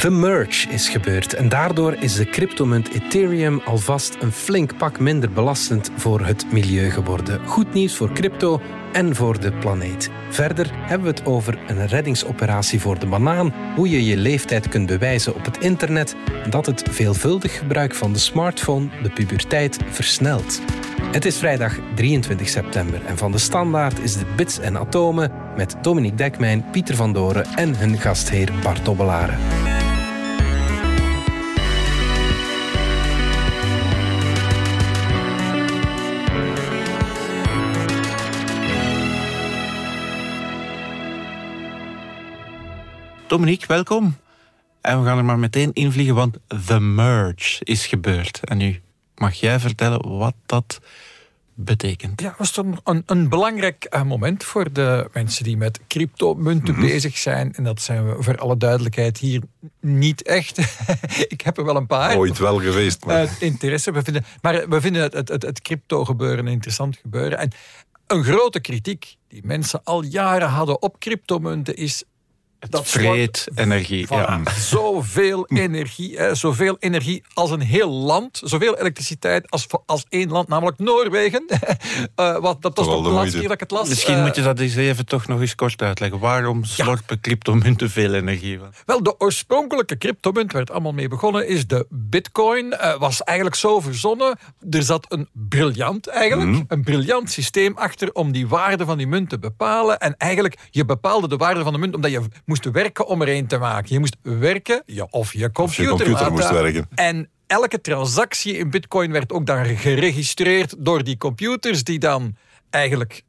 The 0.00 0.10
merge 0.10 0.68
is 0.68 0.88
gebeurd 0.88 1.34
en 1.34 1.48
daardoor 1.48 1.94
is 1.94 2.14
de 2.14 2.24
cryptomunt 2.24 2.88
Ethereum 2.88 3.60
alvast 3.64 4.16
een 4.20 4.32
flink 4.32 4.76
pak 4.76 4.98
minder 4.98 5.30
belastend 5.30 5.90
voor 5.96 6.20
het 6.20 6.52
milieu 6.52 6.90
geworden. 6.90 7.46
Goed 7.46 7.72
nieuws 7.72 7.96
voor 7.96 8.12
crypto 8.12 8.60
en 8.92 9.14
voor 9.14 9.40
de 9.40 9.52
planeet. 9.52 10.10
Verder 10.30 10.70
hebben 10.72 11.08
we 11.08 11.14
het 11.18 11.26
over 11.26 11.58
een 11.66 11.86
reddingsoperatie 11.86 12.80
voor 12.80 12.98
de 12.98 13.06
banaan, 13.06 13.54
hoe 13.74 13.90
je 13.90 14.04
je 14.04 14.16
leeftijd 14.16 14.68
kunt 14.68 14.86
bewijzen 14.86 15.34
op 15.34 15.44
het 15.44 15.58
internet 15.58 16.16
dat 16.50 16.66
het 16.66 16.82
veelvuldig 16.90 17.58
gebruik 17.58 17.94
van 17.94 18.12
de 18.12 18.18
smartphone 18.18 18.88
de 19.02 19.10
puberteit 19.10 19.78
versnelt. 19.90 20.60
Het 21.12 21.24
is 21.24 21.38
vrijdag 21.38 21.78
23 21.94 22.48
september 22.48 23.04
en 23.04 23.18
van 23.18 23.32
de 23.32 23.38
Standaard 23.38 23.98
is 23.98 24.16
de 24.16 24.26
Bits 24.36 24.58
en 24.58 24.78
Atomen 24.78 25.32
met 25.56 25.76
Dominique 25.82 26.16
Dekmijn, 26.16 26.64
Pieter 26.70 26.94
van 26.94 27.12
Doren 27.12 27.44
en 27.44 27.76
hun 27.76 27.98
gastheer 27.98 28.52
Bart 28.62 28.84
Dobbelaren. 28.84 29.75
Dominique, 43.36 43.66
welkom. 43.66 44.16
En 44.80 45.00
we 45.00 45.06
gaan 45.06 45.18
er 45.18 45.24
maar 45.24 45.38
meteen 45.38 45.72
invliegen, 45.72 46.14
want 46.14 46.38
The 46.66 46.80
Merge 46.80 47.64
is 47.64 47.86
gebeurd. 47.86 48.40
En 48.44 48.56
nu 48.56 48.80
mag 49.14 49.34
jij 49.34 49.60
vertellen 49.60 50.18
wat 50.18 50.34
dat 50.46 50.80
betekent. 51.54 52.20
Ja, 52.20 52.34
was 52.38 52.50
toch 52.50 52.66
een, 52.84 53.02
een 53.06 53.28
belangrijk 53.28 53.84
eh, 53.84 54.02
moment 54.02 54.44
voor 54.44 54.72
de 54.72 55.08
mensen 55.12 55.44
die 55.44 55.56
met 55.56 55.80
cryptomunten 55.88 56.74
mm 56.74 56.80
bezig 56.80 57.18
zijn. 57.18 57.54
En 57.54 57.64
dat 57.64 57.80
zijn 57.80 58.08
we 58.08 58.22
voor 58.22 58.38
alle 58.38 58.56
duidelijkheid 58.56 59.18
hier 59.18 59.42
niet 59.80 60.22
echt. 60.22 60.58
ik 61.34 61.40
heb 61.40 61.58
er 61.58 61.64
wel 61.64 61.76
een 61.76 61.86
paar. 61.86 62.16
Ooit 62.16 62.38
wel 62.38 62.60
geweest. 62.60 63.04
Maar, 63.04 63.24
uh, 63.24 63.30
interesse. 63.38 63.92
We 63.92 64.02
vinden, 64.02 64.24
maar 64.40 64.68
we 64.68 64.80
vinden 64.80 65.02
het, 65.02 65.12
het, 65.12 65.28
het, 65.28 65.42
het 65.42 65.62
crypto 65.62 66.04
gebeuren 66.04 66.46
een 66.46 66.52
interessant 66.52 66.96
gebeuren. 66.96 67.38
En 67.38 67.50
een 68.06 68.24
grote 68.24 68.60
kritiek 68.60 69.16
die 69.28 69.42
mensen 69.44 69.80
al 69.84 70.02
jaren 70.02 70.48
hadden 70.48 70.82
op 70.82 70.98
cryptomunten 70.98 71.76
is 71.76 72.04
dat 72.58 72.88
vreet 72.88 73.48
energie. 73.54 74.06
Ja. 74.08 74.40
Zoveel 74.58 75.46
energie, 75.66 76.16
hè, 76.16 76.34
zoveel 76.34 76.76
energie 76.78 77.24
als 77.34 77.50
een 77.50 77.60
heel 77.60 77.90
land. 77.90 78.40
Zoveel 78.44 78.78
elektriciteit 78.78 79.50
als, 79.50 79.66
als 79.86 80.04
één 80.08 80.30
land, 80.30 80.48
namelijk 80.48 80.78
Noorwegen. 80.78 81.44
uh, 82.16 82.38
wat, 82.46 82.62
dat 82.62 82.76
was 82.76 82.86
toch 82.86 83.04
de 83.04 83.10
laatste 83.10 83.38
keer 83.38 83.48
dat 83.48 83.52
ik 83.52 83.60
het 83.60 83.70
las. 83.70 83.88
Misschien 83.88 84.16
uh, 84.16 84.24
moet 84.24 84.36
je 84.36 84.42
dat 84.42 84.58
eens 84.58 84.76
even 84.76 85.06
toch 85.06 85.26
nog 85.26 85.40
eens 85.40 85.54
kort 85.54 85.82
uitleggen. 85.82 86.18
Waarom 86.18 86.64
slorpen 86.64 87.04
ja. 87.08 87.16
cryptomunten 87.20 87.90
veel 87.90 88.14
energie? 88.14 88.58
Wel, 88.86 89.02
de 89.02 89.20
oorspronkelijke 89.20 89.98
cryptomunt, 89.98 90.52
waar 90.52 90.60
het 90.60 90.70
allemaal 90.70 90.92
mee 90.92 91.08
begonnen 91.08 91.48
is, 91.48 91.66
de 91.66 91.86
bitcoin, 91.88 92.66
uh, 92.66 92.98
was 92.98 93.22
eigenlijk 93.22 93.56
zo 93.56 93.80
verzonnen. 93.80 94.38
Er 94.70 94.82
zat 94.82 95.06
een 95.08 95.28
briljant, 95.32 96.06
eigenlijk, 96.06 96.50
mm. 96.50 96.64
een 96.68 96.82
briljant 96.82 97.30
systeem 97.30 97.76
achter 97.76 98.12
om 98.12 98.32
die 98.32 98.48
waarde 98.48 98.84
van 98.84 98.98
die 98.98 99.06
munt 99.06 99.28
te 99.28 99.38
bepalen. 99.38 99.98
En 99.98 100.14
eigenlijk, 100.16 100.58
je 100.70 100.84
bepaalde 100.84 101.28
de 101.28 101.36
waarde 101.36 101.62
van 101.62 101.72
de 101.72 101.78
munt 101.78 101.94
omdat 101.94 102.10
je 102.10 102.22
moest 102.46 102.70
werken 102.70 103.06
om 103.06 103.22
er 103.22 103.28
een 103.28 103.46
te 103.46 103.58
maken. 103.58 103.92
Je 103.92 103.98
moest 103.98 104.16
werken 104.22 104.82
ja, 104.86 105.06
of 105.10 105.32
je 105.32 105.52
computer, 105.52 105.92
of 105.92 105.98
je 105.98 106.04
computer 106.04 106.32
moest 106.32 106.50
werken. 106.50 106.88
En 106.94 107.30
elke 107.46 107.80
transactie 107.80 108.56
in 108.56 108.70
bitcoin 108.70 109.12
werd 109.12 109.32
ook 109.32 109.46
dan 109.46 109.64
geregistreerd 109.64 110.74
door 110.78 111.04
die 111.04 111.16
computers 111.16 111.84
die 111.84 111.98
dan 111.98 112.36
eigenlijk 112.70 113.22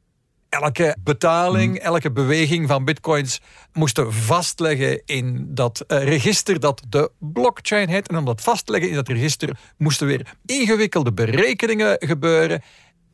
elke 0.48 0.96
betaling, 1.04 1.76
hmm. 1.76 1.84
elke 1.86 2.12
beweging 2.12 2.68
van 2.68 2.84
bitcoins 2.84 3.40
moesten 3.72 4.12
vastleggen 4.12 5.02
in 5.04 5.46
dat 5.54 5.84
uh, 5.88 6.04
register 6.04 6.60
dat 6.60 6.82
de 6.88 7.10
blockchain 7.18 7.88
heet. 7.88 8.08
En 8.08 8.16
om 8.16 8.24
dat 8.24 8.40
vast 8.40 8.66
te 8.66 8.72
leggen 8.72 8.90
in 8.90 8.96
dat 8.96 9.08
register 9.08 9.58
moesten 9.76 10.06
weer 10.06 10.34
ingewikkelde 10.46 11.12
berekeningen 11.12 11.96
gebeuren. 11.98 12.62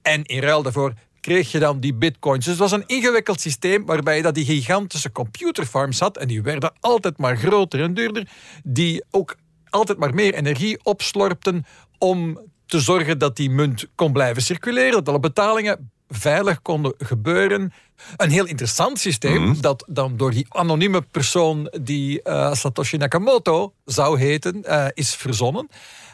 En 0.03 0.25
in 0.25 0.41
ruil 0.41 0.63
daarvoor 0.63 0.93
kreeg 1.25 1.53
je 1.53 1.59
dan 1.59 1.81
die 1.81 1.95
bitcoins. 1.95 2.45
Dus 2.45 2.59
het 2.59 2.63
was 2.63 2.73
een 2.73 2.87
ingewikkeld 2.87 3.41
systeem 3.41 3.87
waarbij 3.87 4.17
je 4.17 4.23
dat 4.23 4.35
die 4.35 4.45
gigantische 4.45 5.13
computerfarms 5.13 6.01
had 6.01 6.17
en 6.17 6.29
die 6.29 6.43
werden 6.43 6.73
altijd 6.81 7.19
maar 7.19 7.37
groter 7.37 7.83
en 7.83 7.95
duurder, 7.95 8.29
die 8.65 9.05
ook 9.11 9.37
altijd 9.69 9.99
maar 9.99 10.15
meer 10.15 10.35
energie 10.35 10.79
opslorpten 10.83 11.65
om 11.99 12.39
te 12.67 12.81
zorgen 12.81 13.19
dat 13.19 13.37
die 13.37 13.51
munt 13.51 13.87
kon 13.95 14.13
blijven 14.13 14.43
circuleren, 14.43 14.93
dat 14.93 15.09
alle 15.09 15.21
betalingen 15.21 15.91
veilig 16.09 16.63
konden 16.63 16.95
gebeuren. 16.99 17.73
Een 18.17 18.31
heel 18.31 18.47
interessant 18.47 18.99
systeem 18.99 19.43
mhm. 19.43 19.61
dat 19.61 19.85
dan 19.89 20.17
door 20.17 20.31
die 20.31 20.47
anonieme 20.49 21.01
persoon 21.01 21.73
die 21.83 22.21
uh, 22.25 22.53
Satoshi 22.53 22.97
Nakamoto 22.97 23.73
zou 23.85 24.19
heten, 24.19 24.63
uh, 24.67 24.87
is 24.95 25.15
verzonnen. 25.15 25.69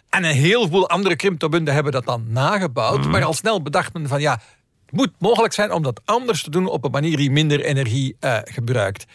En 0.09 0.25
een 0.25 0.34
heleboel 0.34 0.88
andere 0.88 1.16
cryptomunten 1.16 1.75
hebben 1.75 1.93
dat 1.93 2.04
dan 2.04 2.25
nagebouwd. 2.28 3.00
Mhm. 3.00 3.10
Maar 3.10 3.25
al 3.25 3.34
snel 3.34 3.62
bedacht 3.62 3.93
men 3.93 4.09
van 4.09 4.20
ja, 4.20 4.41
moet 4.91 5.11
mogelijk 5.19 5.55
zijn 5.55 5.73
om 5.73 5.83
dat 5.83 6.01
anders 6.05 6.43
te 6.43 6.51
doen 6.51 6.67
op 6.67 6.84
een 6.84 6.91
manier 6.91 7.17
die 7.17 7.31
minder 7.31 7.61
energie 7.61 8.17
uh, 8.21 8.39
gebruikt 8.45 9.06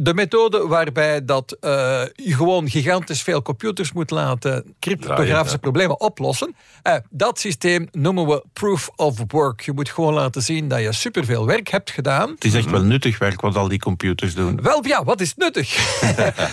de 0.00 0.14
methode 0.14 0.66
waarbij 0.66 1.24
dat, 1.24 1.56
uh, 1.60 1.70
je 2.14 2.34
gewoon 2.34 2.68
gigantisch 2.68 3.22
veel 3.22 3.42
computers 3.42 3.92
moet 3.92 4.10
laten 4.10 4.74
cryptografische 4.80 5.58
problemen 5.58 6.00
oplossen. 6.00 6.56
Uh, 6.82 6.94
dat 7.10 7.38
systeem 7.38 7.88
noemen 7.92 8.26
we 8.26 8.44
proof 8.52 8.90
of 8.96 9.18
work. 9.28 9.60
Je 9.60 9.72
moet 9.72 9.88
gewoon 9.88 10.14
laten 10.14 10.42
zien 10.42 10.68
dat 10.68 10.80
je 10.80 10.92
superveel 10.92 11.46
werk 11.46 11.68
hebt 11.68 11.90
gedaan. 11.90 12.30
Het 12.30 12.44
is 12.44 12.54
echt 12.54 12.70
wel 12.70 12.82
nuttig 12.82 13.18
werk 13.18 13.40
wat 13.40 13.56
al 13.56 13.68
die 13.68 13.78
computers 13.78 14.34
doen. 14.34 14.62
Wel 14.62 14.86
ja, 14.86 15.04
wat 15.04 15.20
is 15.20 15.34
nuttig? 15.34 15.76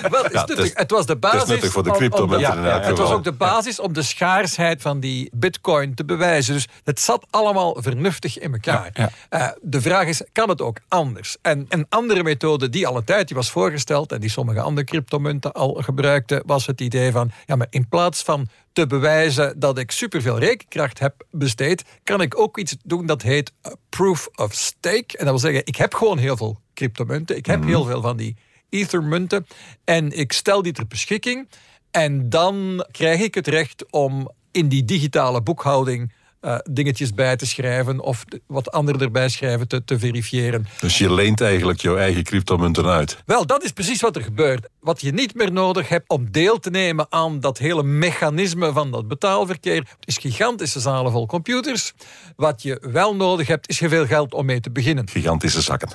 wat 0.09 0.25
is 0.25 0.31
ja, 0.31 0.45
nuttig? 0.45 0.71
Het, 0.73 0.91
was 0.91 1.05
de 1.05 1.15
basis. 1.15 1.39
Het 1.39 1.47
is 1.47 1.53
nuttig 1.53 1.71
voor 1.71 1.83
de 1.83 1.91
crypto. 1.91 2.39
ja, 2.39 2.81
het 2.81 2.97
was 2.97 3.11
ook 3.11 3.23
de 3.23 3.31
basis 3.31 3.79
om 3.79 3.93
de 3.93 4.01
schaarsheid 4.01 4.81
van 4.81 4.99
die 4.99 5.29
bitcoin 5.33 5.93
te 5.93 6.05
bewijzen. 6.05 6.53
Dus 6.53 6.67
het 6.83 6.99
zat 6.99 7.25
allemaal 7.29 7.77
vernuftig 7.79 8.39
in 8.39 8.53
elkaar. 8.53 9.11
Uh, 9.29 9.47
de 9.61 9.81
vraag 9.81 10.07
is, 10.07 10.21
kan 10.31 10.49
het 10.49 10.61
ook 10.61 10.79
anders? 10.87 11.37
En 11.41 11.65
een 11.69 11.85
andere 11.89 12.23
methode 12.23 12.69
die 12.69 12.87
al 12.87 12.97
een 12.97 13.03
tijdje 13.03 13.34
was 13.35 13.51
voorgesteld 13.51 14.11
en 14.11 14.19
die 14.19 14.29
sommige 14.29 14.61
andere 14.61 14.85
cryptomunten 14.85 15.53
al 15.53 15.73
gebruikten, 15.73 16.43
was 16.45 16.65
het 16.65 16.81
idee 16.81 17.11
van, 17.11 17.31
ja, 17.45 17.55
maar 17.55 17.67
in 17.69 17.87
plaats 17.87 18.23
van 18.23 18.47
te 18.73 18.87
bewijzen 18.87 19.59
dat 19.59 19.77
ik 19.77 19.91
superveel 19.91 20.39
rekenkracht 20.39 20.99
heb 20.99 21.25
besteed, 21.31 21.83
kan 22.03 22.21
ik 22.21 22.39
ook 22.39 22.57
iets 22.57 22.75
doen 22.83 23.05
dat 23.05 23.21
heet 23.21 23.53
proof 23.89 24.29
of 24.35 24.53
stake. 24.53 25.17
En 25.17 25.25
dat 25.25 25.27
wil 25.27 25.39
zeggen, 25.39 25.61
ik 25.65 25.75
heb 25.75 25.93
gewoon 25.93 26.17
heel 26.17 26.37
veel 26.37 26.59
cryptomunten, 26.73 27.35
ik 27.35 27.45
heb 27.45 27.59
mhm. 27.59 27.67
heel 27.67 27.85
veel 27.85 28.01
van 28.01 28.17
die 28.17 28.35
ethermunten 28.69 29.45
en 29.83 30.11
ik 30.11 30.33
stel 30.33 30.61
die 30.61 30.73
ter 30.73 30.87
beschikking 30.87 31.47
en 31.91 32.29
dan 32.29 32.85
krijg 32.91 33.21
ik 33.21 33.35
het 33.35 33.47
recht 33.47 33.91
om 33.91 34.31
in 34.51 34.67
die 34.67 34.85
digitale 34.85 35.41
boekhouding 35.41 36.13
uh, 36.45 36.57
dingetjes 36.69 37.13
bij 37.13 37.35
te 37.35 37.45
schrijven 37.45 37.99
of 37.99 38.25
wat 38.47 38.71
anderen 38.71 39.01
erbij 39.01 39.29
schrijven 39.29 39.67
te, 39.67 39.83
te 39.83 39.99
verifiëren. 39.99 40.67
Dus 40.79 40.97
je 40.97 41.13
leent 41.13 41.41
eigenlijk 41.41 41.81
jouw 41.81 41.97
eigen 41.97 42.23
cryptomunten 42.23 42.85
uit? 42.85 43.17
Wel, 43.25 43.45
dat 43.45 43.63
is 43.63 43.71
precies 43.71 44.01
wat 44.01 44.15
er 44.15 44.21
gebeurt. 44.21 44.67
Wat 44.79 45.01
je 45.01 45.11
niet 45.11 45.35
meer 45.35 45.51
nodig 45.51 45.89
hebt 45.89 46.09
om 46.09 46.31
deel 46.31 46.59
te 46.59 46.69
nemen 46.69 47.05
aan 47.09 47.39
dat 47.39 47.57
hele 47.57 47.83
mechanisme 47.83 48.71
van 48.71 48.91
dat 48.91 49.07
betaalverkeer, 49.07 49.87
is 50.03 50.17
gigantische 50.17 50.79
zalen 50.79 51.11
vol 51.11 51.25
computers. 51.25 51.93
Wat 52.35 52.61
je 52.61 52.81
wel 52.91 53.15
nodig 53.15 53.47
hebt, 53.47 53.69
is 53.69 53.77
veel 53.77 54.05
geld 54.05 54.33
om 54.33 54.45
mee 54.45 54.59
te 54.59 54.71
beginnen. 54.71 55.09
Gigantische 55.09 55.61
zakken. 55.61 55.89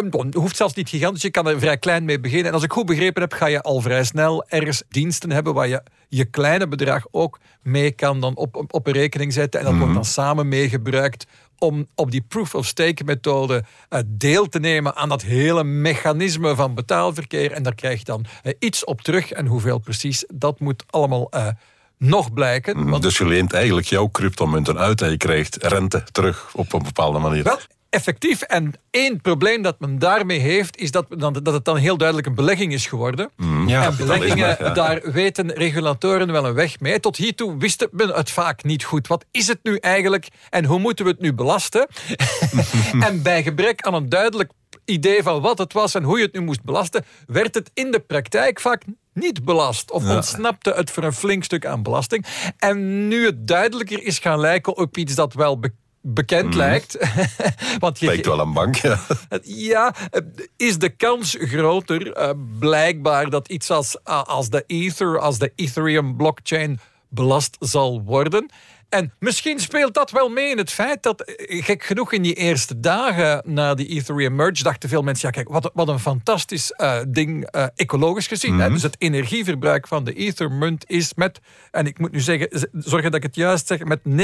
Um, 0.00 0.32
hoeft 0.32 0.56
zelfs 0.56 0.74
niet 0.74 0.88
gigantisch, 0.88 1.22
je 1.22 1.30
kan 1.30 1.48
er 1.48 1.58
vrij 1.60 1.78
klein 1.78 2.04
mee 2.04 2.20
beginnen. 2.20 2.46
En 2.46 2.52
als 2.52 2.62
ik 2.62 2.72
goed 2.72 2.86
begrepen 2.86 3.22
heb, 3.22 3.32
ga 3.32 3.46
je 3.46 3.62
al 3.62 3.80
vrij 3.80 4.04
snel 4.04 4.44
ergens 4.48 4.82
diensten 4.88 5.30
hebben 5.30 5.54
waar 5.54 5.68
je 5.68 5.82
je 6.08 6.24
kleine 6.24 6.68
bedrag 6.68 7.06
ook 7.10 7.38
mee 7.62 7.90
kan 7.90 8.20
dan 8.20 8.36
op, 8.36 8.64
op, 8.74 8.86
een 8.86 8.92
rekening 8.92 9.32
zetten. 9.32 9.60
En 9.60 9.66
dat 9.66 9.74
wordt 9.74 9.92
dan 9.92 10.02
mhm. 10.02 10.10
samen 10.10 10.48
meegebruikt 10.48 11.26
om 11.58 11.86
op 11.94 12.10
die 12.10 12.24
proof-of-stake 12.28 13.04
methode 13.04 13.64
uh, 13.90 14.00
deel 14.06 14.48
te 14.48 14.58
nemen 14.58 14.96
aan 14.96 15.08
dat 15.08 15.22
hele 15.22 15.64
mechanisme 15.64 16.54
van 16.54 16.74
betaalverkeer. 16.74 17.52
En 17.52 17.62
daar 17.62 17.74
krijg 17.74 17.98
je 17.98 18.04
dan 18.04 18.24
uh, 18.42 18.52
iets 18.58 18.84
op 18.84 19.00
terug. 19.00 19.32
En 19.32 19.46
hoeveel 19.46 19.78
precies, 19.78 20.24
dat 20.34 20.60
moet 20.60 20.84
allemaal 20.90 21.28
uh, 21.34 21.46
nog 21.98 22.32
blijken. 22.32 22.76
Mhm. 22.76 22.90
Want... 22.90 23.02
Dus 23.02 23.18
je 23.18 23.26
leent 23.26 23.52
eigenlijk 23.52 23.86
jouw 23.86 24.10
cryptomunten 24.10 24.78
uit 24.78 25.02
en 25.02 25.10
je 25.10 25.16
krijgt 25.16 25.56
rente 25.56 26.04
terug 26.12 26.50
op 26.54 26.72
een 26.72 26.82
bepaalde 26.82 27.18
manier. 27.18 27.42
Wel, 27.42 27.58
effectief. 27.92 28.42
En 28.42 28.72
één 28.90 29.20
probleem 29.20 29.62
dat 29.62 29.80
men 29.80 29.98
daarmee 29.98 30.38
heeft, 30.38 30.76
is 30.76 30.90
dat, 30.90 31.06
dat 31.18 31.46
het 31.46 31.64
dan 31.64 31.76
heel 31.76 31.96
duidelijk 31.96 32.28
een 32.28 32.34
belegging 32.34 32.72
is 32.72 32.86
geworden. 32.86 33.30
Mm. 33.36 33.68
Ja, 33.68 33.84
en 33.84 33.96
beleggingen, 33.96 34.74
daar 34.74 35.12
weten 35.12 35.52
regulatoren 35.52 36.32
wel 36.32 36.46
een 36.46 36.54
weg 36.54 36.80
mee. 36.80 37.00
Tot 37.00 37.16
hiertoe 37.16 37.56
wisten 37.58 37.88
men 37.90 38.08
het 38.08 38.30
vaak 38.30 38.64
niet 38.64 38.84
goed. 38.84 39.06
Wat 39.06 39.24
is 39.30 39.46
het 39.46 39.58
nu 39.62 39.76
eigenlijk 39.76 40.28
en 40.50 40.64
hoe 40.64 40.78
moeten 40.78 41.04
we 41.04 41.10
het 41.10 41.20
nu 41.20 41.32
belasten? 41.32 41.86
en 43.08 43.22
bij 43.22 43.42
gebrek 43.42 43.82
aan 43.82 43.94
een 43.94 44.08
duidelijk 44.08 44.50
idee 44.84 45.22
van 45.22 45.40
wat 45.40 45.58
het 45.58 45.72
was 45.72 45.94
en 45.94 46.02
hoe 46.02 46.18
je 46.18 46.24
het 46.24 46.34
nu 46.34 46.40
moest 46.40 46.62
belasten, 46.62 47.04
werd 47.26 47.54
het 47.54 47.70
in 47.74 47.90
de 47.90 48.00
praktijk 48.00 48.60
vaak 48.60 48.82
niet 49.14 49.44
belast. 49.44 49.90
Of 49.90 50.08
ontsnapte 50.08 50.72
het 50.72 50.90
voor 50.90 51.02
een 51.02 51.12
flink 51.12 51.44
stuk 51.44 51.66
aan 51.66 51.82
belasting. 51.82 52.26
En 52.58 53.08
nu 53.08 53.24
het 53.24 53.46
duidelijker 53.46 54.02
is 54.02 54.18
gaan 54.18 54.40
lijken 54.40 54.76
op 54.76 54.96
iets 54.96 55.14
dat 55.14 55.34
wel 55.34 55.58
bekend 55.58 55.80
bekend 56.02 56.54
lijkt. 56.54 56.96
Want 57.78 57.98
je, 57.98 58.06
Lijkt 58.06 58.26
wel 58.26 58.40
een 58.40 58.52
bank, 58.52 58.76
ja. 58.76 58.98
ja, 59.42 59.94
eh, 60.10 60.20
is 60.56 60.78
de 60.78 60.88
kans 60.88 61.36
groter 61.38 62.12
eh, 62.12 62.30
blijkbaar 62.58 63.30
dat 63.30 63.48
iets 63.48 63.70
als, 63.70 63.96
uh, 64.08 64.22
als 64.22 64.50
de 64.50 64.64
Ether, 64.66 65.18
als 65.18 65.38
de 65.38 65.52
Ethereum 65.56 66.16
blockchain 66.16 66.80
belast 67.08 67.56
zal 67.60 68.02
worden. 68.02 68.50
En 68.92 69.12
misschien 69.18 69.58
speelt 69.58 69.94
dat 69.94 70.10
wel 70.10 70.28
mee 70.28 70.50
in 70.50 70.58
het 70.58 70.70
feit 70.70 71.02
dat, 71.02 71.20
eh, 71.20 71.64
gek 71.64 71.84
genoeg, 71.84 72.12
in 72.12 72.22
die 72.22 72.34
eerste 72.34 72.80
dagen 72.80 73.42
na 73.44 73.74
die 73.74 73.86
Ethereum 73.86 74.34
merge 74.34 74.62
dachten 74.62 74.88
veel 74.88 75.02
mensen, 75.02 75.28
ja 75.28 75.34
kijk, 75.34 75.48
wat, 75.48 75.70
wat 75.74 75.88
een 75.88 75.98
fantastisch 75.98 76.74
uh, 76.76 76.98
ding, 77.08 77.56
uh, 77.56 77.66
ecologisch 77.74 78.26
gezien. 78.26 78.52
Mm 78.52 78.58
-hmm. 78.58 78.66
hè? 78.66 78.72
Dus 78.72 78.82
het 78.82 78.96
energieverbruik 78.98 79.88
van 79.88 80.04
de 80.04 80.12
Ethermunt 80.12 80.84
is 80.86 81.14
met, 81.14 81.40
en 81.70 81.86
ik 81.86 81.98
moet 81.98 82.12
nu 82.12 82.20
zeggen, 82.20 82.68
zorgen 82.72 83.10
dat 83.10 83.14
ik 83.14 83.22
het 83.22 83.34
juist 83.34 83.66
zeg, 83.66 83.84
met 83.84 84.00
99,95% 84.08 84.14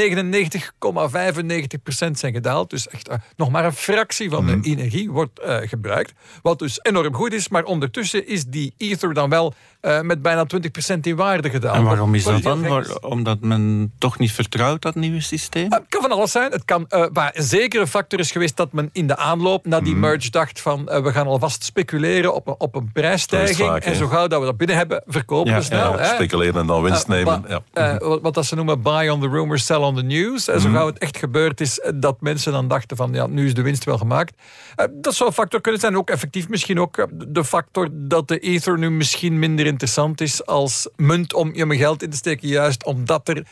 zijn 2.13 2.33
gedaald. 2.33 2.71
Dus 2.71 2.89
echt 2.89 3.09
nog 3.37 3.51
maar 3.51 3.65
een 3.65 3.73
fractie 3.73 4.31
van 4.31 4.43
mm 4.43 4.49
-hmm. 4.51 4.63
de 4.63 4.69
energie 4.69 5.11
wordt 5.11 5.41
gebruikt. 5.45 6.13
Wat 6.43 6.59
dus 6.59 6.79
enorm 6.83 7.15
goed 7.15 7.33
is, 7.33 7.49
maar 7.49 7.65
ondertussen 7.65 8.27
is 8.27 8.45
die 8.45 8.75
Ether 8.77 9.15
dan 9.15 9.31
wel 9.31 9.55
met 9.81 10.23
bijna 10.23 10.47
20% 10.95 11.01
in 11.01 11.17
waarde 11.17 11.51
gedaald. 11.51 11.77
En 11.77 11.85
waarom 11.85 12.15
is 12.15 12.25
dat 12.25 12.43
dan? 12.43 12.69
Waar, 12.69 12.97
omdat 13.01 13.41
men 13.41 13.93
toch 13.99 14.19
niet 14.19 14.33
vertrouwt 14.33 14.83
dat 14.83 14.95
nieuwe 14.95 15.21
systeem? 15.21 15.73
Het 15.73 15.83
kan 15.89 16.03
van 16.03 16.11
alles 16.11 16.31
zijn. 16.31 16.51
Het 16.53 16.65
kan, 16.65 16.87
uh, 16.91 17.05
maar 17.13 17.31
een 17.35 17.43
zekere 17.43 17.87
factor 17.87 18.19
is 18.19 18.31
geweest 18.31 18.57
dat 18.57 18.73
men 18.73 18.91
in 18.93 19.07
de 19.07 19.17
aanloop 19.17 19.67
naar 19.67 19.83
die 19.83 19.95
mm. 19.95 20.01
merge 20.01 20.31
dacht 20.31 20.61
van 20.61 20.89
uh, 20.89 21.03
we 21.03 21.13
gaan 21.13 21.27
alvast 21.27 21.65
speculeren 21.65 22.35
op 22.35 22.47
een, 22.47 22.55
op 22.59 22.75
een 22.75 22.93
prijsstijging. 22.93 23.69
Vaak, 23.69 23.85
en 23.85 23.95
zo 23.95 24.07
gauw 24.07 24.27
dat 24.27 24.41
we 24.41 24.47
dat 24.47 24.57
binnen 24.57 24.77
hebben, 24.77 25.03
verkopen 25.07 25.51
ja, 25.51 25.59
we 25.59 25.65
snel. 25.65 25.99
Ja, 25.99 26.15
speculeren 26.15 26.61
en 26.61 26.67
dan 26.67 26.83
winst 26.83 27.09
uh, 27.09 27.09
nemen. 27.09 27.45
Ja. 27.49 27.99
wat, 27.99 28.21
wat 28.21 28.35
dat 28.35 28.47
ze 28.47 28.55
noemen 28.55 28.83
buy 28.83 29.09
on 29.09 29.21
the 29.21 29.29
rumor, 29.29 29.59
sell 29.59 29.77
on 29.77 29.95
the 29.95 30.03
news. 30.03 30.49
En 30.49 30.61
zo 30.61 30.71
gauw 30.71 30.87
het 30.87 30.99
echt 30.99 31.17
gebeurd 31.17 31.61
is 31.61 31.81
dat 31.95 32.21
mensen 32.21 32.53
dan 32.53 32.69
dachten 32.69 32.97
van 32.97 33.13
ja, 33.13 33.27
nu 33.27 33.47
is 33.47 33.55
de 33.55 33.63
winst 33.63 33.85
wel 33.85 33.99
gemaakt. 33.99 34.35
dat 34.91 35.15
zou 35.15 35.29
een 35.29 35.35
factor 35.35 35.61
kunnen 35.61 35.81
zijn. 35.81 35.97
Ook 35.97 36.11
effectief 36.11 36.49
misschien 36.49 36.81
ook 36.81 37.07
de 37.29 37.45
factor 37.45 37.89
dat 37.93 38.29
de 38.29 38.39
Ether 38.39 38.79
nu 38.79 38.91
misschien 38.91 39.39
minder 39.39 39.67
interessant 39.69 40.21
is 40.21 40.47
als 40.47 40.89
munt 40.97 41.35
om 41.35 41.55
je 41.55 41.77
geld 41.77 42.03
in 42.03 42.11
te 42.11 42.17
steken. 42.17 42.49
Juist 42.49 42.85
omdat 42.85 43.29
er 43.29 43.47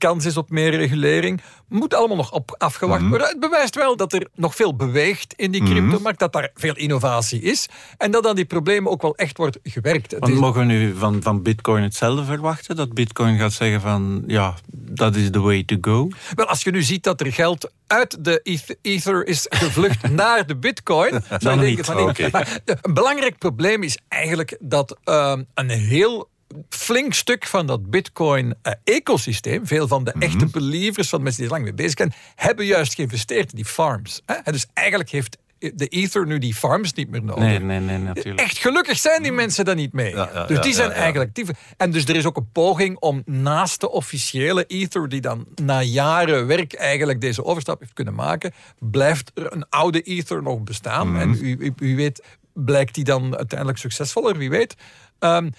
kans 0.00 0.24
is 0.24 0.36
op 0.36 0.50
meer 0.50 0.76
regulering. 0.76 1.40
Moet 1.68 1.94
allemaal 1.94 2.16
nog 2.16 2.32
op 2.32 2.54
afgewacht 2.58 3.00
worden. 3.00 3.26
Mm. 3.26 3.32
Het 3.32 3.40
bewijst 3.40 3.74
wel 3.74 3.96
dat 3.96 4.12
er 4.12 4.28
nog 4.34 4.54
veel 4.54 4.76
beweegt 4.76 5.34
in 5.36 5.50
die 5.50 5.62
cryptomarkt, 5.62 6.18
dat 6.18 6.32
daar 6.32 6.50
veel 6.54 6.76
innovatie 6.76 7.40
is 7.40 7.68
en 7.96 8.10
dat 8.10 8.26
aan 8.26 8.34
die 8.34 8.44
problemen 8.44 8.90
ook 8.90 9.02
wel 9.02 9.16
echt 9.16 9.36
wordt 9.36 9.58
gewerkt. 9.62 10.18
Want 10.18 10.34
mogen 10.34 10.60
we 10.60 10.66
nu 10.66 10.94
van, 10.94 11.22
van 11.22 11.42
Bitcoin 11.42 11.82
hetzelfde 11.82 12.24
verwachten? 12.24 12.76
Dat 12.76 12.94
Bitcoin 12.94 13.38
gaat 13.38 13.52
zeggen 13.52 13.80
van 13.80 14.24
ja, 14.26 14.54
dat 14.90 15.16
is 15.16 15.30
the 15.30 15.40
way 15.40 15.64
to 15.64 15.76
go? 15.80 16.08
Wel, 16.34 16.46
als 16.46 16.62
je 16.62 16.70
nu 16.70 16.82
ziet 16.82 17.02
dat 17.02 17.20
er 17.20 17.32
geld 17.32 17.70
uit 17.86 18.24
de 18.24 18.40
Ether 18.82 19.26
is 19.26 19.46
gevlucht 19.48 20.10
naar 20.22 20.46
de 20.46 20.56
Bitcoin, 20.56 21.22
zou 21.38 21.54
je 21.54 21.60
denken 21.60 21.84
van 21.84 22.00
okay. 22.00 22.28
maar 22.30 22.60
een 22.64 22.94
belangrijk 22.94 23.38
probleem 23.38 23.82
is 23.82 23.98
eigenlijk 24.08 24.56
dat 24.60 24.98
uh, 25.04 25.36
een 25.54 25.68
heel 25.68 26.28
flink 26.68 27.14
stuk 27.14 27.46
van 27.46 27.66
dat 27.66 27.90
Bitcoin-ecosysteem, 27.90 29.66
veel 29.66 29.88
van 29.88 30.04
de 30.04 30.14
echte 30.18 30.46
believers, 30.46 31.08
van 31.08 31.18
de 31.18 31.24
mensen 31.24 31.42
die 31.42 31.52
er 31.52 31.58
lang 31.58 31.68
mee 31.68 31.86
bezig 31.86 31.98
zijn, 31.98 32.12
hebben 32.34 32.66
juist 32.66 32.94
geïnvesteerd 32.94 33.50
in 33.50 33.56
die 33.56 33.64
farms. 33.64 34.22
Hè? 34.26 34.52
Dus 34.52 34.66
eigenlijk 34.72 35.10
heeft 35.10 35.36
de 35.60 35.86
Ether 35.86 36.26
nu 36.26 36.38
die 36.38 36.54
farms 36.54 36.92
niet 36.92 37.10
meer 37.10 37.22
nodig. 37.22 37.44
Nee, 37.44 37.58
nee, 37.58 37.80
nee, 37.80 37.98
natuurlijk. 37.98 38.40
Echt 38.40 38.58
gelukkig 38.58 38.98
zijn 38.98 39.22
die 39.22 39.32
mensen 39.32 39.64
daar 39.64 39.74
niet 39.74 39.92
mee. 39.92 40.14
Ja, 40.14 40.30
ja, 40.34 40.46
dus 40.46 40.60
die 40.60 40.74
zijn 40.74 40.88
ja, 40.88 40.94
eigenlijk 40.94 41.28
actief. 41.28 41.48
En 41.76 41.90
dus 41.90 42.04
er 42.04 42.16
is 42.16 42.26
ook 42.26 42.36
een 42.36 42.50
poging 42.52 42.98
om 42.98 43.22
naast 43.24 43.80
de 43.80 43.90
officiële 43.90 44.64
Ether, 44.66 45.08
die 45.08 45.20
dan 45.20 45.46
na 45.62 45.82
jaren 45.82 46.46
werk 46.46 46.72
eigenlijk 46.72 47.20
deze 47.20 47.44
overstap 47.44 47.80
heeft 47.80 47.92
kunnen 47.92 48.14
maken, 48.14 48.52
blijft 48.78 49.30
er 49.34 49.52
een 49.52 49.68
oude 49.68 50.02
Ether 50.02 50.42
nog 50.42 50.62
bestaan. 50.62 51.08
Mhm. 51.08 51.20
En 51.20 51.38
u, 51.40 51.56
u, 51.58 51.72
u, 51.78 51.96
weet, 51.96 52.22
blijkt 52.52 52.94
die 52.94 53.04
dan 53.04 53.36
uiteindelijk 53.36 53.78
succesvoller, 53.78 54.36
wie 54.36 54.50
weet. 54.50 54.76
Um, 55.18 55.52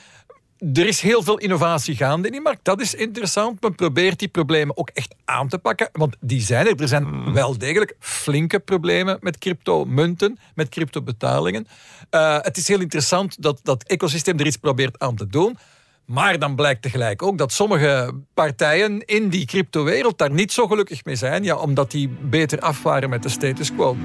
er 0.74 0.88
is 0.88 1.02
heel 1.02 1.24
veel 1.24 1.38
innovatie 1.38 1.96
gaande 1.96 2.28
in 2.28 2.34
die 2.34 2.42
markt. 2.42 2.60
Dat 2.64 2.82
is 2.82 2.96
interessant. 2.96 3.62
Men 3.62 3.76
probeert 3.76 4.20
die 4.20 4.28
problemen 4.28 4.78
ook 4.78 4.90
echt 4.94 5.16
aan 5.26 5.48
te 5.48 5.58
pakken. 5.58 5.90
Want 5.92 6.16
die 6.20 6.42
zijn 6.42 6.68
er. 6.68 6.82
Er 6.82 6.88
zijn 6.88 7.34
wel 7.34 7.58
degelijk 7.58 7.96
flinke 8.00 8.60
problemen 8.60 9.18
met 9.22 9.38
cryptomunten, 9.38 10.40
met 10.56 10.70
cryptobetalingen. 10.70 11.68
Uh, 12.12 12.38
het 12.42 12.58
is 12.58 12.68
heel 12.68 12.80
interessant 12.80 13.42
dat 13.42 13.60
dat 13.64 13.84
ecosysteem 13.84 14.40
er 14.40 14.46
iets 14.46 14.58
probeert 14.58 15.00
aan 15.00 15.16
te 15.16 15.28
doen. 15.28 15.58
Maar 16.06 16.40
dan 16.40 16.56
blijkt 16.56 16.82
tegelijk 16.82 17.22
ook 17.22 17.38
dat 17.38 17.52
sommige 17.52 18.14
partijen 18.34 19.06
in 19.06 19.30
die 19.30 19.46
cryptowereld 19.46 20.18
daar 20.18 20.32
niet 20.32 20.52
zo 20.52 20.68
gelukkig 20.68 21.06
mee 21.06 21.16
zijn. 21.16 21.44
Ja, 21.44 21.56
omdat 21.56 21.92
die 21.92 22.10
beter 22.10 22.60
af 22.60 22.84
waren 22.84 23.10
met 23.10 23.24
de 23.24 23.30
status 23.30 23.74
quo. 23.74 23.98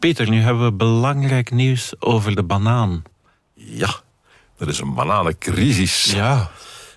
Peter, 0.00 0.28
nu 0.30 0.40
hebben 0.40 0.64
we 0.64 0.72
belangrijk 0.72 1.50
nieuws 1.50 1.92
over 1.98 2.34
de 2.34 2.42
banaan. 2.42 3.02
Ja, 3.54 3.94
er 4.58 4.68
is 4.68 4.78
een 4.80 4.94
bananencrisis. 4.94 6.12
Ja. 6.14 6.50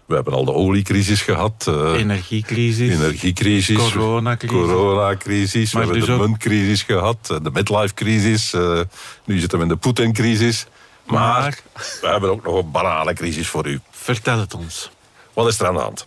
We 0.06 0.16
hebben 0.16 0.34
al 0.34 0.46
de 0.46 0.54
oliecrisis 0.54 1.22
gehad. 1.22 1.66
Uh, 1.70 1.92
energiecrisis. 2.00 2.94
Energiecrisis. 2.94 3.78
Coronacrisis. 3.78 4.58
Coronacrisis. 4.58 5.72
We 5.74 5.78
hebben 5.80 5.98
dus 5.98 6.06
de 6.06 6.18
muntcrisis 6.18 6.82
gehad. 6.84 7.26
De 7.26 7.50
midlife-crisis. 7.54 8.54
uh, 8.54 8.80
nu 9.26 9.40
zitten 9.40 9.58
we 9.58 9.64
in 9.64 9.70
de 9.70 9.76
Poetin-crisis. 9.76 10.66
Maar, 11.06 11.20
Maar- 11.42 11.62
we 12.02 12.08
hebben 12.08 12.30
ook 12.32 12.44
nog 12.44 12.56
een 12.56 12.72
bananencrisis 12.72 13.48
voor 13.48 13.68
u. 13.68 13.80
Vertel 13.92 14.40
het 14.40 14.54
ons. 14.54 14.92
Wat 15.34 15.48
is 15.48 15.60
er 15.60 15.68
aan 15.68 15.74
de 15.74 15.80
hand? 15.80 16.06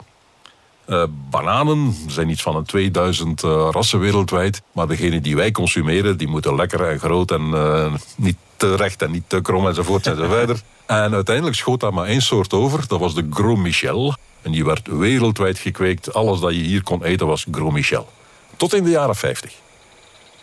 Eh, 0.86 1.02
bananen 1.30 1.96
zijn 2.06 2.28
iets 2.28 2.42
van 2.42 2.56
een 2.56 2.64
2000 2.64 3.42
eh, 3.42 3.68
rassen 3.70 3.98
wereldwijd. 3.98 4.62
Maar 4.72 4.86
degene 4.86 5.20
die 5.20 5.36
wij 5.36 5.50
consumeren, 5.50 6.16
die 6.16 6.28
moeten 6.28 6.54
lekker 6.54 6.88
en 6.88 6.98
groot 6.98 7.30
en 7.30 7.50
eh, 7.54 7.94
niet 8.16 8.36
te 8.56 8.76
recht 8.76 9.02
en 9.02 9.10
niet 9.10 9.24
te 9.26 9.40
krom 9.40 9.66
enzovoort 9.66 10.06
enzoverder. 10.06 10.60
En 10.86 11.14
uiteindelijk 11.14 11.56
schoot 11.56 11.80
daar 11.80 11.94
maar 11.94 12.06
één 12.06 12.22
soort 12.22 12.52
over. 12.52 12.84
Dat 12.88 13.00
was 13.00 13.14
de 13.14 13.26
Gros 13.30 13.58
Michel. 13.58 14.14
En 14.42 14.52
die 14.52 14.64
werd 14.64 14.86
wereldwijd 14.86 15.58
gekweekt. 15.58 16.14
Alles 16.14 16.40
dat 16.40 16.54
je 16.54 16.60
hier 16.60 16.82
kon 16.82 17.04
eten 17.04 17.26
was 17.26 17.46
Gros 17.50 17.72
Michel. 17.72 18.08
Tot 18.56 18.74
in 18.74 18.84
de 18.84 18.90
jaren 18.90 19.16
50. 19.16 19.52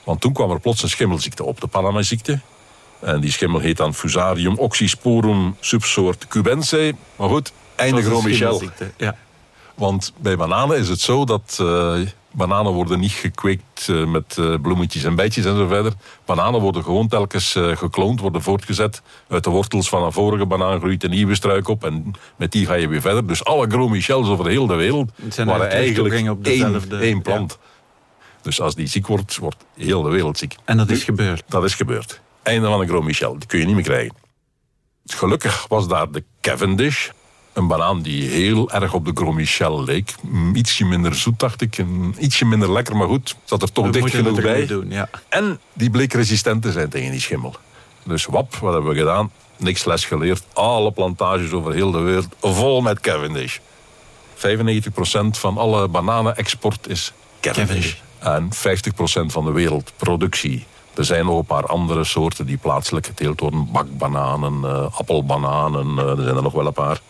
Want 0.04 0.22
toen 0.22 0.34
kwam 0.34 0.52
er 0.52 0.60
plots 0.60 0.84
een 0.84 0.90
schimmelziekte 0.90 1.44
op, 1.44 1.62
de 1.62 1.68
Panama-ziekte. 1.68 2.40
En 3.00 3.20
die 3.20 3.32
schimmel 3.32 3.60
heet 3.60 3.78
dan 3.78 3.94
Fusarium 3.94 4.58
oxysporum 4.58 5.56
subsoort 5.60 6.28
cubense. 6.28 6.96
Maar 7.16 7.30
goed, 7.30 7.52
einde 7.76 8.02
Gros 8.02 8.24
Michel. 8.24 8.62
Ja. 8.98 9.16
Want 9.76 10.14
bij 10.18 10.38
bananen 10.38 10.78
is 10.78 10.90
het 10.90 11.00
zo 11.00 11.26
dat 11.26 11.58
eh, 11.62 11.96
bananen 12.32 12.72
worden 12.72 13.00
niet 13.00 13.12
gekweekt 13.12 13.88
eh, 13.90 14.06
met 14.06 14.38
eh, 14.38 14.54
bloemetjes 14.62 15.04
en 15.04 15.16
bijtjes 15.16 15.46
en 15.46 15.56
zo 15.58 15.68
verder. 15.68 15.94
Bananen 16.26 16.62
worden 16.62 16.84
gewoon 16.84 17.08
telkens 17.08 17.52
gekloond, 17.74 18.20
worden 18.20 18.42
voortgezet. 18.42 19.02
Uit 19.28 19.44
de 19.44 19.50
wortels 19.50 19.90
van 19.90 20.04
een 20.04 20.12
vorige 20.12 20.46
banaan 20.46 20.80
groeit 20.80 21.04
een 21.04 21.10
nieuwe 21.10 21.36
struik 21.36 21.68
op 21.68 21.84
en 21.84 22.12
met 22.36 22.52
die 22.52 22.66
ga 22.66 22.74
je 22.74 22.88
weer 22.88 23.02
verder. 23.02 23.28
Dus 23.28 23.44
alle 23.44 23.68
Gros 23.70 23.90
Michels 23.90 24.28
over 24.28 24.44
de 24.46 24.52
hele 24.52 24.76
wereld 24.76 25.12
zijn 25.30 25.48
waren 25.48 25.70
eigenlijk 25.70 26.30
op 26.30 26.46
één, 26.46 26.58
dezelfde- 26.58 26.98
één 26.98 27.22
plant. 27.22 27.58
Dus 28.42 28.62
als 28.62 28.76
die 28.76 28.88
ziek 28.88 29.08
wordt, 29.08 29.38
wordt 29.38 29.66
heel 29.76 30.02
de 30.02 30.10
wereld 30.10 30.38
ziek. 30.38 30.56
En 30.66 30.78
dat 30.78 30.90
is 30.90 31.04
gebeurd. 31.04 31.44
Dat 31.48 31.64
is 31.64 31.76
gebeurd. 31.76 32.22
Einde 32.44 32.68
van 32.68 32.82
een 32.82 32.88
Gros 32.88 33.04
Michel. 33.06 33.38
Die 33.40 33.48
kun 33.48 33.60
je 33.60 33.66
niet 33.66 33.76
meer 33.76 33.84
krijgen. 33.84 34.16
Gelukkig 35.06 35.66
was 35.68 35.88
daar 35.88 36.12
de 36.12 36.24
Cavendish. 36.42 37.10
Een 37.54 37.68
banaan 37.68 38.02
die 38.02 38.30
heel 38.30 38.72
erg 38.72 38.94
op 38.94 39.06
de 39.06 39.12
Gros 39.14 39.36
Michel 39.36 39.84
leek. 39.84 40.16
Ietsje 40.54 40.86
minder 40.86 41.16
zoet, 41.16 41.40
dacht 41.40 41.62
ik. 41.62 41.78
En 41.78 42.16
Ietsje 42.20 42.46
minder 42.46 42.72
lekker, 42.72 42.96
maar 42.98 43.08
goed. 43.08 43.36
Zat 43.44 43.62
er 43.62 43.72
toch 43.72 43.86
We 43.86 43.92
dicht 43.92 44.10
genoeg 44.10 44.42
bij. 44.42 44.66
doen, 44.66 44.90
ja. 44.90 45.10
En 45.30 45.60
die 45.74 45.90
bleek 45.90 46.14
resistent 46.14 46.62
te 46.62 46.72
zijn 46.72 46.90
tegen 46.90 47.12
die 47.12 47.20
schimmel. 47.22 47.56
Dus 48.04 48.26
wap, 48.26 48.56
wat 48.56 48.74
hebben 48.74 48.92
we 48.92 48.98
gedaan? 48.98 49.32
Niks 49.58 49.86
les 49.86 50.06
geleerd. 50.06 50.44
Alle 50.54 50.92
plantages 50.92 51.52
over 51.52 51.74
heel 51.74 51.92
de 51.92 52.00
wereld 52.00 52.28
vol 52.42 52.82
met 52.82 53.00
Cavendish. 53.00 53.58
95% 54.36 54.40
van 55.32 55.58
alle 55.58 55.88
bananenexport 55.88 56.90
is 56.90 57.14
Cavendish. 57.40 57.96
Cavendish. 58.20 58.56
En 58.64 59.30
50% 59.30 59.32
van 59.32 59.46
de 59.46 59.52
wereldproductie. 59.52 60.66
Er 60.94 61.06
zijn 61.06 61.26
nog 61.26 61.38
een 61.38 61.46
paar 61.46 61.66
andere 61.66 62.04
soorten 62.04 62.46
die 62.46 62.58
plaatselijk 62.58 63.06
geteeld 63.06 63.40
worden. 63.40 63.72
Bakbananen, 63.72 64.60
eh, 64.64 64.86
appelbananen, 64.98 65.98
eh, 65.98 66.10
er 66.18 66.24
zijn 66.24 66.36
er 66.36 66.44
nog 66.44 66.54
wel 66.54 66.66
een 66.66 66.74
paar. 66.74 67.02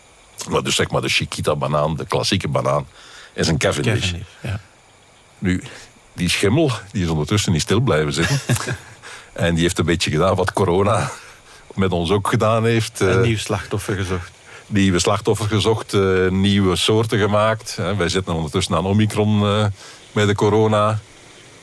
Maar 0.50 0.62
dus 0.62 0.74
zeg 0.74 0.90
maar 0.90 1.00
de 1.00 1.08
Chiquita-banaan, 1.08 1.96
de 1.96 2.06
klassieke 2.06 2.48
banaan, 2.48 2.86
is 3.32 3.48
een 3.48 3.58
Cavendish. 3.58 4.00
Cavendish, 4.00 4.26
ja. 4.40 4.60
Nu, 5.38 5.62
die 6.12 6.28
schimmel 6.28 6.70
die 6.92 7.02
is 7.04 7.08
ondertussen 7.08 7.52
niet 7.52 7.60
stil 7.60 7.80
blijven 7.80 8.12
zitten. 8.12 8.38
en 9.32 9.54
die 9.54 9.62
heeft 9.62 9.78
een 9.78 9.84
beetje 9.84 10.10
gedaan 10.10 10.34
wat 10.34 10.52
corona 10.52 11.10
met 11.74 11.90
ons 11.92 12.10
ook 12.10 12.28
gedaan 12.28 12.64
heeft. 12.64 13.00
Een 13.00 13.08
Eh, 13.08 13.20
nieuw 13.20 13.36
slachtoffer 13.38 13.96
gezocht. 13.96 14.30
nieuwe 14.66 14.98
slachtoffer 14.98 15.46
gezocht, 15.46 15.94
eh, 15.94 16.28
nieuwe 16.28 16.76
soorten 16.76 17.18
gemaakt. 17.18 17.76
Hè. 17.76 17.96
Wij 17.96 18.08
zitten 18.08 18.34
ondertussen 18.34 18.74
aan 18.76 18.86
Omicron 18.86 19.42
eh, 19.42 19.66
bij 20.12 20.26
de 20.26 20.34
corona. 20.34 20.98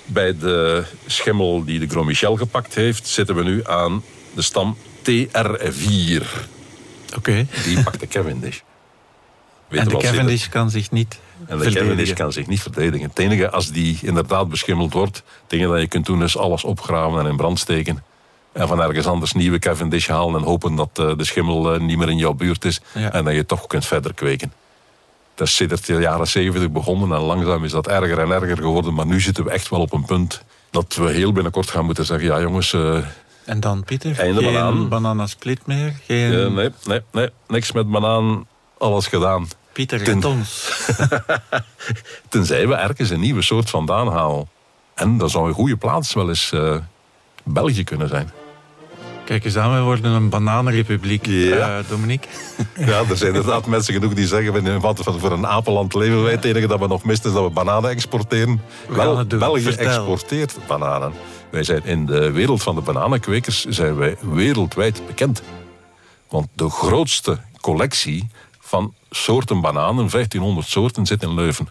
Bij 0.06 0.38
de 0.38 0.84
schimmel 1.06 1.64
die 1.66 1.80
de 1.80 1.88
Gros 1.88 2.06
Michel 2.06 2.36
gepakt 2.36 2.76
heeft, 2.76 3.08
zitten 3.08 3.36
we 3.36 3.44
nu 3.44 3.66
aan 3.68 4.04
de 4.34 4.42
stam 4.42 4.78
TR4. 5.02 6.26
Oké. 7.18 7.48
Die 7.64 7.84
pakt 7.84 8.00
de 8.00 8.08
Cavendish. 8.08 8.60
En 9.72 9.88
de? 9.88 9.98
Cavendish 9.98 10.48
kan 10.48 10.70
zich 10.70 10.92
niet 10.92 11.20
En 11.48 11.58
de 11.58 11.64
verdedigen. 11.64 11.82
Cavendish 11.82 12.14
kan 12.14 12.32
zich 12.32 12.48
niet 12.48 12.62
verdedigen. 12.62 13.10
Het 13.10 13.20
enige, 13.20 13.50
als 13.50 13.72
die 13.72 14.00
inderdaad 14.02 14.50
beschimmeld 14.50 14.94
wordt, 14.94 15.24
enige 15.48 15.72
dat 15.72 15.80
je 15.82 15.88
kunt 15.88 16.06
doen 16.06 16.24
is 16.24 16.38
alles 16.38 16.64
opgraven 16.64 17.20
en 17.20 17.26
in 17.26 17.36
brand 17.36 17.60
steken. 17.60 18.04
En 18.52 18.68
van 18.68 18.82
ergens 18.82 19.08
anders 19.08 19.34
nieuwe 19.34 19.60
Cavendish 19.60 20.08
halen 20.08 20.42
en 20.42 20.48
hopen 20.48 20.76
dat 20.76 20.90
eh, 20.94 21.12
de 21.18 21.24
schimmel 21.24 21.74
eh, 21.74 21.80
niet 21.80 21.98
meer 21.98 22.10
in 22.10 22.18
jouw 22.18 22.34
buurt 22.34 22.66
is. 22.66 22.82
Ja. 22.94 23.12
En 23.12 23.26
dat 23.26 23.34
je 23.34 23.46
toch 23.46 23.68
kunt 23.68 23.86
verder 23.86 24.14
kweken. 24.14 24.54
Dat 25.36 25.48
is 25.48 25.56
sinds 25.56 25.82
de 25.82 25.94
jaren 25.94 26.28
70 26.28 26.72
begonnen 26.72 27.18
en 27.18 27.24
langzaam 27.24 27.64
is 27.64 27.72
dat 27.72 27.88
erger 27.88 28.20
en 28.20 28.32
erger 28.32 28.58
geworden. 28.58 28.94
Maar 28.94 29.06
nu 29.06 29.22
zitten 29.22 29.44
we 29.44 29.52
echt 29.52 29.70
wel 29.70 29.80
op 29.80 29.94
een 29.94 30.06
punt 30.06 30.44
dat 30.70 30.96
we 30.96 31.10
heel 31.10 31.32
binnenkort 31.32 31.70
gaan 31.70 31.86
moeten 31.86 32.06
zeggen: 32.06 32.28
ja 32.28 32.42
jongens, 32.42 32.74
eh, 32.74 32.98
En 33.46 33.60
dan, 33.60 33.84
Pieter? 33.84 34.16
Geen 34.16 34.36
banaan. 34.36 34.90
bananasplit 34.90 35.66
meer? 35.66 35.94
Geen... 36.06 36.54
nee, 36.54 36.70
nee, 36.86 37.02
nee, 37.12 37.30
niks 37.48 37.72
met 37.72 37.90
banaan, 37.92 38.48
alles 38.78 39.08
gedaan. 39.08 39.48
Pieter, 39.74 40.04
Ten- 40.04 40.24
ons. 40.26 40.72
Tenzij 42.30 42.68
we 42.68 42.74
ergens 42.76 43.10
een 43.10 43.20
nieuwe 43.20 43.42
soort 43.42 43.70
vandaan 43.70 44.08
halen. 44.08 44.48
En 44.96 45.18
dat 45.18 45.32
zou 45.32 45.48
een 45.48 45.54
goede 45.54 45.76
plaats 45.78 46.14
wel 46.14 46.30
eens 46.30 46.52
eh, 46.52 46.76
België 47.44 47.84
kunnen 47.84 48.08
zijn. 48.10 48.32
Kijk 49.26 49.46
eens 49.46 49.58
aan, 49.58 49.72
wij 49.72 49.82
worden 49.82 50.12
een 50.12 50.30
bananenrepubliek, 50.30 51.26
Ja. 51.26 51.78
eh, 51.78 51.84
Dominique. 51.90 52.28
Ja, 52.86 53.04
er 53.10 53.18
zijn 53.18 53.34
inderdaad 53.36 53.66
mensen 53.66 53.94
genoeg 53.94 54.14
die 54.14 54.28
zeggen... 54.28 54.54
we- 54.54 54.80
wat 54.80 55.00
voor 55.04 55.32
een 55.32 55.48
apenland 55.48 55.94
leven 55.94 56.24
wij. 56.24 56.32
Het 56.32 56.46
enige 56.46 56.68
dat 56.68 56.80
we 56.80 56.88
nog 56.88 57.04
misten 57.04 57.30
is 57.30 57.36
dat 57.36 57.46
we 57.46 57.50
bananen 57.50 57.90
exporteren. 57.90 58.62
We 58.88 58.96
gaan 58.96 59.18
het 59.18 59.30
doen. 59.30 59.40
België 59.40 59.62
Vertel. 59.62 59.86
exporteert 59.88 60.58
bananen. 60.68 61.14
Wij 61.50 61.64
zijn 61.64 61.86
in 61.86 62.06
de 62.06 62.32
wereld 62.32 62.64
van 62.64 62.76
de 62.76 62.82
bananenkwekers 62.82 63.66
zijn 63.66 63.96
wij 63.96 64.18
wereldwijd 64.22 65.02
bekend. 65.08 65.42
Want 66.30 66.48
de 66.54 66.70
grootste 66.70 67.38
collectie 67.62 68.28
van 68.72 68.94
soorten 69.10 69.62
bananen, 69.62 70.10
1500 70.10 70.68
soorten, 70.68 71.06
zit 71.06 71.24
in 71.24 71.34
Leuven. 71.34 71.68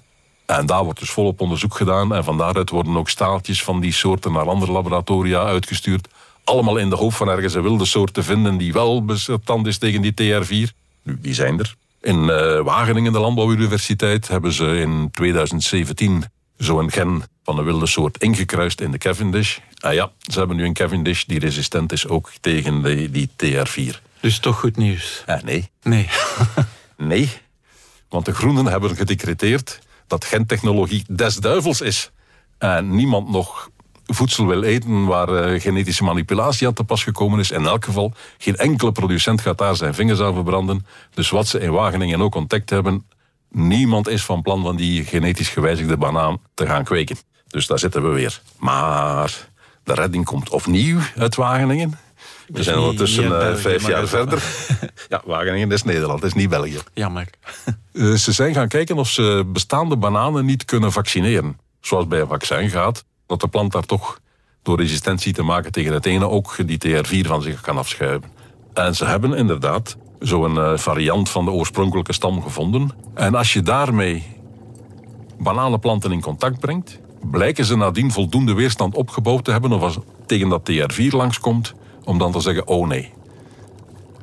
En 0.46 0.66
daar 0.66 0.84
wordt 0.84 0.98
dus 0.98 1.10
volop 1.10 1.40
onderzoek 1.40 1.74
gedaan. 1.76 2.14
En 2.14 2.24
van 2.24 2.38
daaruit 2.38 2.70
worden 2.70 2.96
ook 2.96 3.08
staaltjes 3.08 3.62
van 3.62 3.80
die 3.80 3.92
soorten 3.92 4.32
naar 4.32 4.48
andere 4.48 4.72
laboratoria 4.72 5.42
uitgestuurd. 5.44 6.08
Allemaal 6.44 6.76
in 6.76 6.90
de 6.90 6.96
hoop 6.96 7.12
van 7.12 7.28
ergens 7.28 7.54
een 7.54 7.62
wilde 7.62 7.84
soort 7.84 8.14
te 8.14 8.22
vinden 8.22 8.56
die 8.56 8.72
wel 8.72 9.04
bestand 9.04 9.66
is 9.66 9.78
tegen 9.78 10.02
die 10.02 10.12
TR4. 10.12 10.74
Nu, 11.02 11.18
die 11.20 11.34
zijn 11.34 11.58
er. 11.58 11.74
In 12.00 12.30
eh, 12.30 12.60
Wageningen, 12.60 13.12
de 13.12 13.18
Landbouwuniversiteit, 13.18 14.28
hebben 14.28 14.52
ze 14.52 14.80
in 14.80 15.10
2017 15.12 16.24
zo'n 16.56 16.90
gen 16.90 17.22
van 17.44 17.58
een 17.58 17.64
wilde 17.64 17.86
soort 17.86 18.18
ingekruist 18.18 18.80
in 18.80 18.90
de 18.90 18.98
Cavendish. 18.98 19.58
Ah 19.78 19.94
ja, 19.94 20.10
ze 20.32 20.38
hebben 20.38 20.56
nu 20.56 20.64
een 20.64 20.72
Cavendish 20.72 21.24
die 21.24 21.38
resistent 21.38 21.92
is 21.92 22.08
ook 22.08 22.30
tegen 22.40 22.82
de, 22.82 23.10
die 23.10 23.30
TR4. 23.44 24.02
Dus 24.20 24.38
toch 24.38 24.58
goed 24.58 24.76
nieuws. 24.76 25.22
Ah, 25.26 25.42
nee, 25.42 25.70
Nee. 25.82 26.08
Nee, 27.00 27.30
want 28.08 28.24
de 28.24 28.34
Groenen 28.34 28.66
hebben 28.66 28.96
gedecreteerd 28.96 29.78
dat 30.06 30.24
gentechnologie 30.24 31.04
des 31.08 31.36
duivels 31.36 31.80
is. 31.80 32.10
En 32.58 32.94
niemand 32.94 33.28
nog 33.28 33.70
voedsel 34.06 34.46
wil 34.46 34.62
eten 34.62 35.04
waar 35.06 35.28
eh, 35.28 35.60
genetische 35.60 36.04
manipulatie 36.04 36.66
aan 36.66 36.72
te 36.72 36.84
pas 36.84 37.02
gekomen 37.02 37.38
is. 37.38 37.50
In 37.50 37.66
elk 37.66 37.84
geval, 37.84 38.12
geen 38.38 38.56
enkele 38.56 38.92
producent 38.92 39.40
gaat 39.40 39.58
daar 39.58 39.76
zijn 39.76 39.94
vingers 39.94 40.20
aan 40.20 40.34
verbranden. 40.34 40.86
Dus 41.14 41.30
wat 41.30 41.46
ze 41.46 41.60
in 41.60 41.70
Wageningen 41.70 42.20
ook 42.20 42.34
ontdekt 42.34 42.70
hebben, 42.70 43.06
niemand 43.48 44.08
is 44.08 44.24
van 44.24 44.42
plan 44.42 44.62
van 44.62 44.76
die 44.76 45.04
genetisch 45.04 45.48
gewijzigde 45.48 45.96
banaan 45.96 46.40
te 46.54 46.66
gaan 46.66 46.84
kweken. 46.84 47.16
Dus 47.48 47.66
daar 47.66 47.78
zitten 47.78 48.02
we 48.02 48.08
weer. 48.08 48.40
Maar 48.58 49.48
de 49.84 49.94
redding 49.94 50.24
komt 50.24 50.50
opnieuw 50.50 50.98
uit 51.16 51.34
Wageningen. 51.34 51.98
We 52.46 52.62
zijn 52.62 52.78
ondertussen 52.78 53.24
eh, 53.24 53.30
België, 53.30 53.60
vijf 53.60 53.86
jaar 53.86 54.08
verder. 54.08 54.42
Ja, 55.08 55.22
Wageningen 55.24 55.72
is 55.72 55.82
Nederland, 55.82 56.24
is 56.24 56.32
niet 56.32 56.48
België. 56.48 56.78
Jammer. 56.94 57.28
Eh, 57.92 58.12
ze 58.12 58.32
zijn 58.32 58.54
gaan 58.54 58.68
kijken 58.68 58.96
of 58.96 59.08
ze 59.08 59.44
bestaande 59.46 59.96
bananen 59.96 60.44
niet 60.44 60.64
kunnen 60.64 60.92
vaccineren. 60.92 61.58
Zoals 61.80 62.06
bij 62.06 62.20
een 62.20 62.26
vaccin 62.26 62.70
gaat, 62.70 63.04
dat 63.26 63.40
de 63.40 63.48
plant 63.48 63.72
daar 63.72 63.86
toch 63.86 64.20
door 64.62 64.80
resistentie 64.80 65.32
te 65.32 65.42
maken 65.42 65.72
tegen 65.72 65.92
het 65.92 66.06
ene 66.06 66.28
ook 66.28 66.56
die 66.66 66.78
TR4 66.86 67.26
van 67.26 67.42
zich 67.42 67.60
kan 67.60 67.78
afschuiven. 67.78 68.30
En 68.72 68.94
ze 68.94 69.04
hebben 69.04 69.34
inderdaad 69.34 69.96
zo'n 70.18 70.58
eh, 70.58 70.76
variant 70.76 71.28
van 71.28 71.44
de 71.44 71.50
oorspronkelijke 71.50 72.12
stam 72.12 72.42
gevonden. 72.42 72.90
En 73.14 73.34
als 73.34 73.52
je 73.52 73.62
daarmee 73.62 74.26
bananenplanten 75.38 76.12
in 76.12 76.20
contact 76.20 76.60
brengt, 76.60 76.98
blijken 77.30 77.64
ze 77.64 77.76
nadien 77.76 78.10
voldoende 78.10 78.54
weerstand 78.54 78.94
opgebouwd 78.94 79.44
te 79.44 79.50
hebben 79.50 79.72
of 79.72 79.82
als 79.82 79.98
tegen 80.26 80.48
dat 80.48 80.70
TR4 80.70 81.06
langskomt, 81.10 81.74
om 82.10 82.18
dan 82.18 82.32
te 82.32 82.40
zeggen, 82.40 82.66
oh 82.66 82.88
nee. 82.88 83.12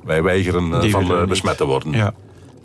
Wij 0.03 0.23
weigeren 0.23 0.81
eh, 0.81 0.91
van 0.91 1.03
niet. 1.03 1.27
besmet 1.27 1.57
te 1.57 1.65
worden. 1.65 1.91
Ja. 1.91 2.13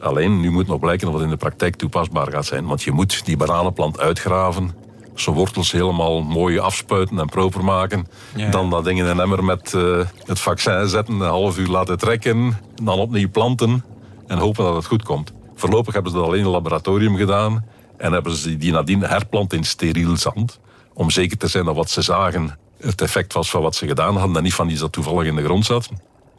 Alleen, 0.00 0.40
nu 0.40 0.50
moet 0.50 0.66
nog 0.66 0.80
blijken 0.80 1.08
of 1.08 1.14
het 1.14 1.22
in 1.22 1.28
de 1.28 1.36
praktijk 1.36 1.76
toepasbaar 1.76 2.32
gaat 2.32 2.46
zijn. 2.46 2.66
Want 2.66 2.82
je 2.82 2.92
moet 2.92 3.24
die 3.24 3.36
bananenplant 3.36 4.00
uitgraven, 4.00 4.70
zijn 5.14 5.36
wortels 5.36 5.72
helemaal 5.72 6.22
mooi 6.22 6.58
afspuiten 6.58 7.18
en 7.18 7.26
proper 7.26 7.64
maken. 7.64 8.06
Ja. 8.36 8.50
Dan 8.50 8.70
dat 8.70 8.84
ding 8.84 8.98
in 8.98 9.04
een 9.04 9.20
emmer 9.20 9.44
met 9.44 9.74
eh, 9.74 9.98
het 10.26 10.40
vaccin 10.40 10.88
zetten, 10.88 11.14
een 11.14 11.28
half 11.28 11.58
uur 11.58 11.68
laten 11.68 11.98
trekken. 11.98 12.58
Dan 12.82 12.98
opnieuw 12.98 13.30
planten 13.30 13.84
en 14.26 14.38
hopen 14.38 14.64
dat 14.64 14.74
het 14.74 14.86
goed 14.86 15.02
komt. 15.02 15.32
Voorlopig 15.54 15.94
hebben 15.94 16.12
ze 16.12 16.18
dat 16.18 16.26
alleen 16.26 16.38
in 16.38 16.44
het 16.44 16.54
laboratorium 16.54 17.16
gedaan. 17.16 17.64
En 17.96 18.12
hebben 18.12 18.32
ze 18.32 18.56
die 18.56 18.72
nadien 18.72 19.02
herplant 19.02 19.52
in 19.52 19.64
steriel 19.64 20.16
zand. 20.16 20.60
Om 20.94 21.10
zeker 21.10 21.36
te 21.36 21.48
zijn 21.48 21.64
dat 21.64 21.76
wat 21.76 21.90
ze 21.90 22.02
zagen 22.02 22.58
het 22.82 23.00
effect 23.00 23.32
was 23.32 23.50
van 23.50 23.62
wat 23.62 23.74
ze 23.74 23.86
gedaan 23.86 24.16
hadden. 24.16 24.36
En 24.36 24.42
niet 24.42 24.54
van 24.54 24.68
iets 24.68 24.80
dat 24.80 24.92
toevallig 24.92 25.26
in 25.26 25.36
de 25.36 25.44
grond 25.44 25.66
zat. 25.66 25.88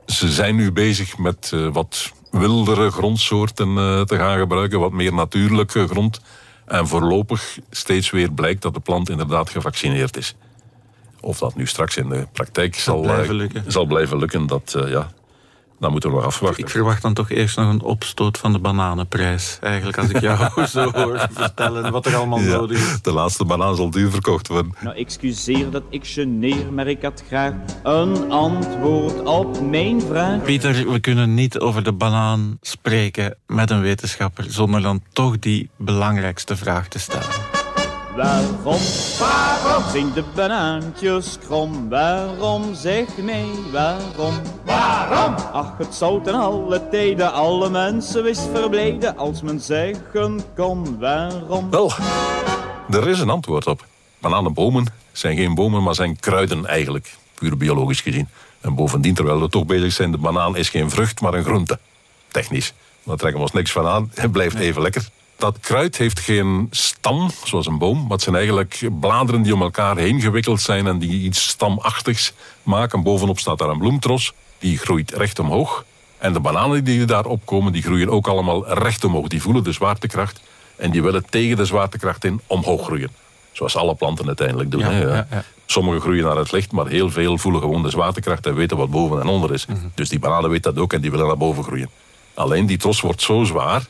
Ze 0.05 0.31
zijn 0.31 0.55
nu 0.55 0.71
bezig 0.71 1.17
met 1.17 1.51
eh, 1.53 1.67
wat 1.67 2.11
wildere 2.31 2.91
grondsoorten 2.91 3.77
eh, 3.77 4.01
te 4.01 4.17
gaan 4.17 4.39
gebruiken, 4.39 4.79
wat 4.79 4.91
meer 4.91 5.13
natuurlijke 5.13 5.87
grond. 5.87 6.19
En 6.65 6.87
voorlopig 6.87 7.57
steeds 7.69 8.09
weer 8.09 8.31
blijkt 8.31 8.61
dat 8.61 8.73
de 8.73 8.79
plant 8.79 9.09
inderdaad 9.09 9.49
gevaccineerd 9.49 10.17
is. 10.17 10.35
Of 11.19 11.37
dat 11.37 11.55
nu 11.55 11.67
straks 11.67 11.97
in 11.97 12.09
de 12.09 12.27
praktijk 12.31 12.75
zal, 12.75 13.01
blijven 13.01 13.29
eh, 13.29 13.35
lukken. 13.35 13.71
zal 13.71 13.85
blijven 13.85 14.17
lukken, 14.17 14.47
dat, 14.47 14.75
ja, 14.87 15.11
dat 15.83 15.91
moeten 15.91 16.09
we 16.09 16.15
nog 16.15 16.25
afwachten. 16.25 16.63
Ik 16.63 16.69
verwacht 16.69 17.01
dan 17.01 17.13
toch 17.13 17.29
eerst 17.29 17.57
nog 17.57 17.69
een 17.69 17.81
opstoot 17.81 18.37
van 18.37 18.53
de 18.53 18.59
bananenprijs. 18.59 19.57
Eigenlijk, 19.61 19.97
als 19.97 20.09
ik 20.09 20.19
jou 20.21 20.49
zo 20.67 20.91
hoor 20.91 21.27
vertellen 21.31 21.91
wat 21.91 22.05
er 22.05 22.15
allemaal 22.15 22.39
Ja, 22.39 22.47
nodig 22.57 22.77
is. 22.77 23.01
de 23.01 23.11
laatste 23.11 23.45
banaan 23.45 23.75
zal 23.75 23.89
duur 23.89 24.09
verkocht 24.11 24.47
worden. 24.47 24.73
Nou, 24.79 24.95
excuseer 24.95 25.69
dat 25.71 25.83
ik 25.89 26.05
geneer, 26.05 26.73
maar 26.73 26.87
ik 26.87 27.01
had 27.01 27.23
graag 27.27 27.53
een 27.83 28.31
antwoord 28.31 29.21
op 29.23 29.61
mijn 29.61 30.01
vraag. 30.01 30.41
Pieter, 30.41 30.91
we 30.91 30.99
kunnen 30.99 31.33
niet 31.33 31.59
over 31.59 31.83
de 31.83 31.93
banaan 31.93 32.57
spreken 32.61 33.35
met 33.47 33.69
een 33.71 33.81
wetenschapper 33.81 34.45
zonder 34.47 34.81
dan 34.81 35.01
toch 35.13 35.39
die 35.39 35.69
belangrijkste 35.77 36.55
vraag 36.55 36.87
te 36.87 36.99
stellen. 36.99 37.32
Waarom? 38.15 38.79
Waarom 39.19 39.83
zijn 39.91 40.13
de 40.13 40.23
banaantjes 40.35 41.37
krom? 41.45 41.89
Waarom? 41.89 42.75
Zeg 42.75 43.17
mij 43.17 43.45
waarom? 43.71 44.41
Waarom? 44.65 45.35
Ach, 45.51 45.77
het 45.77 45.95
zou 45.95 46.23
ten 46.23 46.33
alle 46.33 46.89
tijden 46.89 47.33
alle 47.33 47.69
mensen 47.69 48.23
wist 48.23 48.49
verblijden 48.53 49.17
als 49.17 49.41
men 49.41 49.59
zeggen 49.59 50.41
kon 50.55 50.99
waarom. 50.99 51.69
Wel, 51.69 51.91
er 52.89 53.07
is 53.07 53.19
een 53.19 53.29
antwoord 53.29 53.67
op. 53.67 53.85
Bananenbomen 54.19 54.85
zijn 55.11 55.37
geen 55.37 55.55
bomen, 55.55 55.83
maar 55.83 55.95
zijn 55.95 56.19
kruiden 56.19 56.65
eigenlijk. 56.65 57.15
Puur 57.33 57.57
biologisch 57.57 58.01
gezien. 58.01 58.29
En 58.61 58.75
bovendien, 58.75 59.13
terwijl 59.13 59.41
we 59.41 59.49
toch 59.49 59.65
bezig 59.65 59.91
zijn, 59.91 60.11
de 60.11 60.17
banaan 60.17 60.57
is 60.57 60.69
geen 60.69 60.89
vrucht, 60.89 61.21
maar 61.21 61.33
een 61.33 61.43
groente. 61.43 61.79
Technisch. 62.31 62.73
Daar 63.03 63.17
trekken 63.17 63.39
we 63.39 63.45
ons 63.45 63.55
niks 63.55 63.71
van 63.71 63.87
aan. 63.87 64.11
Het 64.13 64.31
blijft 64.31 64.55
even 64.55 64.81
lekker. 64.81 65.09
Dat 65.43 65.59
kruid 65.59 65.97
heeft 65.97 66.19
geen 66.19 66.67
stam, 66.71 67.29
zoals 67.43 67.65
een 67.65 67.77
boom. 67.77 68.01
Maar 68.01 68.11
het 68.11 68.21
zijn 68.21 68.35
eigenlijk 68.35 68.89
bladeren 68.99 69.41
die 69.41 69.53
om 69.53 69.61
elkaar 69.61 69.97
heen 69.97 70.21
gewikkeld 70.21 70.61
zijn 70.61 70.87
en 70.87 70.99
die 70.99 71.21
iets 71.21 71.47
stamachtigs 71.47 72.33
maken. 72.61 73.03
Bovenop 73.03 73.39
staat 73.39 73.57
daar 73.57 73.69
een 73.69 73.77
bloemtros. 73.77 74.33
Die 74.59 74.77
groeit 74.77 75.11
recht 75.11 75.39
omhoog. 75.39 75.85
En 76.17 76.33
de 76.33 76.39
bananen 76.39 76.83
die 76.83 77.05
daar 77.05 77.25
opkomen, 77.25 77.71
die 77.73 77.81
groeien 77.81 78.09
ook 78.09 78.27
allemaal 78.27 78.73
recht 78.73 79.03
omhoog. 79.03 79.27
Die 79.27 79.41
voelen 79.41 79.63
de 79.63 79.71
zwaartekracht. 79.71 80.41
En 80.75 80.91
die 80.91 81.03
willen 81.03 81.25
tegen 81.29 81.57
de 81.57 81.65
zwaartekracht 81.65 82.23
in 82.23 82.41
omhoog 82.47 82.83
groeien. 82.83 83.09
Zoals 83.51 83.75
alle 83.75 83.95
planten 83.95 84.27
uiteindelijk 84.27 84.71
doen. 84.71 84.79
Ja, 84.79 84.91
hè, 84.91 85.01
ja, 85.01 85.27
ja. 85.31 85.43
Sommige 85.65 85.99
groeien 85.99 86.23
naar 86.23 86.37
het 86.37 86.51
licht, 86.51 86.71
maar 86.71 86.87
heel 86.87 87.09
veel 87.09 87.37
voelen 87.37 87.61
gewoon 87.61 87.83
de 87.83 87.89
zwaartekracht 87.89 88.45
en 88.45 88.55
weten 88.55 88.77
wat 88.77 88.89
boven 88.89 89.21
en 89.21 89.27
onder 89.27 89.53
is. 89.53 89.65
Mhm. 89.65 89.77
Dus 89.95 90.09
die 90.09 90.19
bananen 90.19 90.49
weten 90.49 90.73
dat 90.73 90.83
ook 90.83 90.93
en 90.93 91.01
die 91.01 91.11
willen 91.11 91.27
naar 91.27 91.37
boven 91.37 91.63
groeien. 91.63 91.89
Alleen 92.33 92.65
die 92.65 92.77
tros 92.77 93.01
wordt 93.01 93.21
zo 93.21 93.43
zwaar 93.43 93.85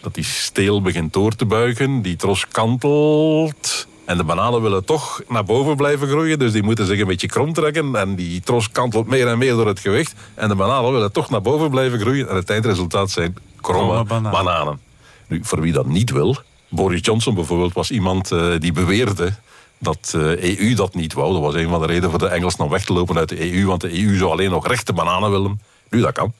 dat 0.00 0.14
die 0.14 0.24
steel 0.24 0.82
begint 0.82 1.12
door 1.12 1.34
te 1.34 1.44
buigen, 1.44 2.02
die 2.02 2.16
tros 2.16 2.48
kantelt. 2.48 3.86
En 4.04 4.16
de 4.16 4.24
bananen 4.24 4.62
willen 4.62 4.84
toch 4.84 5.22
naar 5.28 5.44
boven 5.44 5.76
blijven 5.76 6.08
groeien, 6.08 6.38
dus 6.38 6.52
die 6.52 6.62
moeten 6.62 6.86
zich 6.86 7.00
een 7.00 7.06
beetje 7.06 7.26
krom 7.26 7.52
trekken. 7.52 7.94
En 7.96 8.14
die 8.14 8.40
tros 8.40 8.70
kantelt 8.70 9.06
meer 9.06 9.26
en 9.26 9.38
meer 9.38 9.52
door 9.52 9.66
het 9.66 9.80
gewicht. 9.80 10.14
En 10.34 10.48
de 10.48 10.54
bananen 10.54 10.92
willen 10.92 11.12
toch 11.12 11.30
naar 11.30 11.42
boven 11.42 11.70
blijven 11.70 12.00
groeien. 12.00 12.28
En 12.28 12.34
het 12.36 12.50
eindresultaat 12.50 13.10
zijn 13.10 13.36
kromme, 13.60 13.86
Kromme 13.86 14.04
bananen. 14.04 14.44
bananen. 14.44 14.80
Nu, 15.26 15.40
voor 15.42 15.60
wie 15.60 15.72
dat 15.72 15.86
niet 15.86 16.10
wil, 16.10 16.36
Boris 16.68 17.00
Johnson 17.02 17.34
bijvoorbeeld 17.34 17.72
was 17.72 17.90
iemand 17.90 18.32
eh, 18.32 18.52
die 18.58 18.72
beweerde 18.72 19.34
dat 19.78 20.08
de 20.10 20.58
EU 20.60 20.74
dat 20.74 20.94
niet 20.94 21.12
wou. 21.12 21.32
Dat 21.32 21.42
was 21.42 21.54
een 21.54 21.68
van 21.68 21.80
de 21.80 21.86
redenen 21.86 22.10
voor 22.10 22.18
de 22.18 22.28
Engelsen 22.28 22.64
om 22.64 22.70
weg 22.70 22.84
te 22.84 22.92
lopen 22.92 23.18
uit 23.18 23.28
de 23.28 23.52
EU, 23.52 23.66
want 23.66 23.80
de 23.80 24.02
EU 24.02 24.16
zou 24.16 24.30
alleen 24.30 24.50
nog 24.50 24.66
rechte 24.66 24.92
bananen 24.92 25.30
willen. 25.30 25.60
Nu, 25.90 26.00
dat 26.00 26.12
kan. 26.12 26.32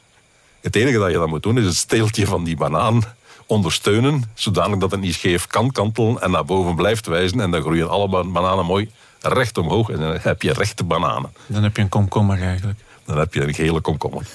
Het 0.60 0.76
enige 0.76 0.98
dat 0.98 1.10
je 1.10 1.16
dan 1.16 1.28
moet 1.28 1.42
doen 1.42 1.58
is 1.58 1.64
het 1.64 1.74
steeltje 1.74 2.26
van 2.26 2.44
die 2.44 2.56
banaan 2.56 3.02
ondersteunen, 3.48 4.24
zodanig 4.34 4.78
dat 4.78 4.90
het 4.90 5.00
niet 5.00 5.14
scheef 5.14 5.46
kan 5.46 5.70
kantelen 5.70 6.22
en 6.22 6.30
naar 6.30 6.44
boven 6.44 6.74
blijft 6.74 7.06
wijzen. 7.06 7.40
En 7.40 7.50
dan 7.50 7.60
groeien 7.60 7.90
alle 7.90 8.08
ba- 8.08 8.24
bananen 8.24 8.64
mooi 8.64 8.90
recht 9.20 9.58
omhoog 9.58 9.90
en 9.90 9.98
dan 9.98 10.16
heb 10.20 10.42
je 10.42 10.52
rechte 10.52 10.84
bananen. 10.84 11.32
Dan 11.46 11.62
heb 11.62 11.76
je 11.76 11.82
een 11.82 11.88
komkommer 11.88 12.42
eigenlijk. 12.42 12.78
Dan 13.04 13.18
heb 13.18 13.34
je 13.34 13.42
een 13.42 13.54
gele 13.54 13.80
komkommer. 13.80 14.26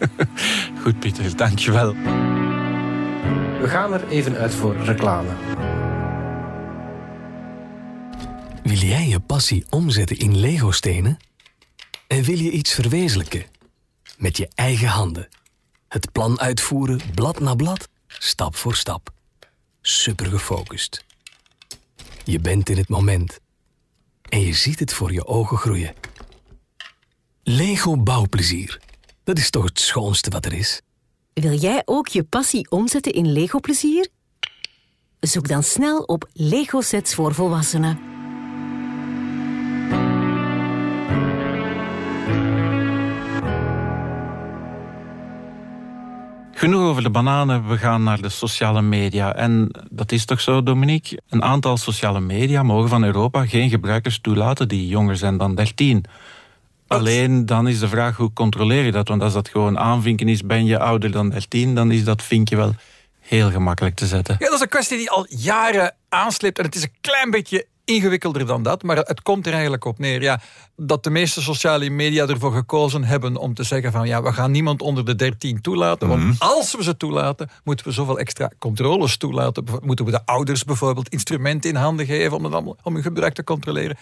Goed, 0.82 0.98
Pieter, 1.00 1.36
dankjewel. 1.36 1.94
We 3.60 3.68
gaan 3.68 3.92
er 3.92 4.08
even 4.08 4.36
uit 4.36 4.54
voor 4.54 4.76
reclame. 4.76 5.30
Wil 8.62 8.76
jij 8.76 9.08
je 9.08 9.20
passie 9.20 9.64
omzetten 9.70 10.18
in 10.18 10.38
Lego-stenen? 10.38 11.16
En 12.06 12.22
wil 12.22 12.38
je 12.38 12.50
iets 12.50 12.72
verwezenlijken? 12.74 13.44
Met 14.16 14.36
je 14.36 14.48
eigen 14.54 14.88
handen. 14.88 15.28
Het 15.88 16.12
plan 16.12 16.40
uitvoeren, 16.40 17.00
blad 17.14 17.40
na 17.40 17.54
blad, 17.54 17.88
stap 18.22 18.56
voor 18.56 18.74
stap. 18.74 19.10
Super 19.80 20.26
gefocust. 20.26 21.04
Je 22.24 22.40
bent 22.40 22.68
in 22.68 22.76
het 22.76 22.88
moment. 22.88 23.38
En 24.28 24.40
je 24.40 24.52
ziet 24.52 24.78
het 24.78 24.92
voor 24.92 25.12
je 25.12 25.26
ogen 25.26 25.56
groeien. 25.56 25.94
Lego 27.42 27.96
bouwplezier. 27.96 28.80
Dat 29.24 29.38
is 29.38 29.50
toch 29.50 29.64
het 29.64 29.80
schoonste 29.80 30.30
wat 30.30 30.44
er 30.44 30.52
is? 30.52 30.80
Wil 31.32 31.52
jij 31.52 31.82
ook 31.84 32.08
je 32.08 32.24
passie 32.24 32.70
omzetten 32.70 33.12
in 33.12 33.32
Lego-plezier? 33.32 34.08
Zoek 35.20 35.48
dan 35.48 35.62
snel 35.62 35.98
op 36.02 36.28
Lego-sets 36.32 37.14
voor 37.14 37.34
volwassenen. 37.34 38.11
Genoeg 46.62 46.82
over 46.82 47.02
de 47.02 47.10
bananen, 47.10 47.68
we 47.68 47.78
gaan 47.78 48.02
naar 48.02 48.20
de 48.20 48.28
sociale 48.28 48.82
media. 48.82 49.34
En 49.34 49.70
dat 49.90 50.12
is 50.12 50.24
toch 50.24 50.40
zo, 50.40 50.62
Dominique? 50.62 51.20
Een 51.28 51.42
aantal 51.42 51.76
sociale 51.76 52.20
media 52.20 52.62
mogen 52.62 52.88
van 52.88 53.04
Europa 53.04 53.46
geen 53.46 53.70
gebruikers 53.70 54.20
toelaten 54.20 54.68
die 54.68 54.88
jonger 54.88 55.16
zijn 55.16 55.36
dan 55.36 55.54
13. 55.54 56.04
Alleen 56.86 57.46
dan 57.46 57.68
is 57.68 57.78
de 57.78 57.88
vraag 57.88 58.16
hoe 58.16 58.32
controleer 58.32 58.84
je 58.84 58.92
dat? 58.92 59.08
Want 59.08 59.22
als 59.22 59.32
dat 59.32 59.48
gewoon 59.48 59.78
aanvinken 59.78 60.28
is, 60.28 60.42
ben 60.42 60.64
je 60.64 60.78
ouder 60.78 61.10
dan 61.10 61.30
13, 61.30 61.74
dan 61.74 61.90
is 61.90 62.04
dat 62.04 62.22
vinkje 62.22 62.56
wel 62.56 62.74
heel 63.20 63.50
gemakkelijk 63.50 63.94
te 63.94 64.06
zetten. 64.06 64.36
Ja, 64.38 64.46
dat 64.46 64.54
is 64.54 64.60
een 64.60 64.68
kwestie 64.68 64.96
die 64.96 65.10
al 65.10 65.26
jaren 65.28 65.94
aansleept. 66.08 66.58
En 66.58 66.64
het 66.64 66.74
is 66.74 66.82
een 66.82 66.96
klein 67.00 67.30
beetje 67.30 67.66
ingewikkelder 67.84 68.46
dan 68.46 68.62
dat. 68.62 68.82
Maar 68.82 68.96
het 68.96 69.22
komt 69.22 69.46
er 69.46 69.52
eigenlijk 69.52 69.84
op 69.84 69.98
neer. 69.98 70.22
Ja, 70.22 70.40
dat 70.76 71.04
de 71.04 71.10
meeste 71.10 71.42
sociale 71.42 71.90
media 71.90 72.26
ervoor 72.26 72.52
gekozen 72.52 73.04
hebben 73.04 73.36
om 73.36 73.54
te 73.54 73.62
zeggen 73.62 73.92
van 73.92 74.06
ja, 74.06 74.22
we 74.22 74.32
gaan 74.32 74.50
niemand 74.50 74.82
onder 74.82 75.04
de 75.04 75.14
13 75.14 75.60
toelaten. 75.60 76.08
Want 76.08 76.38
als 76.38 76.76
we 76.76 76.82
ze 76.82 76.96
toelaten, 76.96 77.50
moeten 77.64 77.86
we 77.86 77.92
zoveel 77.92 78.18
extra 78.18 78.50
controles 78.58 79.16
toelaten. 79.16 79.64
Moeten 79.82 80.04
we 80.04 80.10
de 80.10 80.26
ouders 80.26 80.64
bijvoorbeeld 80.64 81.08
instrumenten 81.08 81.70
in 81.70 81.76
handen 81.76 82.06
geven 82.06 82.36
om, 82.36 82.44
het 82.44 82.52
allemaal, 82.52 82.76
om 82.82 82.94
hun 82.94 83.02
gebruik 83.02 83.34
te 83.34 83.44
controleren. 83.44 83.96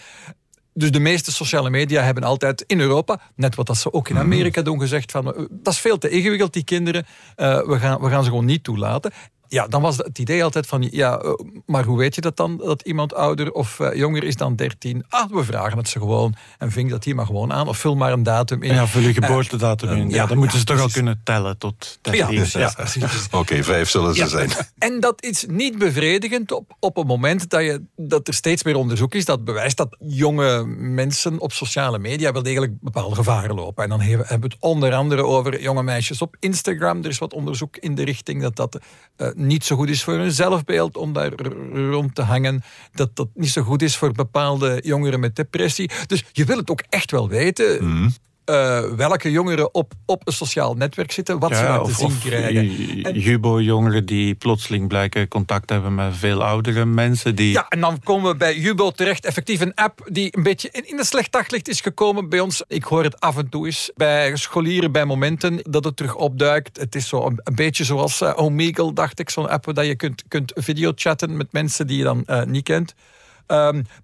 Dus 0.74 0.90
de 0.90 1.00
meeste 1.00 1.32
sociale 1.32 1.70
media 1.70 2.02
hebben 2.02 2.22
altijd 2.22 2.64
in 2.66 2.80
Europa, 2.80 3.20
net 3.34 3.54
wat 3.54 3.66
dat 3.66 3.76
ze 3.76 3.92
ook 3.92 4.08
in 4.08 4.18
Amerika 4.18 4.62
doen, 4.62 4.80
gezegd 4.80 5.10
van 5.10 5.34
eh, 5.34 5.44
dat 5.50 5.72
is 5.72 5.78
veel 5.78 5.98
te 5.98 6.08
ingewikkeld, 6.08 6.52
die 6.52 6.64
kinderen. 6.64 7.06
Eh, 7.36 7.62
we, 7.66 7.78
gaan, 7.78 8.00
we 8.00 8.08
gaan 8.08 8.22
ze 8.22 8.28
gewoon 8.28 8.44
niet 8.44 8.64
toelaten. 8.64 9.12
Ja, 9.50 9.66
dan 9.66 9.82
was 9.82 9.96
het 9.96 10.18
idee 10.18 10.44
altijd 10.44 10.66
van, 10.66 10.88
ja, 10.90 11.18
eh, 11.18 11.30
maar 11.66 11.84
hoe 11.84 11.98
weet 11.98 12.14
je 12.14 12.20
dat 12.20 12.36
dan, 12.36 12.56
dat 12.56 12.82
iemand 12.82 13.14
ouder 13.14 13.52
of 13.52 13.80
eh, 13.80 13.94
jonger 13.98 14.24
is 14.24 14.36
dan 14.36 14.56
13? 14.56 15.04
Ah, 15.08 15.30
we 15.30 15.44
vragen 15.44 15.78
het 15.78 15.88
ze 15.88 15.98
gewoon 15.98 16.34
en 16.58 16.70
vink 16.70 16.90
dat 16.90 17.04
hier 17.04 17.14
maar 17.14 17.26
gewoon 17.26 17.52
aan 17.52 17.68
of 17.68 17.78
vul 17.78 17.96
maar 17.96 18.12
een 18.12 18.22
datum 18.22 18.62
in. 18.62 18.74
Ja, 18.74 18.86
vul 18.86 19.02
je 19.02 19.12
geboortedatum 19.12 19.88
in. 19.90 20.08
Ja, 20.10 20.14
ja, 20.16 20.26
dan 20.26 20.36
moeten 20.38 20.58
ja, 20.58 20.64
ze 20.66 20.72
toch 20.72 20.80
al 20.80 20.88
kunnen 20.90 21.20
tellen 21.24 21.58
tot 21.58 21.98
ja, 22.02 22.10
13. 22.10 22.26
precies, 22.34 22.52
Ja. 22.52 22.72
precies, 22.76 23.02
precies. 23.02 23.28
Oké, 23.40 23.64
vijf 23.64 23.88
zullen 23.90 24.14
ze 24.14 24.20
Ja. 24.20 24.26
zijn. 24.26 24.50
En 24.78 25.00
dat 25.00 25.22
is 25.22 25.44
niet 25.48 25.78
bevredigend 25.78 26.52
op, 26.52 26.76
op 26.80 26.96
het 26.96 27.06
moment 27.06 27.50
dat, 27.50 27.60
je, 27.60 27.82
dat 27.96 28.28
er 28.28 28.34
steeds 28.34 28.62
meer 28.64 28.76
onderzoek 28.76 29.14
is 29.14 29.24
dat 29.24 29.44
bewijst 29.44 29.76
dat 29.76 29.96
jonge 29.98 30.64
mensen 30.76 31.40
op 31.40 31.52
sociale 31.52 31.98
media 31.98 32.32
wel 32.32 32.42
degelijk 32.42 32.72
bepaalde 32.80 33.14
gevaren 33.14 33.54
lopen. 33.54 33.82
En 33.84 33.90
dan 33.90 34.00
hebben 34.00 34.26
hebben 34.26 34.48
we 34.48 34.54
het 34.54 34.64
onder 34.64 34.92
andere 34.94 35.24
over 35.24 35.62
jonge 35.62 35.82
meisjes 35.82 36.22
op 36.22 36.36
Instagram. 36.38 36.98
Er 37.02 37.08
is 37.08 37.18
wat 37.18 37.32
onderzoek 37.32 37.76
in 37.76 37.94
de 37.94 38.04
richting 38.04 38.42
dat 38.42 38.56
dat 38.56 38.78
eh, 39.16 39.28
niet 39.46 39.64
zo 39.64 39.76
goed 39.76 39.88
is 39.88 40.02
voor 40.02 40.14
hun 40.14 40.32
zelfbeeld 40.32 40.96
om 40.96 41.12
daar 41.12 41.32
rond 41.72 42.14
te 42.14 42.22
hangen. 42.22 42.62
Dat 42.92 43.16
dat 43.16 43.28
niet 43.34 43.50
zo 43.50 43.62
goed 43.62 43.82
is 43.82 43.96
voor 43.96 44.12
bepaalde 44.12 44.80
jongeren 44.84 45.20
met 45.20 45.36
depressie. 45.36 45.90
Dus 46.06 46.24
je 46.32 46.44
wil 46.44 46.56
het 46.56 46.70
ook 46.70 46.82
echt 46.88 47.10
wel 47.10 47.28
weten. 47.28 48.12
Eh, 48.44 48.82
welke 48.96 49.30
jongeren 49.30 49.74
op, 49.74 49.92
op 50.06 50.26
een 50.26 50.32
sociaal 50.32 50.74
netwerk 50.74 51.12
zitten, 51.12 51.38
wat 51.38 51.56
ze 51.56 51.62
laten 51.62 51.82
of, 51.82 51.92
zien 51.92 52.18
krijgen. 52.24 52.70
ju- 52.70 53.02
En- 53.02 53.18
Jubo-jongeren 53.18 54.06
die 54.06 54.34
plotseling 54.34 54.88
blijken 54.88 55.28
contact 55.28 55.70
hebben 55.70 55.94
met 55.94 56.16
veel 56.16 56.44
oudere 56.44 56.84
mensen. 56.84 57.34
Die, 57.34 57.52
Ja, 57.52 57.66
en 57.68 57.80
dan 57.80 58.00
komen 58.04 58.30
we 58.30 58.36
bij 58.36 58.58
Jubo 58.58 58.90
terecht. 58.90 59.24
Effectief 59.24 59.60
een 59.60 59.74
app 59.74 60.08
die 60.12 60.36
een 60.36 60.42
beetje 60.42 60.68
in 60.72 60.88
in 60.88 60.98
een 60.98 61.04
slecht 61.04 61.32
daglicht 61.32 61.68
is 61.68 61.80
gekomen 61.80 62.28
bij 62.28 62.40
ons. 62.40 62.62
Ik 62.68 62.84
hoor 62.84 63.04
het 63.04 63.20
af 63.20 63.36
en 63.36 63.48
toe 63.48 63.66
eens 63.66 63.90
bij 63.96 64.36
scholieren, 64.36 64.92
bij 64.92 65.04
momenten 65.04 65.58
dat 65.62 65.84
het 65.84 65.96
terug 65.96 66.14
opduikt. 66.14 66.76
Het 66.80 66.94
is 66.94 67.08
zo 67.08 67.26
een, 67.26 67.40
een 67.44 67.54
beetje 67.54 67.84
zoals 67.84 68.20
eh, 68.20 68.32
Omegle, 68.36 68.92
dacht 68.92 69.18
ik. 69.18 69.30
Zo'n 69.30 69.48
app 69.48 69.64
waar 69.74 69.84
je 69.84 69.96
kunt, 69.96 70.22
kunt 70.28 70.52
videochatten 70.54 71.36
met 71.36 71.52
mensen 71.52 71.86
die 71.86 71.96
je 71.98 72.04
dan 72.04 72.22
eh, 72.26 72.42
niet 72.44 72.64
kent. 72.64 72.94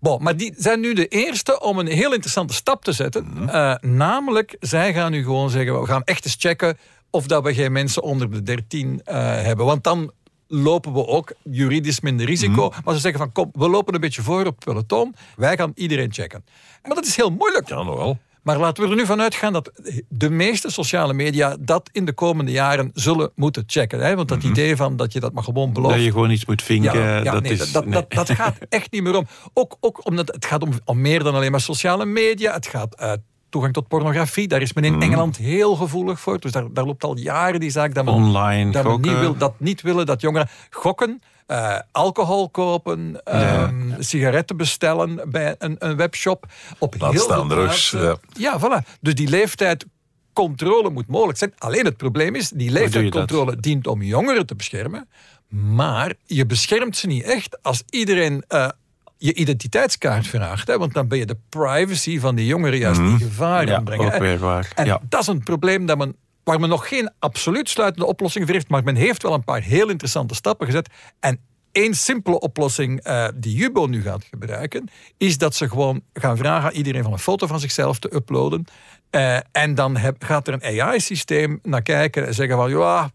Bon, 0.00 0.22
maar 0.22 0.36
die 0.36 0.54
zijn 0.56 0.80
nu 0.80 0.94
de 0.94 1.06
eerste 1.06 1.60
om 1.60 1.78
een 1.78 1.86
heel 1.86 2.12
interessante 2.12 2.54
stap 2.54 2.84
te 2.84 2.92
zetten. 2.92 3.48
Eh, 3.48 3.74
namelijk, 3.80 4.56
zij 4.60 4.92
gaan 4.92 5.10
nu 5.10 5.22
gewoon 5.22 5.50
zeggen, 5.50 5.80
we 5.80 5.86
gaan 5.86 6.02
echt 6.04 6.24
eens 6.24 6.36
checken 6.38 6.78
of 7.10 7.26
dat 7.26 7.42
we 7.42 7.54
geen 7.54 7.72
mensen 7.72 8.02
onder 8.02 8.30
de 8.30 8.42
13 8.42 9.00
eh, 9.04 9.16
hebben. 9.42 9.66
Want 9.66 9.84
dan 9.84 10.12
lopen 10.48 10.92
we 10.92 11.06
ook 11.06 11.32
juridisch 11.42 12.00
minder 12.00 12.26
risico. 12.26 12.72
Maar 12.84 12.94
ze 12.94 13.00
zeggen 13.00 13.20
van, 13.20 13.32
kom, 13.32 13.50
we 13.52 13.68
lopen 13.68 13.94
een 13.94 14.00
beetje 14.00 14.22
voor 14.22 14.46
op 14.46 14.60
peloton. 14.64 15.14
Wij 15.36 15.56
gaan 15.56 15.72
iedereen 15.74 16.12
checken. 16.12 16.44
Maar 16.82 16.94
dat 16.94 17.06
is 17.06 17.16
heel 17.16 17.30
moeilijk. 17.30 17.68
Ja, 17.68 17.82
nog 17.82 17.96
wel. 17.96 18.18
Maar 18.46 18.58
laten 18.58 18.84
we 18.84 18.90
er 18.90 18.96
nu 18.96 19.06
van 19.06 19.20
uitgaan 19.20 19.52
dat 19.52 19.72
de 20.08 20.30
meeste 20.30 20.70
sociale 20.70 21.12
media 21.12 21.56
dat 21.60 21.88
in 21.92 22.04
de 22.04 22.12
komende 22.12 22.50
jaren 22.50 22.90
zullen 22.94 23.30
moeten 23.34 23.64
checken. 23.66 24.00
Hè? 24.00 24.16
Want 24.16 24.28
dat 24.28 24.42
idee 24.42 24.76
van 24.76 24.96
dat 24.96 25.12
je 25.12 25.20
dat 25.20 25.32
maar 25.32 25.42
gewoon 25.42 25.72
belooft. 25.72 25.94
dat 25.94 26.04
je 26.04 26.10
gewoon 26.10 26.30
iets 26.30 26.46
moet 26.46 26.62
vinken. 26.62 26.98
Ja, 26.98 27.16
ja, 27.16 27.32
dat, 27.32 27.42
nee, 27.42 27.52
is, 27.52 27.72
dat, 27.72 27.84
nee. 27.84 27.92
dat, 27.92 28.10
dat 28.12 28.30
gaat 28.30 28.56
echt 28.68 28.92
niet 28.92 29.02
meer 29.02 29.16
om. 29.16 29.26
Ook, 29.52 29.76
ook 29.80 30.06
omdat 30.06 30.28
het 30.28 30.44
gaat 30.44 30.62
om, 30.62 30.70
om 30.84 31.00
meer 31.00 31.22
dan 31.22 31.34
alleen 31.34 31.50
maar 31.50 31.60
sociale 31.60 32.04
media. 32.04 32.52
Het 32.52 32.66
gaat 32.66 32.94
eh, 32.94 33.12
toegang 33.56 33.74
tot 33.74 33.88
pornografie. 33.88 34.48
Daar 34.48 34.62
is 34.62 34.72
men 34.72 34.84
in 34.84 35.02
Engeland 35.02 35.36
heel 35.36 35.74
gevoelig 35.74 36.20
voor. 36.20 36.40
Dus 36.40 36.52
daar, 36.52 36.72
daar 36.72 36.84
loopt 36.84 37.04
al 37.04 37.16
jaren 37.16 37.60
die 37.60 37.70
zaak 37.70 37.94
dat 37.94 38.04
men, 38.04 38.14
Online 38.14 38.70
dat 38.70 38.84
men 38.84 39.00
niet 39.00 39.18
wil, 39.18 39.36
dat 39.36 39.54
niet 39.58 39.82
willen 39.82 40.06
dat 40.06 40.20
jongeren 40.20 40.48
gokken. 40.70 41.22
eh, 41.46 41.78
alcohol 41.92 42.50
kopen, 42.50 43.20
ehm, 43.24 44.02
sigaretten 44.02 44.56
bestellen 44.56 45.30
bij 45.30 45.54
een, 45.58 45.76
een 45.78 45.96
webshop. 45.96 46.46
Op 46.78 46.94
Laat 46.98 47.12
heel 47.12 47.22
staan 47.22 47.48
drugs. 47.48 47.96
Ja, 48.32 48.60
voilà. 48.60 48.96
Dus 49.00 49.14
die 49.14 49.28
leeftijd 49.28 49.86
controle 50.32 50.90
moet 50.90 51.06
mogelijk 51.06 51.38
zijn. 51.38 51.52
Alleen 51.58 51.84
het 51.84 51.96
probleem 51.96 52.34
is, 52.34 52.48
die 52.48 52.70
leeftijdscontrole 52.70 53.56
dient 53.56 53.86
om 53.86 54.02
jongeren 54.02 54.46
te 54.46 54.54
beschermen. 54.54 55.08
Maar 55.48 56.12
je 56.24 56.46
beschermt 56.46 56.96
ze 56.96 57.06
niet 57.06 57.22
echt 57.24 57.62
als 57.62 57.82
iedereen 57.90 58.44
eh, 58.48 58.68
je 59.18 59.34
identiteitskaart 59.34 60.26
vraagt. 60.26 60.66
Hè? 60.68 60.78
Want 60.78 60.94
dan 60.94 61.08
ben 61.08 61.18
je 61.18 61.26
de 61.26 61.36
privacy 61.48 62.18
van 62.20 62.34
die 62.34 62.46
jongeren 62.46 62.78
juist 62.78 63.00
in 63.00 63.18
gevaar 63.18 63.66
Ja, 63.66 63.80
brengen. 63.80 64.06
ook 64.14 64.20
weer 64.20 64.38
waar. 64.38 64.72
En 64.74 64.86
Ja. 64.86 65.00
dat 65.08 65.20
is 65.20 65.26
een 65.26 65.42
probleem 65.42 65.86
dat 65.86 65.98
men, 65.98 66.16
waar 66.44 66.60
men 66.60 66.68
nog 66.68 66.88
geen 66.88 67.10
absoluut 67.18 67.68
sluitende 67.68 68.06
oplossing 68.06 68.44
voor 68.44 68.54
heeft. 68.54 68.68
Maar 68.68 68.84
men 68.84 68.94
heeft 68.96 69.22
wel 69.22 69.34
een 69.34 69.44
paar 69.44 69.62
heel 69.62 69.88
interessante 69.88 70.34
stappen 70.34 70.66
gezet. 70.66 70.88
En 71.20 71.40
één 71.72 71.94
simpele 71.94 72.38
oplossing 72.40 73.00
eh, 73.00 73.28
die 73.34 73.54
Jubo 73.56 73.86
nu 73.86 74.02
gaat 74.02 74.24
gebruiken, 74.30 74.88
is 75.16 75.38
dat 75.38 75.54
ze 75.54 75.68
gewoon 75.68 76.00
gaan 76.12 76.36
vragen 76.36 76.68
aan 76.68 76.74
iedereen 76.76 77.02
van 77.02 77.12
een 77.12 77.18
foto 77.18 77.46
van 77.46 77.60
zichzelf 77.60 77.98
te 77.98 78.14
uploaden. 78.14 78.64
Eh, 79.10 79.38
en 79.52 79.74
dan 79.74 79.96
heb- 79.96 80.24
gaat 80.24 80.48
er 80.48 80.54
een 80.62 80.80
AI-systeem 80.82 81.58
naar 81.62 81.82
kijken 81.82 82.26
en 82.26 82.34
zeggen 82.34 82.56
van 82.56 82.70
ja. 82.70 83.10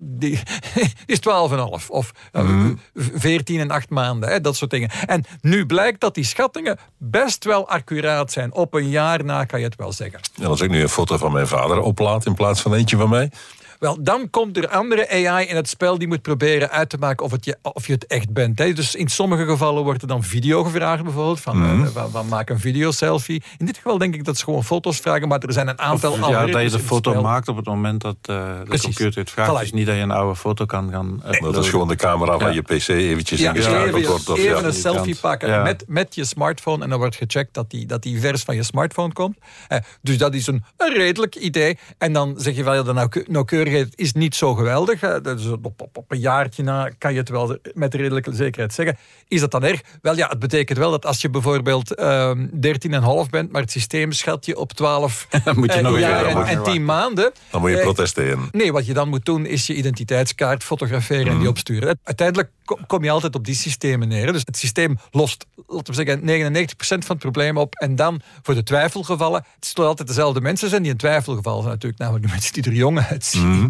Die 0.00 0.40
is 1.06 1.18
12,5 1.18 1.86
of 1.88 2.12
eh, 2.32 2.66
14 2.94 3.60
en 3.60 3.70
8 3.70 3.90
maanden, 3.90 4.28
hè, 4.28 4.40
dat 4.40 4.56
soort 4.56 4.70
dingen. 4.70 4.90
En 5.06 5.24
nu 5.40 5.66
blijkt 5.66 6.00
dat 6.00 6.14
die 6.14 6.24
schattingen 6.24 6.78
best 6.98 7.44
wel 7.44 7.68
accuraat 7.68 8.32
zijn. 8.32 8.54
Op 8.54 8.74
een 8.74 8.88
jaar 8.88 9.24
na 9.24 9.44
kan 9.44 9.58
je 9.58 9.64
het 9.64 9.76
wel 9.76 9.92
zeggen. 9.92 10.20
En 10.40 10.46
als 10.46 10.60
ik 10.60 10.70
nu 10.70 10.82
een 10.82 10.88
foto 10.88 11.16
van 11.16 11.32
mijn 11.32 11.46
vader 11.46 11.80
oplaad 11.80 12.26
in 12.26 12.34
plaats 12.34 12.60
van 12.60 12.74
eentje 12.74 12.96
van 12.96 13.08
mij. 13.08 13.30
Wel, 13.84 14.02
dan 14.02 14.30
komt 14.30 14.56
er 14.56 14.68
andere 14.68 15.08
AI 15.28 15.46
in 15.46 15.56
het 15.56 15.68
spel 15.68 15.98
die 15.98 16.08
moet 16.08 16.22
proberen 16.22 16.70
uit 16.70 16.88
te 16.88 16.96
maken 16.98 17.24
of, 17.24 17.30
het 17.30 17.44
je, 17.44 17.56
of 17.62 17.86
je 17.86 17.92
het 17.92 18.06
echt 18.06 18.32
bent. 18.32 18.58
Hè. 18.58 18.72
Dus 18.72 18.94
in 18.94 19.08
sommige 19.08 19.44
gevallen 19.44 19.82
wordt 19.82 20.02
er 20.02 20.08
dan 20.08 20.22
video 20.22 20.64
gevraagd, 20.64 21.02
bijvoorbeeld. 21.02 21.40
Van, 21.40 21.58
Mhm. 21.58 21.84
eh, 21.84 21.88
van, 21.92 22.10
van 22.10 22.28
maak 22.28 22.50
een 22.50 22.60
video-selfie. 22.60 23.42
In 23.58 23.66
dit 23.66 23.76
geval 23.76 23.98
denk 23.98 24.14
ik 24.14 24.24
dat 24.24 24.36
ze 24.38 24.44
gewoon 24.44 24.64
foto's 24.64 24.98
vragen, 24.98 25.28
maar 25.28 25.38
er 25.38 25.52
zijn 25.52 25.68
een 25.68 25.78
aantal 25.78 26.12
Of, 26.12 26.18
ja, 26.18 26.22
dat 26.40 26.48
je 26.48 26.52
de 26.54 26.62
in 26.62 26.72
het 26.72 26.82
foto 26.82 27.20
maakt 27.22 27.48
op 27.48 27.56
het 27.56 27.66
moment 27.66 28.00
dat 28.00 28.16
eh, 28.22 28.36
de 28.58 28.62
Precies. 28.64 28.84
computer 28.84 29.20
het 29.20 29.30
vraagt. 29.30 29.50
Voilà. 29.56 29.60
Dus 29.60 29.72
niet 29.72 29.86
dat 29.86 29.94
je 29.96 30.00
een 30.00 30.10
oude 30.10 30.36
foto 30.36 30.64
kan 30.64 30.90
gaan. 30.90 31.22
Dat 31.40 31.56
is 31.56 31.68
gewoon 31.68 31.88
de 31.88 31.96
camera 31.96 32.38
van 32.38 32.48
Ja. 32.48 32.54
je 32.54 32.62
pc 32.62 32.88
eventjes 32.88 33.40
Ja, 33.40 33.50
ingeschakeld 33.50 33.96
even, 33.96 34.10
wordt. 34.10 34.28
Of, 34.28 34.38
even 34.38 34.60
ja. 34.60 34.62
een 34.66 34.72
selfie 34.72 35.16
pakken 35.20 35.48
Ja. 35.48 35.62
met, 35.62 35.84
met 35.88 36.14
je 36.14 36.24
smartphone 36.24 36.82
en 36.84 36.88
dan 36.90 36.98
wordt 36.98 37.16
gecheckt 37.16 37.54
dat 37.54 37.70
die, 37.70 37.86
dat 37.86 38.02
die 38.02 38.20
vers 38.20 38.42
van 38.42 38.54
je 38.54 38.62
smartphone 38.62 39.12
komt. 39.12 39.36
Eh, 39.68 39.78
dus 40.02 40.18
dat 40.18 40.34
is 40.34 40.46
een, 40.46 40.64
een 40.76 40.92
redelijk 40.94 41.34
idee. 41.36 41.78
En 41.98 42.12
dan 42.12 42.34
zeg 42.36 42.56
je 42.56 42.64
wel, 42.64 42.74
ja, 42.74 42.82
de 42.82 42.92
nauwke- 42.92 43.24
nauwkeurige 43.28 43.73
zeggen, 43.74 43.90
het 43.90 44.00
is 44.00 44.12
niet 44.12 44.34
zo 44.34 44.54
geweldig. 44.54 45.00
Dus 45.22 45.46
op, 45.46 45.64
op, 45.66 45.96
op 45.96 46.10
een 46.10 46.18
jaartje 46.20 46.62
na 46.62 46.90
kan 46.98 47.12
je 47.12 47.18
het 47.18 47.28
wel 47.28 47.56
met 47.74 47.94
redelijke 47.94 48.34
zekerheid 48.34 48.74
zeggen. 48.74 48.96
Is 49.28 49.40
dat 49.40 49.50
dan 49.50 49.64
erg? 49.64 49.80
Wel 50.02 50.16
ja, 50.16 50.28
het 50.28 50.38
betekent 50.38 50.78
wel 50.78 50.90
dat 50.90 51.06
als 51.06 51.20
je 51.20 51.30
bijvoorbeeld 51.30 51.94
ehm 51.94 52.46
13,5 53.24 53.30
bent, 53.30 53.52
maar 53.52 53.60
het 53.62 53.70
systeem 53.70 54.12
schat 54.12 54.46
je 54.46 54.56
op 54.56 54.72
12 54.72 55.26
Dan 55.44 55.58
moet 55.58 55.72
je 55.72 55.78
eh, 55.78 55.84
nog 55.84 55.98
jaar 55.98 56.24
en, 56.24 56.46
en 56.46 56.62
10 56.62 56.84
maanden. 56.84 57.32
Dan 57.50 57.60
moet 57.60 57.70
je 57.70 57.76
Eh, 57.76 57.82
protesteren. 57.82 58.48
Nee, 58.52 58.72
wat 58.72 58.86
je 58.86 58.92
dan 58.94 59.08
moet 59.08 59.24
doen 59.24 59.46
is 59.46 59.66
je 59.66 59.74
identiteitskaart 59.74 60.64
fotograferen 60.64 61.26
en 61.32 61.38
die 61.38 61.48
opsturen. 61.48 61.98
Uiteindelijk 62.04 62.50
ko- 62.64 62.78
kom 62.86 63.04
je 63.04 63.10
altijd 63.10 63.34
op 63.34 63.44
die 63.44 63.54
systemen 63.54 64.08
neer. 64.08 64.32
Dus 64.32 64.42
het 64.44 64.56
systeem 64.56 64.98
lost, 65.10 65.46
laten 65.66 65.94
we 65.94 66.04
zeggen, 66.04 66.20
99% 66.20 66.74
van 66.78 67.00
het 67.08 67.18
probleem 67.18 67.56
op. 67.58 67.74
En 67.74 67.96
dan 67.96 68.20
voor 68.42 68.54
de 68.54 68.62
twijfelgevallen, 68.62 69.44
het 69.54 69.66
zullen 69.66 69.88
altijd 69.88 70.08
dezelfde 70.08 70.40
mensen 70.40 70.68
zijn 70.68 70.82
die 70.82 70.90
in 70.90 70.96
twijfelgevallen 70.96 71.60
zijn 71.62 71.72
natuurlijk. 71.74 72.00
Namelijk 72.00 72.24
de 72.26 72.30
mensen 72.32 72.52
die 72.52 72.62
er 72.64 72.72
jong 72.72 73.00
uitzien. 73.00 73.63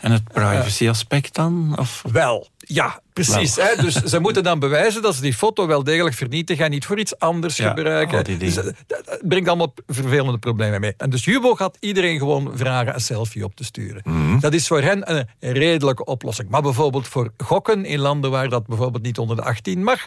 En 0.00 0.12
het 0.12 0.24
privacy-aspect 0.32 1.34
dan? 1.34 1.74
Of? 1.78 2.02
Wel, 2.12 2.48
ja, 2.58 3.00
precies. 3.12 3.56
Hè? 3.56 3.82
Dus 3.82 3.94
ze 3.94 4.18
moeten 4.20 4.42
dan 4.42 4.58
bewijzen 4.58 5.02
dat 5.02 5.14
ze 5.14 5.20
die 5.20 5.34
foto 5.34 5.66
wel 5.66 5.84
degelijk 5.84 6.14
vernietigen 6.16 6.64
en 6.64 6.70
niet 6.70 6.84
voor 6.84 6.98
iets 6.98 7.18
anders 7.18 7.56
Ja, 7.56 7.68
gebruiken. 7.68 8.24
dingen. 8.24 8.40
Dus, 8.40 8.56
eh, 8.56 8.64
dat, 8.64 8.74
dat 8.86 9.20
brengt 9.22 9.48
allemaal 9.48 9.74
vervelende 9.86 10.38
problemen 10.38 10.80
mee. 10.80 10.94
En 10.96 11.10
dus 11.10 11.24
Jubo 11.24 11.54
gaat 11.54 11.76
iedereen 11.80 12.18
gewoon 12.18 12.50
vragen 12.54 12.94
een 12.94 13.00
selfie 13.00 13.44
op 13.44 13.56
te 13.56 13.64
sturen. 13.64 14.02
Dat 14.40 14.52
is 14.52 14.66
voor 14.66 14.82
hen 14.82 15.10
een 15.10 15.26
redelijke 15.52 16.04
oplossing. 16.04 16.48
Maar 16.48 16.62
bijvoorbeeld 16.62 17.08
voor 17.08 17.32
gokken 17.38 17.84
in 17.84 17.98
landen 17.98 18.30
waar 18.30 18.48
dat 18.48 18.66
bijvoorbeeld 18.66 19.02
niet 19.02 19.18
onder 19.18 19.36
de 19.36 19.42
18 19.42 19.82
mag, 19.82 20.06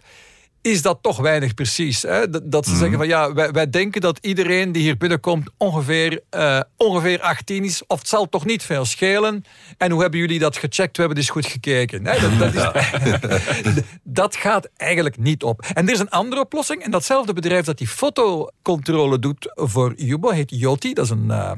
is 0.64 0.82
dat 0.82 1.00
toch 1.02 1.18
weinig 1.18 1.54
precies. 1.54 2.02
Hè? 2.02 2.30
Dat, 2.30 2.52
dat 2.52 2.66
ze 2.66 2.76
zeggen 2.76 2.98
van 2.98 3.08
ja, 3.08 3.34
wij, 3.34 3.52
wij 3.52 3.70
denken 3.70 4.02
dat 4.02 4.18
iedereen 4.22 4.72
die 4.72 4.82
hier 4.82 4.98
binnenkomt 4.98 5.50
ongeveer, 5.58 6.22
eh, 6.30 6.60
ongeveer 6.78 7.22
18 7.22 7.64
is. 7.64 7.84
Of 7.88 8.00
het 8.00 8.08
zal 8.08 8.30
toch 8.30 8.46
niet 8.46 8.64
veel 8.64 8.86
schelen. 8.86 9.44
En 9.78 9.92
hoe 9.92 10.02
hebben 10.02 10.20
jullie 10.20 10.40
dat 10.40 10.58
gecheckt? 10.58 10.96
We 10.98 11.04
hebben 11.04 11.20
dus 11.20 11.30
goed 11.30 11.46
gekeken. 11.46 12.06
hè? 12.08 12.20
Dat, 12.20 12.54
dat, 12.54 12.74
is, 13.66 13.74
dat 14.04 14.36
gaat 14.36 14.70
eigenlijk 14.78 15.18
niet 15.18 15.44
op. 15.44 15.66
En 15.74 15.88
er 15.88 15.94
is 15.94 16.00
een 16.00 16.10
andere 16.10 16.42
oplossing. 16.42 16.84
En 16.84 16.92
datzelfde 16.92 17.34
bedrijf 17.34 17.66
dat 17.66 17.78
die 17.78 17.88
fotocontrole 17.88 19.20
doet 19.20 19.52
voor 19.56 19.94
Jubo 19.96 20.30
heet 20.30 20.52
Yoti. 20.52 20.94
Dat 20.94 21.06
is 21.06 21.12
een... 21.12 21.32
eh, 21.32 21.52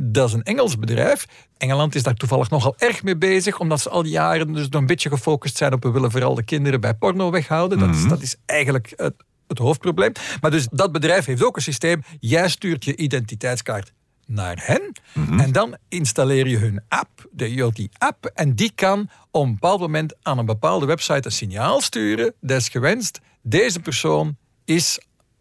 dat 0.00 0.28
is 0.28 0.34
een 0.34 0.42
Engels 0.42 0.78
bedrijf. 0.78 1.26
Engeland 1.56 1.94
is 1.94 2.02
daar 2.02 2.14
toevallig 2.14 2.50
nogal 2.50 2.74
erg 2.78 3.02
mee 3.02 3.16
bezig, 3.16 3.60
omdat 3.60 3.80
ze 3.80 3.88
al 3.88 4.02
die 4.02 4.12
jaren 4.12 4.52
dus 4.52 4.68
nog 4.68 4.80
een 4.80 4.86
beetje 4.86 5.08
gefocust 5.08 5.56
zijn 5.56 5.72
op 5.72 5.82
we 5.82 5.90
willen 5.90 6.10
vooral 6.10 6.34
de 6.34 6.42
kinderen 6.42 6.80
bij 6.80 6.94
porno 6.94 7.30
weghouden. 7.30 7.78
Dat, 7.78 7.94
is, 7.94 8.08
dat 8.08 8.22
is 8.22 8.36
eigenlijk 8.46 8.92
het, 8.96 9.14
het 9.46 9.58
hoofdprobleem. 9.58 10.12
Maar 10.40 10.50
dus 10.50 10.68
dat 10.70 10.92
bedrijf 10.92 11.24
heeft 11.24 11.42
ook 11.42 11.56
een 11.56 11.62
systeem. 11.62 12.02
Jij 12.20 12.48
stuurt 12.48 12.84
je 12.84 12.96
identiteitskaart 12.96 13.92
naar 14.26 14.62
hen 14.62 14.92
en 15.14 15.52
dan 15.52 15.76
installeer 15.88 16.46
je 16.46 16.56
hun 16.56 16.82
app, 16.88 17.28
de 17.30 17.54
Yoti-app, 17.54 18.24
en 18.34 18.54
die 18.54 18.72
kan 18.74 19.10
op 19.30 19.44
een 19.44 19.52
bepaald 19.52 19.80
moment 19.80 20.14
aan 20.22 20.38
een 20.38 20.46
bepaalde 20.46 20.86
website 20.86 21.26
een 21.26 21.32
signaal 21.32 21.80
sturen, 21.80 22.34
desgewenst, 22.40 23.20
deze 23.42 23.80
persoon 23.80 24.36
is 24.64 25.00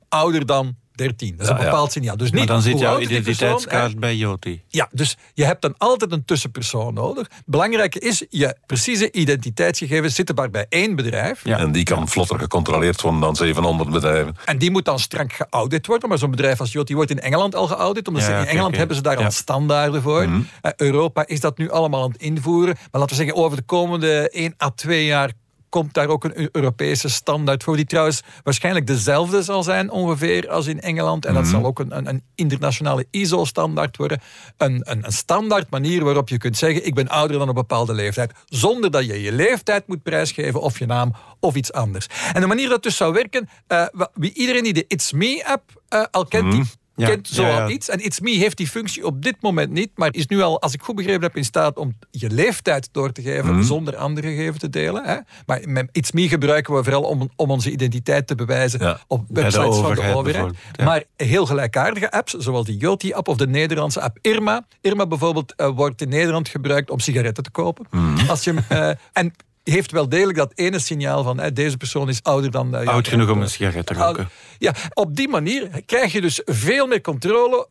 ouder 0.10 0.46
dan 0.46 0.76
13. 0.98 1.36
Dat 1.38 1.46
is 1.46 1.52
een 1.52 1.58
bepaald 1.58 1.92
signaal. 1.92 2.18
Dus 2.18 2.30
niet 2.30 2.38
Maar 2.38 2.48
dan 2.48 2.62
zit 2.62 2.80
jouw 2.80 2.96
persoon, 2.98 3.12
identiteitskaart 3.12 4.00
bij 4.00 4.16
Yoti. 4.16 4.62
Ja, 4.68 4.90
dus 4.92 5.18
je 5.34 5.46
hebt 5.46 5.62
dan 5.62 5.74
altijd 5.78 6.12
een 6.12 6.26
tussenpersoon 6.26 6.94
nodig. 6.94 7.28
Belangrijk 7.46 7.96
is, 7.96 8.26
je 8.30 8.56
precieze 8.66 9.12
identiteitsgegevens 9.12 10.16
zitten 10.16 10.36
maar 10.36 10.50
bij 10.50 10.66
één 10.70 10.96
bedrijf. 10.96 11.42
Ja. 11.44 11.58
En 11.58 11.72
die 11.72 11.84
kan 11.84 12.08
vlotter 12.08 12.40
gecontroleerd 12.40 13.02
worden 13.02 13.20
dan 13.22 13.36
700 13.36 13.90
bedrijven. 13.90 14.36
En 14.46 14.58
die 14.58 14.72
moet 14.72 14.86
dan 14.86 15.00
strak 15.00 15.34
geaudit 15.34 15.88
worden. 15.88 16.10
Maar 16.10 16.18
zo'n 16.18 16.32
bedrijf 16.32 16.60
als 16.60 16.72
Jot, 16.72 16.88
die 16.88 16.96
wordt 16.96 17.12
in 17.12 17.20
Engeland 17.20 17.56
al 17.56 17.68
geaudit. 17.68 18.08
Omdat 18.08 18.24
Ja, 18.24 18.28
ze 18.30 18.34
in 18.42 18.48
Engeland 18.48 18.68
oké. 18.68 18.78
hebben 18.78 18.96
ze 18.96 19.02
daar 19.02 19.20
Ja. 19.20 19.26
al 19.26 19.32
standaarden 19.32 20.02
voor. 20.02 20.22
Eh, 20.62 20.72
Europa 20.76 21.28
is 21.28 21.40
dat 21.40 21.58
nu 21.58 21.70
allemaal 21.70 22.04
aan 22.04 22.12
het 22.12 22.22
invoeren. 22.22 22.76
Maar 22.92 23.02
laten 23.02 23.18
we 23.18 23.24
zeggen, 23.24 23.44
over 23.44 23.58
de 23.58 23.64
komende 23.64 24.30
1 24.32 24.54
à 24.64 24.70
2 24.70 25.06
jaar 25.06 25.32
komt 25.70 25.94
daar 25.94 26.08
ook 26.08 26.24
een 26.24 26.40
Eu- 26.40 26.50
Europese 26.52 27.10
standaard 27.10 27.64
voor, 27.64 27.76
die 27.76 27.86
trouwens 27.86 28.22
waarschijnlijk 28.44 28.88
dezelfde 28.88 29.44
zal 29.44 29.64
zijn 29.64 29.90
ongeveer 29.90 30.50
als 30.50 30.68
in 30.68 30.82
Engeland. 30.82 31.26
En 31.26 31.34
dat 31.34 31.48
zal 31.48 31.66
ook 31.66 31.80
een, 31.80 31.98
een, 31.98 32.08
een 32.08 32.24
internationale 32.36 33.06
ISO-standaard 33.12 33.98
worden. 33.98 34.22
Een, 34.58 34.82
een, 34.84 35.06
een 35.06 35.12
standaard 35.12 35.70
manier 35.70 36.04
waarop 36.04 36.30
je 36.30 36.38
kunt 36.38 36.58
zeggen, 36.58 36.86
ik 36.86 36.94
ben 36.94 37.08
ouder 37.08 37.38
dan 37.38 37.48
een 37.48 37.54
bepaalde 37.54 37.94
leeftijd. 37.94 38.32
Zonder 38.46 38.92
dat 38.92 39.06
je 39.06 39.22
je 39.22 39.32
leeftijd 39.32 39.88
moet 39.88 40.04
prijsgeven 40.04 40.62
of 40.62 40.80
je 40.80 40.86
naam 40.86 41.14
of 41.40 41.56
iets 41.56 41.74
anders. 41.74 42.08
En 42.34 42.42
de 42.42 42.48
manier 42.48 42.70
dat 42.70 42.84
dus 42.84 42.98
zou 42.98 43.14
werken, 43.14 43.50
eh, 43.68 43.86
wie, 44.14 44.34
iedereen 44.34 44.64
die 44.64 44.74
de 44.74 44.86
It's 44.88 45.12
Me-app 45.12 45.82
eh, 45.88 46.04
al 46.12 46.26
kent, 46.26 46.52
die 46.52 46.64
Ja, 46.98 47.08
kent 47.08 47.28
zo 47.28 47.42
ja, 47.46 47.68
iets. 47.68 47.90
En 47.90 48.06
It's 48.06 48.20
Me 48.20 48.30
heeft 48.32 48.58
die 48.58 48.68
functie 48.68 49.06
op 49.06 49.22
dit 49.24 49.36
moment 49.42 49.72
niet, 49.72 49.90
maar 49.96 50.10
is 50.14 50.28
nu 50.28 50.42
al, 50.42 50.62
als 50.62 50.74
ik 50.74 50.82
goed 50.82 50.96
begrepen 50.96 51.22
heb, 51.22 51.36
in 51.38 51.46
staat 51.46 51.78
om 51.78 51.94
je 52.12 52.30
leeftijd 52.30 52.90
door 52.92 53.12
te 53.12 53.22
geven 53.22 53.54
Mhm. 53.54 53.64
zonder 53.64 53.96
andere 53.96 54.28
gegevens 54.28 54.60
te 54.60 54.70
delen. 54.70 55.04
Hè? 55.06 55.18
Maar 55.46 55.62
met 55.66 55.90
It's 55.92 56.12
Me 56.12 56.28
gebruiken 56.28 56.74
we 56.76 56.84
vooral 56.84 57.04
om, 57.04 57.30
om 57.36 57.52
onze 57.52 57.72
identiteit 57.72 58.28
te 58.28 58.36
bewijzen 58.36 59.00
op 59.08 59.26
de 59.28 59.42
websites 59.42 59.78
van 59.78 59.96
de 59.96 60.14
overheid. 60.14 60.54
Maar 60.84 61.04
heel 61.16 61.46
gelijkaardige 61.46 62.12
apps, 62.12 62.34
zoals 62.34 62.66
die 62.66 62.78
Yoti-app 62.78 63.28
of 63.28 63.38
de 63.38 63.48
Nederlandse 63.48 64.02
app 64.02 64.18
Irma. 64.22 64.66
Irma 64.82 65.08
bijvoorbeeld 65.08 65.56
eh, 65.56 65.70
wordt 65.76 66.02
in 66.02 66.10
Nederland 66.10 66.50
gebruikt 66.50 66.90
om 66.90 67.00
sigaretten 67.00 67.44
te 67.44 67.52
kopen. 67.52 67.86
Mhm. 67.92 68.30
Als 68.30 68.44
je, 68.44 68.54
eh, 68.70 68.90
en 69.14 69.34
heeft 69.74 69.92
wel 69.92 70.10
degelijk 70.10 70.38
dat 70.38 70.52
ene 70.56 70.80
signaal 70.80 71.24
van 71.24 71.40
eh, 71.40 71.52
deze 71.54 71.78
persoon 71.78 72.10
is 72.10 72.24
ouder 72.24 72.52
dan... 72.52 72.68
ja, 72.72 72.84
Oud 72.84 73.08
genoeg 73.08 73.30
om 73.30 73.42
een 73.42 73.50
sigaret 73.50 73.86
te 73.86 73.94
roken. 73.94 74.30
Ja, 74.58 74.74
op 74.94 75.16
die 75.16 75.28
manier 75.28 75.70
krijg 75.86 76.12
je 76.12 76.22
dus 76.22 76.42
veel 76.46 76.88
meer 76.88 77.02
controle. 77.02 77.68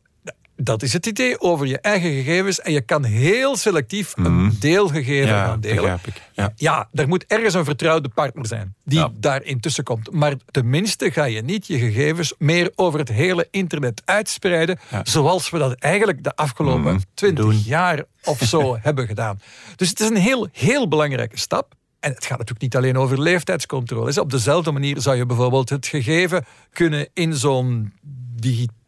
Dat 0.58 0.82
is 0.82 0.92
het 0.92 1.06
idee 1.06 1.40
over 1.40 1.66
je 1.66 1.78
eigen 1.80 2.10
gegevens. 2.10 2.60
En 2.60 2.72
je 2.72 2.80
kan 2.80 3.04
heel 3.04 3.56
selectief 3.56 4.12
een 4.16 4.56
deelgegeven 4.60 5.28
Ja, 5.28 5.44
gaan 5.46 5.60
delen. 5.60 5.76
begrijp 5.76 6.06
ik. 6.06 6.22
Ja. 6.32 6.52
Ja, 6.56 6.88
er 6.92 7.08
moet 7.08 7.24
ergens 7.26 7.54
een 7.54 7.64
vertrouwde 7.64 8.08
partner 8.08 8.46
zijn 8.46 8.74
die 8.84 8.98
Ja. 8.98 9.10
daar 9.18 9.42
intussen 9.42 9.84
komt. 9.84 10.12
Maar 10.12 10.34
tenminste 10.50 11.10
ga 11.10 11.24
je 11.24 11.42
niet 11.42 11.66
je 11.66 11.78
gegevens 11.78 12.34
meer 12.38 12.72
over 12.74 12.98
het 12.98 13.08
hele 13.08 13.48
internet 13.50 14.02
uitspreiden, 14.04 14.78
zoals 15.02 15.50
we 15.50 15.58
dat 15.58 15.74
eigenlijk 15.74 16.24
de 16.24 16.36
afgelopen 16.36 17.02
twintig 17.14 17.44
Doen. 17.44 17.58
jaar 17.64 18.04
of 18.24 18.38
zo 18.42 18.76
hebben 18.82 19.06
gedaan. 19.06 19.40
Dus 19.76 19.88
het 19.88 20.00
is 20.00 20.08
een 20.08 20.16
heel, 20.16 20.48
heel 20.52 20.88
belangrijke 20.88 21.38
stap. 21.38 21.74
En 22.06 22.12
het 22.12 22.24
gaat 22.26 22.38
natuurlijk 22.38 22.60
niet 22.60 22.76
alleen 22.76 22.96
over 22.96 23.20
leeftijdscontrole. 23.20 24.20
Op 24.20 24.30
dezelfde 24.30 24.72
manier 24.72 25.00
zou 25.00 25.16
je 25.16 25.26
bijvoorbeeld 25.26 25.68
het 25.68 25.86
gegeven 25.86 26.44
kunnen 26.72 27.08
in 27.14 27.34
zo'n 27.34 27.92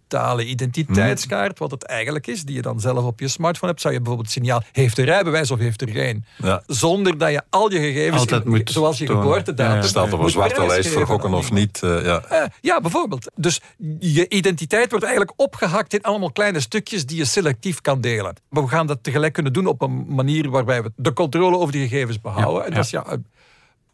digitale 0.09 0.45
identiteitskaart, 0.45 1.59
wat 1.59 1.71
het 1.71 1.85
eigenlijk 1.85 2.27
is, 2.27 2.43
die 2.43 2.55
je 2.55 2.63
dan 2.63 2.81
zelf 2.81 3.05
op 3.05 3.21
je 3.21 3.29
smartphone 3.29 3.71
hebt, 3.71 3.81
zou 3.83 3.95
je 3.95 4.01
bijvoorbeeld 4.01 4.31
signaal, 4.31 4.63
heeft 4.73 4.99
er 4.99 5.05
rijbewijs 5.05 5.51
of 5.51 5.59
heeft 5.59 5.81
er 5.83 5.89
geen? 5.89 6.25
Ja. 6.37 6.63
Zonder 6.67 7.19
dat 7.19 7.31
je 7.31 7.43
al 7.51 7.73
je 7.73 7.79
gegevens, 7.79 8.25
in- 8.25 8.61
zoals 8.65 8.99
je 8.99 9.07
geboortedatum, 9.07 9.77
Ja, 9.77 9.83
staat 9.83 10.13
op 10.13 10.21
een 10.21 10.31
zwarte 10.31 10.67
lijst 10.67 10.89
voor 10.89 11.07
gokken 11.07 11.35
of 11.35 11.53
niet. 11.53 11.83
eh, 11.83 12.05
ja. 12.05 12.23
Eh, 12.29 12.43
ja, 12.61 12.81
bijvoorbeeld. 12.81 13.31
Dus 13.37 13.61
je 13.99 14.29
identiteit 14.29 14.91
wordt 14.91 15.05
eigenlijk 15.05 15.41
opgehakt 15.41 15.95
in 15.95 16.03
allemaal 16.03 16.33
kleine 16.33 16.61
stukjes 16.61 17.07
die 17.07 17.17
je 17.17 17.25
selectief 17.25 17.81
kan 17.81 18.01
delen. 18.01 18.35
Maar 18.49 18.63
we 18.63 18.69
gaan 18.69 18.87
dat 18.87 18.99
tegelijk 19.03 19.33
kunnen 19.33 19.53
doen 19.53 19.67
op 19.67 19.83
een 19.83 20.05
manier 20.09 20.51
waarbij 20.51 20.83
we 20.83 20.93
de 20.97 21.13
controle 21.13 21.57
over 21.57 21.73
die 21.73 21.89
gegevens 21.89 22.21
behouden. 22.21 22.61
Ja, 22.63 22.69
en 22.69 22.75
dat 22.75 22.85
is 22.85 22.91
ja, 22.91 23.05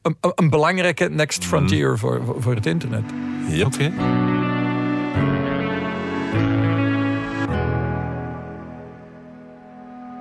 een, 0.03 0.17
een, 0.35 0.51
belangrijke 0.51 1.09
next 1.09 1.45
frontier 1.45 1.99
voor, 1.99 2.23
voor, 2.25 2.43
voor 2.43 2.55
het 2.55 2.67
internet. 2.67 3.03
Yep. 3.49 3.67
Oké. 3.67 3.93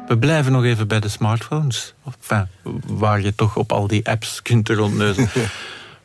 We 0.08 0.18
blijven 0.18 0.52
nog 0.52 0.64
even 0.64 0.88
bij 0.88 1.00
de 1.00 1.08
smartphones. 1.08 1.94
Enfin, 2.06 2.48
waar 2.86 3.22
je 3.22 3.36
toch 3.36 3.56
op 3.56 3.72
al 3.72 3.88
die 3.88 4.08
apps 4.08 4.42
kunt 4.42 4.70
rondneuzen. 4.70 5.30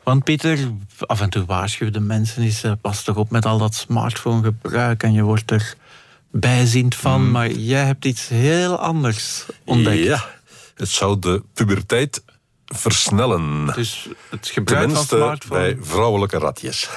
Want 0.04 0.24
Pieter, 0.24 0.58
af 0.98 1.20
en 1.20 1.30
toe 1.30 1.44
waarschuwde 1.44 2.00
mensen 2.00 2.42
is, 2.42 2.62
eh, 2.62 2.72
pas 2.80 3.02
toch 3.02 3.16
op 3.16 3.30
met 3.30 3.46
al 3.46 3.58
dat 3.58 3.74
smartphone-gebruik 3.74 5.02
en 5.02 5.12
je 5.12 5.22
wordt 5.22 5.50
er 5.50 5.74
bijziend 6.30 6.94
van. 6.94 7.30
Maar 7.30 7.50
jij 7.50 7.84
hebt 7.84 8.04
iets 8.04 8.28
heel 8.28 8.78
anders 8.78 9.46
ontdekt. 9.64 10.04
Ja, 10.04 10.24
het 10.74 10.88
zou 10.88 11.18
de 11.18 11.42
puberteit 11.54 12.22
versnellen. 12.64 13.66
Dus 13.74 14.08
het 14.30 14.48
gebruik 14.48 14.80
van 14.80 14.88
Tenminste 14.88 15.16
smartphone 15.16 15.60
bij 15.60 15.74
bij, 15.74 15.84
vrouwelijke 15.84 16.38
ratjes. 16.38 16.88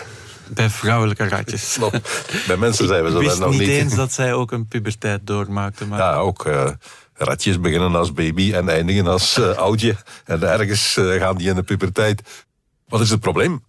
Vrouwelijke 0.55 1.27
ratjes. 1.27 1.77
Bij 2.47 2.57
mensen 2.57 2.87
zijn 2.87 3.01
we 3.03 3.07
Ik 3.09 3.13
zo 3.15 3.19
wist 3.19 3.39
nog 3.39 3.49
niet 3.49 3.59
niet. 3.59 3.69
eens 3.69 3.95
dat 3.95 4.11
zij 4.11 4.33
ook 4.33 4.51
een 4.51 4.67
puberteit 4.67 5.27
doormaakten. 5.27 5.87
Maar 5.87 5.99
Ja, 5.99 6.15
ook 6.15 6.45
eh, 6.45 6.69
ratjes 7.13 7.59
beginnen 7.59 7.95
als 7.95 8.13
baby 8.13 8.53
en 8.53 8.69
eindigen 8.69 9.07
als 9.07 9.37
eh, 9.37 9.49
oudje. 9.57 9.95
En 10.25 10.43
ergens 10.43 10.97
eh, 10.97 11.05
gaan 11.19 11.37
die 11.37 11.49
in 11.49 11.55
de 11.55 11.63
puberteit. 11.63 12.45
Wat 12.87 13.01
is 13.01 13.09
het 13.09 13.19
probleem? 13.19 13.63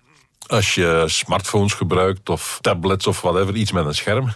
Als 0.46 0.74
je 0.74 1.04
smartphones 1.06 1.72
gebruikt 1.72 2.28
of 2.28 2.58
tablets 2.60 3.06
of 3.06 3.20
whatever, 3.20 3.54
iets 3.54 3.72
met 3.72 3.84
een 3.86 3.94
scherm. 3.94 4.32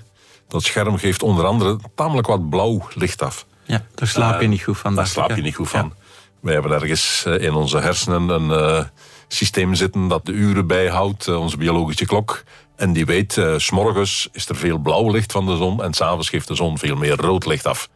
Dat 0.48 0.62
scherm 0.62 0.98
geeft 0.98 1.22
onder 1.22 1.44
andere 1.44 1.78
tamelijk 1.94 2.26
wat 2.26 2.50
blauw 2.50 2.88
licht 2.94 3.22
af. 3.22 3.46
ja, 3.64 3.84
daar 3.94 4.08
slaap 4.08 4.40
je 4.40 4.46
niet 4.46 4.62
goed 4.62 4.78
van. 4.78 4.94
Daar 4.94 5.06
slaap 5.06 5.30
ik, 5.30 5.36
je 5.36 5.42
niet 5.42 5.54
goed 5.54 5.70
Ja. 5.70 5.80
van. 5.80 5.92
Wij 6.40 6.52
hebben 6.54 6.72
ergens 6.72 7.24
in 7.24 7.52
onze 7.52 7.78
hersenen 7.78 8.28
een 8.28 8.86
systeem 9.28 9.74
zitten 9.74 10.08
dat 10.08 10.26
de 10.26 10.32
uren 10.32 10.66
bijhoudt, 10.66 11.26
eh, 11.26 11.40
onze 11.40 11.56
biologische 11.56 12.06
klok. 12.06 12.42
En 12.76 12.92
die 12.92 13.06
weet, 13.06 13.36
eh, 13.36 13.54
s'morgens 13.56 14.28
is 14.32 14.48
er 14.48 14.56
veel 14.56 14.78
blauw 14.78 15.10
licht 15.10 15.32
van 15.32 15.46
de 15.46 15.56
zon 15.56 15.82
en 15.82 15.94
s'avonds 15.94 16.28
geeft 16.28 16.48
de 16.48 16.54
zon 16.54 16.78
veel 16.78 16.96
meer 16.96 17.16
rood 17.16 17.46
licht 17.46 17.66
af. 17.66 17.88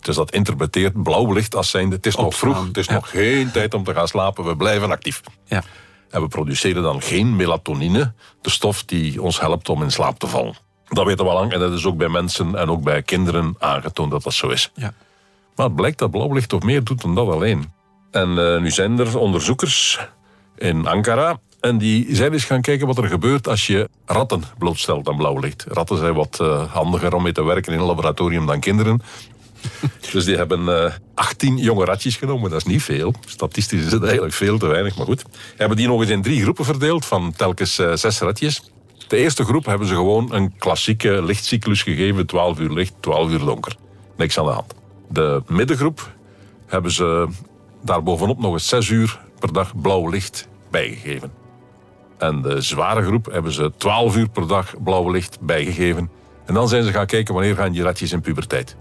Dus 0.00 0.16
dat 0.16 0.32
interpreteert 0.32 1.02
blauw 1.02 1.32
licht 1.32 1.56
als 1.56 1.70
zijnde... 1.70 1.96
Het 1.96 2.06
is 2.06 2.16
nog 2.16 2.34
vroeg, 2.34 2.66
het 2.66 2.76
is 2.76 2.86
ja. 2.86 2.92
nog 2.92 3.10
geen 3.10 3.50
tijd 3.50 3.74
om 3.74 3.84
te 3.84 3.94
gaan 3.94 4.08
slapen. 4.08 4.44
We 4.44 4.56
blijven 4.56 4.90
actief. 4.90 5.20
Ja. 5.44 5.62
En 6.10 6.20
we 6.22 6.28
produceren 6.28 6.82
dan 6.82 7.02
geen 7.02 7.36
melatonine, 7.36 8.12
de 8.40 8.50
stof 8.50 8.84
die 8.84 9.22
ons 9.22 9.40
helpt 9.40 9.68
om 9.68 9.82
in 9.82 9.90
slaap 9.90 10.18
te 10.18 10.26
vallen. 10.26 10.54
Dat 10.88 11.06
weten 11.06 11.24
we 11.24 11.30
al 11.30 11.36
lang 11.36 11.52
en 11.52 11.60
dat 11.60 11.72
is 11.72 11.84
ook 11.84 11.96
bij 11.96 12.08
mensen 12.08 12.54
en 12.54 12.70
ook 12.70 12.82
bij 12.82 13.02
kinderen 13.02 13.54
aangetoond 13.58 14.10
dat 14.10 14.22
dat 14.22 14.32
zo 14.32 14.48
is. 14.48 14.70
Ja. 14.74 14.92
Maar 15.56 15.66
het 15.66 15.74
blijkt 15.74 15.98
dat 15.98 16.10
blauw 16.10 16.32
licht 16.32 16.48
toch 16.48 16.62
meer 16.62 16.84
doet 16.84 17.00
dan 17.00 17.14
dat 17.14 17.28
alleen. 17.28 17.72
En 18.10 18.38
eh, 18.38 18.60
nu 18.60 18.70
zijn 18.70 18.98
er 18.98 19.18
onderzoekers 19.18 19.98
in 20.60 20.86
Ankara 20.86 21.40
en 21.60 21.78
die 21.78 22.06
zijn 22.14 22.32
eens 22.32 22.44
gaan 22.44 22.60
kijken 22.60 22.86
wat 22.86 22.98
er 22.98 23.08
gebeurt 23.08 23.48
als 23.48 23.66
je 23.66 23.88
ratten 24.04 24.42
blootstelt 24.58 25.08
aan 25.08 25.16
blauw 25.16 25.38
licht. 25.38 25.64
Ratten 25.68 25.96
zijn 25.96 26.14
wat 26.14 26.38
eh, 26.40 26.72
handiger 26.72 27.14
om 27.14 27.22
mee 27.22 27.32
te 27.32 27.44
werken 27.44 27.72
in 27.72 27.78
een 27.78 27.84
laboratorium 27.84 28.46
dan 28.46 28.60
kinderen. 28.60 29.02
Dus 30.12 30.24
die 30.24 30.36
hebben 30.36 30.84
eh 30.84 30.92
18 31.14 31.56
jonge 31.56 31.84
ratjes 31.84 32.16
genomen, 32.16 32.50
dat 32.50 32.60
is 32.60 32.66
niet 32.66 32.82
veel. 32.82 33.14
Statistisch 33.26 33.84
is 33.84 33.92
het 33.92 34.02
eigenlijk 34.02 34.34
veel 34.34 34.58
te 34.58 34.66
weinig, 34.66 34.96
maar 34.96 35.06
goed. 35.06 35.24
Hebben 35.56 35.76
die 35.76 35.86
nog 35.86 36.00
eens 36.00 36.10
in 36.10 36.22
drie 36.22 36.42
groepen 36.42 36.64
verdeeld 36.64 37.04
van 37.04 37.32
telkens 37.36 37.78
eh, 37.78 37.92
zes 37.94 38.20
ratjes. 38.20 38.70
De 39.08 39.16
eerste 39.16 39.44
groep 39.44 39.64
hebben 39.64 39.86
ze 39.86 39.94
gewoon 39.94 40.34
een 40.34 40.58
klassieke 40.58 41.22
lichtcyclus 41.22 41.82
gegeven, 41.82 42.26
12 42.26 42.58
uur 42.58 42.70
licht, 42.72 42.92
12 43.00 43.30
uur 43.30 43.38
donker. 43.38 43.76
Niks 44.16 44.38
aan 44.38 44.44
de 44.44 44.50
hand. 44.50 44.74
De 45.08 45.42
middengroep 45.46 46.12
hebben 46.66 46.90
ze 46.90 47.28
daarbovenop 47.82 48.38
nog 48.38 48.52
eens 48.52 48.68
6 48.68 48.88
uur 48.88 49.20
per 49.38 49.52
dag 49.52 49.80
blauw 49.80 50.08
licht 50.08 50.48
bijgegeven. 50.70 51.32
En 52.18 52.42
de 52.42 52.60
zware 52.60 53.02
groep 53.02 53.28
hebben 53.32 53.52
ze 53.52 53.72
12 53.76 54.16
uur 54.16 54.28
per 54.28 54.46
dag 54.48 54.74
blauw 54.82 55.10
licht 55.10 55.40
bijgegeven. 55.40 56.10
En 56.46 56.54
dan 56.54 56.68
zijn 56.68 56.82
ze 56.82 56.92
gaan 56.92 57.06
kijken 57.06 57.34
wanneer 57.34 57.56
gaan 57.56 57.72
die 57.72 57.82
ratjes 57.82 58.12
in 58.12 58.20
puberteit. 58.20 58.76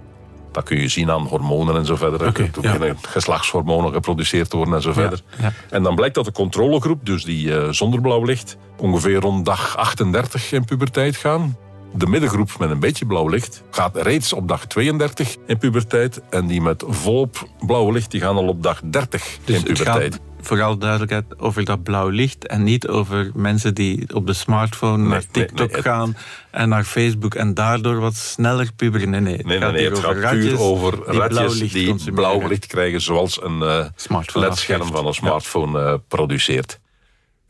Dat 0.51 0.63
kun 0.63 0.81
je 0.81 0.87
zien 0.87 1.11
aan 1.11 1.27
hormonen 1.27 1.75
en 1.75 1.85
zo 1.85 1.95
verder. 1.95 2.27
Oké, 2.27 2.49
Toen 2.51 2.63
ja. 2.63 2.71
beginnen 2.71 2.97
geslachtshormonen 3.01 3.93
geproduceerd 3.93 4.53
worden 4.53 4.73
en 4.73 4.81
zo 4.81 4.93
verder. 4.93 5.21
ja. 5.41 5.53
En 5.69 5.83
dan 5.83 5.95
blijkt 5.95 6.15
dat 6.15 6.25
de 6.25 6.31
controlegroep, 6.31 7.05
dus 7.05 7.23
die 7.23 7.57
eh, 7.57 7.69
zonder 7.71 8.01
blauw 8.01 8.23
licht, 8.23 8.57
ongeveer 8.77 9.19
rond 9.19 9.45
dag 9.45 9.77
38 9.77 10.51
in 10.51 10.65
puberteit 10.65 11.15
gaan. 11.15 11.57
De 11.93 12.07
middengroep 12.07 12.57
met 12.59 12.69
een 12.69 12.79
beetje 12.79 13.05
blauw 13.05 13.27
licht 13.27 13.63
gaat 13.71 13.97
reeds 13.97 14.33
op 14.33 14.47
dag 14.47 14.65
32 14.65 15.35
in 15.47 15.57
puberteit. 15.57 16.21
En 16.29 16.47
die 16.47 16.61
met 16.61 16.83
volop 16.87 17.47
blauw 17.65 17.91
licht 17.91 18.11
die 18.11 18.21
gaan 18.21 18.35
al 18.35 18.47
op 18.47 18.63
dag 18.63 18.81
30 18.83 19.37
Dus 19.43 19.55
in 19.55 19.63
puberteit. 19.63 20.19
Gaat 20.39 20.47
voor 20.47 20.61
alle 20.61 20.77
duidelijkheid 20.77 21.39
over 21.39 21.65
dat 21.65 21.83
blauw 21.83 22.09
licht 22.09 22.47
en 22.47 22.63
niet 22.63 22.87
over 22.87 23.31
mensen 23.33 23.75
die 23.75 24.15
op 24.15 24.27
de 24.27 24.33
smartphone 24.33 25.07
naar 25.07 25.23
TikTok 25.31 25.71
nee, 25.71 25.81
gaan 25.81 26.17
en 26.51 26.69
naar 26.69 26.83
Facebook 26.83 27.35
en 27.35 27.53
daardoor 27.53 27.99
wat 27.99 28.15
sneller 28.15 28.73
puberen. 28.75 29.09
Nee, 29.09 29.21
nee, 29.21 29.37
het 29.37 29.63
gaat 29.63 29.73
hier 29.73 29.89
het 29.89 29.97
over 29.97 30.21
gaat 30.21 30.33
ratjes 30.33 30.59
over 30.59 30.91
die 30.91 31.03
blauw 31.03 31.27
ratjes 31.27 31.59
licht 31.59 32.03
die 32.03 32.11
blauw 32.13 32.47
licht 32.47 32.65
krijgen 32.65 33.01
zoals 33.01 33.43
een 33.43 33.61
eh, 33.61 33.85
Smartphone 33.95 34.45
LED-scherm 34.45 34.87
van 34.87 35.07
een 35.07 35.13
smartphone 35.13 35.81
eh, 35.81 35.93
produceert. 36.07 36.79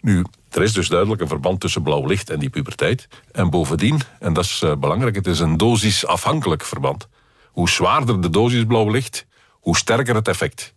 Nu, 0.02 0.26
er 0.52 0.62
is 0.62 0.74
dus 0.74 0.88
duidelijk 0.88 1.22
een 1.22 1.28
verband 1.28 1.60
tussen 1.60 1.84
blauw 1.84 2.06
licht 2.06 2.30
en 2.30 2.40
die 2.40 2.50
puberteit. 2.50 3.08
En 3.32 3.50
bovendien, 3.50 4.02
en 4.20 4.34
dat 4.34 4.44
is 4.44 4.62
eh, 4.62 4.76
belangrijk, 4.76 5.16
het 5.16 5.28
is 5.28 5.40
een 5.40 5.58
dosisafhankelijk 5.58 6.64
verband. 6.64 7.08
Hoe 7.46 7.70
zwaarder 7.70 8.22
de 8.22 8.30
dosis 8.30 8.64
blauw 8.66 8.90
licht, 8.90 9.26
hoe 9.52 9.78
sterker 9.78 10.16
het 10.16 10.28
effect. 10.28 10.74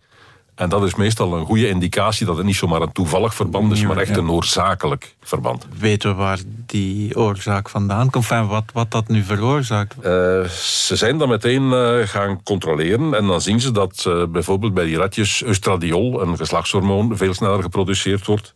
En 0.55 0.69
dat 0.69 0.83
is 0.83 0.95
meestal 0.95 1.35
een 1.35 1.45
goede 1.45 1.69
indicatie 1.69 2.27
dat 2.27 2.37
het 2.37 2.47
niet 2.47 2.57
zomaar 2.57 2.81
een 2.81 2.93
toevallig 2.93 3.35
verband 3.35 3.73
is, 3.73 3.83
maar 3.83 3.97
echt 3.97 4.17
een 4.17 4.31
oorzakelijk 4.31 5.15
verband. 5.21 5.67
Weten 5.79 6.11
we 6.11 6.17
waar 6.17 6.39
die 6.67 7.17
oorzaak 7.17 7.69
vandaan 7.69 8.11
komt? 8.11 8.31
Enfin, 8.31 8.47
wat, 8.47 8.65
wat 8.73 8.91
dat 8.91 9.09
nu 9.09 9.23
veroorzaakt? 9.23 9.95
Eh, 9.95 10.45
ze 10.45 10.97
zijn 10.97 11.19
dan 11.19 11.29
meteen 11.29 11.73
eh, 11.73 12.09
gaan 12.09 12.43
controleren 12.43 13.15
en 13.15 13.27
dan 13.27 13.41
zien 13.41 13.61
ze 13.61 13.71
dat 13.71 14.05
eh, 14.07 14.25
bijvoorbeeld 14.27 14.75
bij 14.75 14.85
die 14.85 14.97
ratjes 14.97 15.43
oestradiol, 15.47 16.23
een 16.23 16.37
geslachtshormoon, 16.37 17.17
veel 17.17 17.35
sneller 17.35 17.63
geproduceerd 17.63 18.27
wordt. 18.27 18.55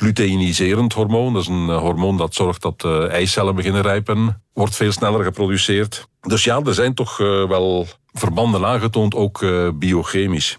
Luteiniserend 0.00 0.92
hormoon, 0.92 1.32
dat 1.32 1.42
is 1.42 1.48
een 1.48 1.68
hormoon 1.68 2.16
dat 2.16 2.34
zorgt 2.34 2.62
dat 2.62 2.84
eicellen 3.08 3.54
beginnen 3.54 3.82
rijpen, 3.82 4.42
wordt 4.52 4.76
veel 4.76 4.92
sneller 4.92 5.24
geproduceerd. 5.24 6.06
Dus 6.20 6.44
ja, 6.44 6.60
er 6.60 6.74
zijn 6.74 6.94
toch 6.94 7.16
wel 7.48 7.86
verbanden 8.12 8.66
aangetoond, 8.66 9.14
ook 9.14 9.44
biochemisch. 9.74 10.58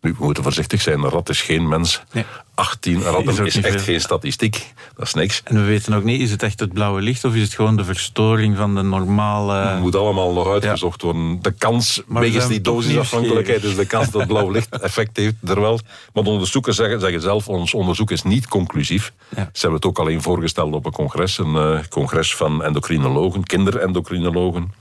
Nu, 0.00 0.14
we 0.18 0.24
moeten 0.24 0.42
voorzichtig 0.42 0.80
zijn, 0.80 1.02
een 1.02 1.10
rat 1.10 1.28
is 1.28 1.42
geen 1.42 1.68
mens. 1.68 2.02
Nee. 2.12 2.24
18 2.54 2.98
Is 2.98 3.04
ratten 3.04 3.46
is 3.46 3.54
niet 3.54 3.64
echt 3.64 3.74
veel. 3.74 3.84
geen 3.84 4.00
statistiek, 4.00 4.72
dat 4.96 5.06
is 5.06 5.14
niks. 5.14 5.40
En 5.44 5.54
we 5.54 5.62
weten 5.62 5.94
ook 5.94 6.04
niet, 6.04 6.20
is 6.20 6.30
het 6.30 6.42
echt 6.42 6.60
het 6.60 6.72
blauwe 6.72 7.00
licht 7.00 7.24
of 7.24 7.34
is 7.34 7.42
het 7.42 7.54
gewoon 7.54 7.76
de 7.76 7.84
verstoring 7.84 8.56
van 8.56 8.74
de 8.74 8.82
normale... 8.82 9.54
Het 9.54 9.80
moet 9.80 9.96
allemaal 9.96 10.32
nog 10.32 10.48
uitgezocht 10.48 11.02
worden. 11.02 11.38
De 11.42 11.50
kans, 11.50 12.02
Maar 12.06 12.22
we 12.22 12.28
wegens 12.28 12.48
die 12.48 12.60
dosisafhankelijkheid, 12.60 13.64
is 13.64 13.76
de 13.76 13.86
kans 13.86 14.10
dat 14.10 14.26
blauw 14.26 14.50
licht 14.50 14.78
effect 14.80 15.16
heeft 15.16 15.34
er 15.46 15.60
wel. 15.60 15.80
Maar 16.12 16.24
de 16.24 16.30
onderzoekers 16.30 16.76
zeggen, 16.76 17.00
zeggen 17.00 17.20
zelf, 17.20 17.48
ons 17.48 17.74
onderzoek 17.74 18.10
is 18.10 18.22
niet 18.22 18.48
conclusief. 18.48 19.12
Ja. 19.28 19.50
Ze 19.52 19.60
hebben 19.60 19.74
het 19.74 19.84
ook 19.84 19.98
alleen 19.98 20.22
voorgesteld 20.22 20.74
op 20.74 20.86
een 20.86 20.92
congres, 20.92 21.38
een 21.38 21.56
eh, 21.56 21.78
congres 21.88 22.36
van 22.36 22.62
endocrinologen, 22.62 23.44
kinderendocrinologen. 23.44 24.72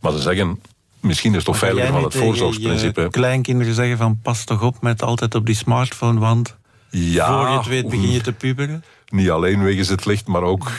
Maar 0.00 0.12
ze 0.12 0.18
zeggen, 0.18 0.60
misschien 1.04 1.30
is 1.30 1.36
het 1.36 1.44
toch 1.44 1.58
veiliger 1.58 1.92
van 1.92 2.02
het 2.02 2.10
tegen 2.10 2.26
voorzorgsprincipe. 2.26 3.00
je 3.00 3.10
kleinkinderen 3.10 3.74
zeggen 3.74 3.96
van 3.96 4.18
pas 4.22 4.44
toch 4.44 4.62
op 4.62 4.80
met 4.80 5.02
altijd 5.02 5.34
op 5.34 5.46
die 5.46 5.54
smartphone, 5.54 6.20
want 6.20 6.56
Ja, 6.90 7.26
voor 7.26 7.48
je 7.50 7.56
het 7.56 7.66
weet 7.66 7.88
begin 7.88 8.10
je 8.10 8.20
te 8.20 8.32
puberen. 8.32 8.84
Niet 9.08 9.30
alleen 9.30 9.62
wegens 9.62 9.88
het 9.88 10.04
licht, 10.04 10.26
maar 10.26 10.42
ook... 10.42 10.70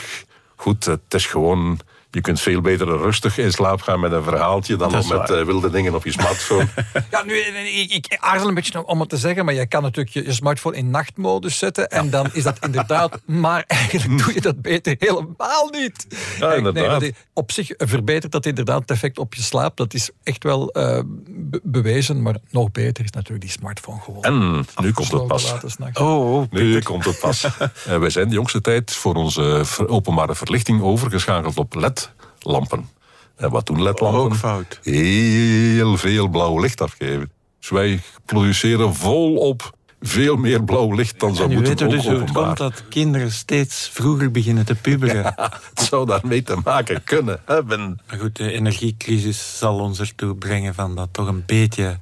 Goed, 0.56 0.84
het 0.84 1.14
is 1.14 1.26
gewoon... 1.26 1.78
Je 2.10 2.20
kunt 2.20 2.40
veel 2.40 2.60
beter 2.60 2.86
rustig 2.86 3.38
in 3.38 3.52
slaap 3.52 3.80
gaan 3.80 4.00
met 4.00 4.12
een 4.12 4.22
verhaaltje 4.22 4.76
dan 4.76 4.90
met 4.90 5.30
eh, 5.30 5.42
wilde 5.44 5.70
dingen 5.70 5.94
op 5.94 6.04
je 6.04 6.12
smartphone. 6.12 6.66
Ja, 7.10 7.22
nu, 7.24 7.34
ik, 7.36 7.90
ik 7.92 8.16
aarzel 8.20 8.48
een 8.48 8.54
beetje 8.54 8.86
om 8.86 9.00
het 9.00 9.08
te 9.08 9.16
zeggen, 9.16 9.44
maar 9.44 9.54
je 9.54 9.66
kan 9.66 9.82
natuurlijk 9.82 10.14
je, 10.14 10.24
je 10.24 10.32
smartphone 10.32 10.76
in 10.76 10.90
nachtmodus 10.90 11.58
zetten 11.58 11.88
en 11.88 12.10
dan 12.10 12.28
is 12.32 12.42
dat 12.42 12.58
inderdaad, 12.60 13.20
maar 13.44 13.64
eigenlijk 13.66 14.24
doe 14.24 14.34
je 14.34 14.40
dat 14.40 14.62
beter 14.62 14.96
helemaal 14.98 15.68
niet. 15.70 16.06
Ja, 16.38 16.52
inderdaad. 16.54 17.10
op 17.32 17.52
zich 17.52 17.70
verbetert 17.76 18.32
dat 18.32 18.46
inderdaad 18.46 18.80
het 18.80 18.90
effect 18.90 19.18
op 19.18 19.34
je 19.34 19.42
slaap. 19.42 19.76
Dat 19.76 19.94
is 19.94 20.10
echt 20.22 20.42
wel 20.44 20.70
eh, 20.70 21.00
be- 21.26 21.60
bewezen, 21.62 22.22
maar 22.22 22.36
nog 22.50 22.70
beter 22.72 23.04
is 23.04 23.10
natuurlijk 23.10 23.40
die 23.40 23.50
smartphone 23.58 24.00
gewoon. 24.00 24.22
En 24.22 24.64
nu 24.82 24.92
komt 24.92 25.10
het 25.12 25.26
pas. 25.26 25.54
s'nachts. 25.64 26.00
Oh, 26.00 26.44
Nu 26.50 26.80
komt 26.80 27.04
het 27.04 27.18
pas. 27.20 27.44
Eh, 27.86 27.98
wij 27.98 28.10
zijn 28.10 28.28
de 28.28 28.34
jongste 28.34 28.60
tijd 28.60 28.92
voor 28.92 29.14
onze 29.14 29.62
openbare 29.86 30.34
verlichting 30.34 30.82
overgeschakeld 30.82 31.56
op 31.58 31.74
LED-lampen. 31.96 32.88
En 33.36 33.50
wat 33.50 33.66
doen 33.66 33.82
LED-lampen? 33.82 34.20
ook 34.20 34.34
fout. 34.34 34.80
Heel 34.82 35.96
veel 35.96 36.28
blauw 36.28 36.60
licht 36.60 36.80
afgeven. 36.80 37.30
Dus 37.58 37.68
wij 37.68 38.00
produceren 38.24 38.94
volop 38.94 39.74
veel 40.00 40.36
meer 40.36 40.64
blauw 40.64 40.94
licht 40.94 41.20
dan 41.20 41.34
zou 41.34 41.48
En 41.48 41.54
moeten 41.54 41.72
weet 41.72 41.80
er 41.80 41.86
ook 41.86 41.92
dus 41.92 42.18
hoe 42.18 42.32
komt 42.32 42.56
dat 42.56 42.84
kinderen 42.88 43.32
steeds 43.32 43.88
vroeger 43.92 44.30
beginnen 44.30 44.64
te 44.64 44.74
puberen. 44.74 45.24
Het 45.74 45.80
zou 45.80 46.06
daarmee 46.06 46.42
te 46.42 46.56
maken 46.64 47.04
kunnen 47.04 47.40
hebben. 47.44 48.00
Maar 48.08 48.18
goed, 48.18 48.36
de 48.36 48.52
energiecrisis 48.52 49.58
zal 49.58 49.78
ons 49.78 50.00
ertoe 50.00 50.34
brengen 50.34 50.74
van 50.74 50.94
dat 50.94 51.08
toch 51.12 51.26
een 51.26 51.42
beetje 51.46 51.98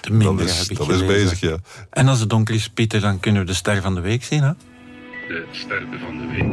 te 0.00 0.08
Dat 0.08 0.18
minderen, 0.18 0.50
is, 0.52 0.58
heb 0.58 0.70
ik 0.70 0.76
dat 0.76 0.88
is 0.88 0.96
gelezen. 0.96 1.24
bezig, 1.24 1.40
ja. 1.40 1.56
En 1.90 2.08
als 2.08 2.20
het 2.20 2.30
donker 2.30 2.54
is, 2.54 2.68
Pieter, 2.68 3.00
dan 3.00 3.20
kunnen 3.20 3.40
we 3.40 3.46
de 3.46 3.54
ster 3.54 3.82
van 3.82 3.94
de 3.94 4.00
week 4.00 4.24
zien, 4.24 4.42
hè? 4.42 4.52
De 5.28 5.44
sterren 5.50 6.00
van 6.00 6.18
de 6.18 6.26
week. 6.26 6.52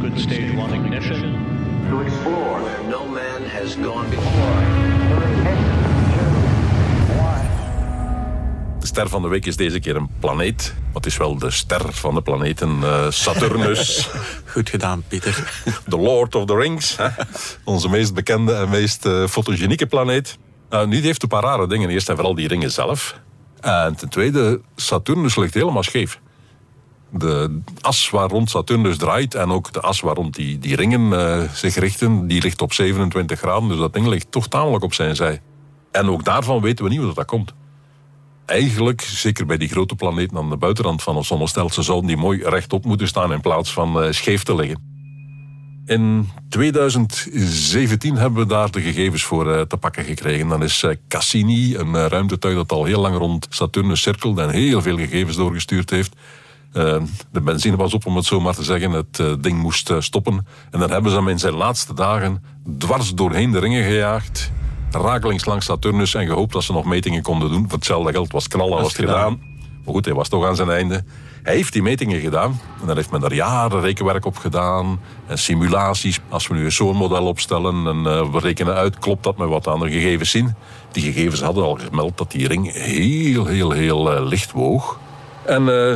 Good 0.00 0.20
stage 0.20 0.52
one 0.56 0.74
ignition. 0.74 1.53
To 1.94 2.00
explore. 2.00 2.60
No 2.90 3.06
man 3.06 3.42
has 3.60 3.74
gone 3.74 4.08
before. 4.08 4.62
De 8.80 8.86
ster 8.86 9.08
van 9.08 9.22
de 9.22 9.28
week 9.28 9.46
is 9.46 9.56
deze 9.56 9.78
keer 9.80 9.96
een 9.96 10.08
planeet. 10.20 10.74
Wat 10.92 11.06
is 11.06 11.16
wel 11.16 11.38
de 11.38 11.50
ster 11.50 11.92
van 11.92 12.14
de 12.14 12.22
planeten? 12.22 12.78
eh, 12.82 13.06
Saturnus. 13.10 14.08
Goed 14.52 14.70
gedaan, 14.70 15.02
Pieter. 15.08 15.62
The 15.88 15.96
Lord 15.98 16.34
of 16.34 16.44
the 16.44 16.56
Rings. 16.56 16.96
hè. 16.96 17.08
Onze 17.64 17.88
meest 17.88 18.14
bekende 18.14 18.54
en 18.54 18.68
meest 18.68 19.06
eh, 19.06 19.26
fotogenieke 19.26 19.86
planeet. 19.86 20.38
Nou, 20.70 20.86
nu 20.86 20.96
die 20.96 21.04
heeft 21.06 21.22
een 21.22 21.28
paar 21.28 21.42
rare 21.42 21.66
dingen. 21.66 21.90
Eerst 21.90 22.08
en 22.08 22.14
vooral 22.16 22.34
die 22.34 22.48
ringen 22.48 22.70
zelf. 22.72 23.20
En 23.60 23.94
ten 23.96 24.08
tweede, 24.08 24.60
Saturnus 24.76 25.36
ligt 25.36 25.54
helemaal 25.54 25.82
scheef. 25.82 26.20
De 27.16 27.60
as 27.80 28.10
waar 28.10 28.28
rond 28.28 28.50
Saturnus 28.50 28.96
draait 28.96 29.34
en 29.34 29.50
ook 29.50 29.72
de 29.72 29.80
as 29.80 30.00
waar 30.00 30.14
rond 30.14 30.34
die, 30.34 30.58
die 30.58 30.76
ringen 30.76 31.12
eh, 31.12 31.50
zich 31.52 31.74
richten, 31.74 32.26
die 32.26 32.42
ligt 32.42 32.62
op 32.62 32.72
27 32.72 33.38
graden. 33.38 33.68
Dus 33.68 33.78
dat 33.78 33.92
ding 33.92 34.06
ligt 34.06 34.26
toch 34.30 34.48
tamelijk 34.48 34.84
op 34.84 34.94
zijn 34.94 35.16
zij. 35.16 35.40
En 35.90 36.08
ook 36.08 36.24
daarvan 36.24 36.60
weten 36.60 36.84
we 36.84 36.90
niet 36.90 37.00
hoe 37.00 37.14
dat, 37.14 37.24
komt. 37.24 37.54
Eigenlijk, 38.46 39.00
zeker 39.00 39.46
bij 39.46 39.56
die 39.56 39.68
grote 39.68 39.94
planeten 39.94 40.36
aan 40.36 40.50
de 40.50 40.56
buitenrand 40.56 41.02
van 41.02 41.16
ons 41.16 41.26
zonnestelsel, 41.26 41.82
zouden 41.82 42.06
die 42.08 42.16
mooi 42.16 42.42
rechtop 42.42 42.84
moeten 42.84 43.08
staan 43.08 43.32
in 43.32 43.40
plaats 43.40 43.72
van 43.72 44.02
eh, 44.02 44.12
scheef 44.12 44.42
te 44.42 44.54
liggen. 44.54 44.92
In 45.86 46.28
2017 46.48 48.16
hebben 48.16 48.42
we 48.42 48.48
daar 48.48 48.70
de 48.70 48.80
gegevens 48.80 49.24
voor 49.24 49.52
eh, 49.52 49.60
te 49.60 49.76
pakken 49.76 50.04
gekregen. 50.04 50.48
Dan 50.48 50.62
is 50.62 50.86
Cassini, 51.08 51.76
een 51.76 52.08
ruimtetuig 52.08 52.54
dat 52.54 52.72
al 52.72 52.84
heel 52.84 53.00
lang 53.00 53.16
rond 53.16 53.46
Saturnus 53.50 54.02
cirkelt 54.02 54.38
en 54.38 54.50
heel 54.50 54.82
veel 54.82 54.96
gegevens 54.96 55.36
doorgestuurd 55.36 55.90
heeft. 55.90 56.16
Eh, 56.74 56.96
de 57.30 57.40
benzine 57.40 57.76
was 57.76 57.94
op, 57.94 58.06
om 58.06 58.16
het 58.16 58.24
zo 58.24 58.40
maar 58.40 58.54
te 58.54 58.62
zeggen. 58.62 58.90
Het 58.90 59.18
eh, 59.18 59.32
ding 59.40 59.58
moest 59.58 59.90
eh, 59.90 60.00
stoppen. 60.00 60.46
En 60.70 60.80
dan 60.80 60.90
hebben 60.90 61.10
ze 61.10 61.16
hem 61.16 61.28
in 61.28 61.38
zijn 61.38 61.54
laatste 61.54 61.94
dagen 61.94 62.42
dwars 62.78 63.14
doorheen 63.14 63.50
de 63.50 63.58
ringen 63.58 63.84
gejaagd. 63.84 64.50
rakelings 64.90 65.44
langs 65.44 65.66
Saturnus 65.66 66.14
en 66.14 66.26
gehoopt 66.26 66.52
dat 66.52 66.62
ze 66.62 66.72
nog 66.72 66.84
metingen 66.84 67.22
konden 67.22 67.50
doen. 67.50 67.62
Voor 67.62 67.78
hetzelfde 67.78 68.12
geld 68.12 68.32
was 68.32 68.48
knallen, 68.48 68.76
was 68.76 68.86
het 68.86 68.96
gedaan. 68.96 69.40
Maar 69.84 69.94
goed, 69.94 70.04
hij 70.04 70.14
was 70.14 70.28
toch 70.28 70.46
aan 70.46 70.56
zijn 70.56 70.70
einde. 70.70 71.04
Hij 71.42 71.54
heeft 71.54 71.72
die 71.72 71.82
metingen 71.82 72.20
gedaan 72.20 72.60
en 72.80 72.86
daar 72.86 72.96
heeft 72.96 73.10
men 73.10 73.20
daar 73.20 73.34
jaren 73.34 73.80
rekenwerk 73.80 74.24
op 74.24 74.36
gedaan. 74.36 75.00
En 75.26 75.38
simulaties. 75.38 76.20
Als 76.28 76.46
we 76.46 76.54
nu 76.54 76.64
een 76.64 76.72
zo'n 76.72 76.96
model 76.96 77.26
opstellen 77.26 77.86
en 77.86 77.96
uh, 77.96 78.32
we 78.32 78.38
rekenen 78.38 78.74
uit, 78.74 78.98
klopt 78.98 79.22
dat 79.22 79.36
met 79.36 79.48
wat 79.48 79.68
aan 79.68 79.80
de 79.80 79.90
gegevens 79.90 80.30
zien. 80.30 80.54
Die 80.92 81.12
gegevens 81.12 81.40
hadden 81.40 81.64
al 81.64 81.78
gemeld 81.88 82.18
dat 82.18 82.30
die 82.30 82.48
ring 82.48 82.72
heel, 82.72 83.46
heel, 83.46 83.70
heel 83.70 84.14
uh, 84.14 84.26
licht 84.26 84.52
woog. 84.52 84.98
En 85.46 85.62
uh, 85.62 85.94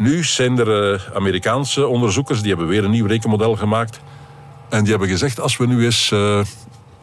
nu 0.00 0.24
zijn 0.24 0.58
er 0.58 1.10
Amerikaanse 1.14 1.86
onderzoekers, 1.86 2.40
die 2.40 2.48
hebben 2.48 2.68
weer 2.68 2.84
een 2.84 2.90
nieuw 2.90 3.06
rekenmodel 3.06 3.56
gemaakt. 3.56 4.00
En 4.68 4.80
die 4.80 4.90
hebben 4.90 5.08
gezegd, 5.08 5.40
als 5.40 5.56
we 5.56 5.66
nu 5.66 5.84
eens... 5.84 6.12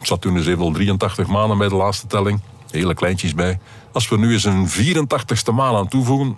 Saturnus 0.01 0.45
heeft 0.45 0.59
al 0.59 0.71
83 0.71 1.27
maanden 1.27 1.57
bij 1.57 1.69
de 1.69 1.75
laatste 1.75 2.07
telling. 2.07 2.41
Hele 2.71 2.93
kleintjes 2.93 3.33
bij. 3.33 3.59
Als 3.91 4.09
we 4.09 4.17
nu 4.17 4.33
eens 4.33 4.43
een 4.43 4.67
84ste 4.69 5.53
maan 5.53 5.75
aan 5.75 5.87
toevoegen, 5.87 6.37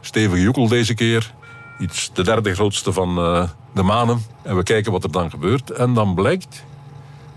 stevige 0.00 0.42
joekel 0.42 0.68
deze 0.68 0.94
keer, 0.94 1.34
iets 1.78 2.10
de 2.12 2.22
derde 2.22 2.54
grootste 2.54 2.92
van 2.92 3.18
uh, 3.18 3.48
de 3.74 3.82
manen, 3.82 4.24
en 4.42 4.56
we 4.56 4.62
kijken 4.62 4.92
wat 4.92 5.04
er 5.04 5.12
dan 5.12 5.30
gebeurt. 5.30 5.70
En 5.70 5.94
dan 5.94 6.14
blijkt 6.14 6.64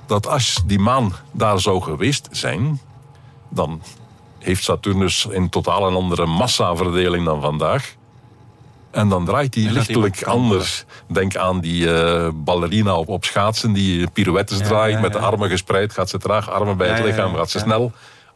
dat 0.05 0.27
als 0.27 0.63
die 0.65 0.79
maan 0.79 1.13
daar 1.31 1.59
zou 1.59 1.81
geweest 1.81 2.27
zijn, 2.31 2.79
dan 3.49 3.81
heeft 4.39 4.63
Saturnus 4.63 5.25
in 5.25 5.49
totaal 5.49 5.87
een 5.87 5.95
andere 5.95 6.25
massaverdeling 6.25 7.25
dan 7.25 7.41
vandaag. 7.41 7.95
En 8.95 9.09
dan 9.09 9.25
draait 9.25 9.55
hij 9.55 9.63
lichtelijk 9.63 10.23
anders. 10.23 10.85
Denk 11.07 11.35
aan 11.35 11.59
die 11.59 11.85
uh, 11.85 12.29
ballerina 12.33 12.95
op, 12.95 13.07
op 13.07 13.25
schaatsen 13.25 13.73
die 13.73 14.09
pirouettes 14.09 14.57
draait, 14.57 15.01
met 15.01 15.13
de 15.13 15.19
armen 15.19 15.49
gespreid. 15.49 15.93
Gaat 15.93 16.09
ze 16.09 16.17
traag, 16.17 16.49
armen 16.49 16.77
bij 16.77 16.89
het 16.89 17.05
lichaam, 17.05 17.35
gaat 17.35 17.49
ze 17.49 17.59
snel 17.59 17.91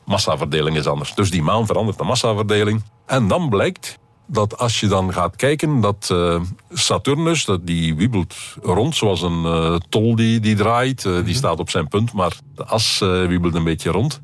massaverdeling 0.05 0.77
is 0.77 0.87
anders. 0.87 1.13
Dus 1.15 1.31
die 1.31 1.43
maan 1.43 1.65
verandert 1.65 1.97
de 1.97 2.03
massaverdeling. 2.03 2.83
En 3.05 3.27
dan 3.27 3.49
blijkt 3.49 3.97
dat 4.27 4.57
als 4.57 4.79
je 4.79 4.87
dan 4.87 5.13
gaat 5.13 5.35
kijken, 5.35 5.81
dat 5.81 6.09
uh, 6.11 6.41
Saturnus, 6.71 7.45
dat 7.45 7.67
die 7.67 7.95
wiebelt 7.95 8.35
rond 8.61 8.95
zoals 8.95 9.21
een 9.21 9.43
uh, 9.43 9.75
tol 9.89 10.15
die, 10.15 10.39
die 10.39 10.55
draait. 10.55 11.03
Uh, 11.03 11.11
die 11.11 11.19
mm 11.19 11.25
-hmm. 11.25 11.33
staat 11.33 11.59
op 11.59 11.69
zijn 11.69 11.87
punt, 11.87 12.13
maar 12.13 12.37
de 12.55 12.65
as 12.65 12.97
wiebelt 13.27 13.55
een 13.55 13.63
beetje 13.63 13.91
rond. 13.91 14.21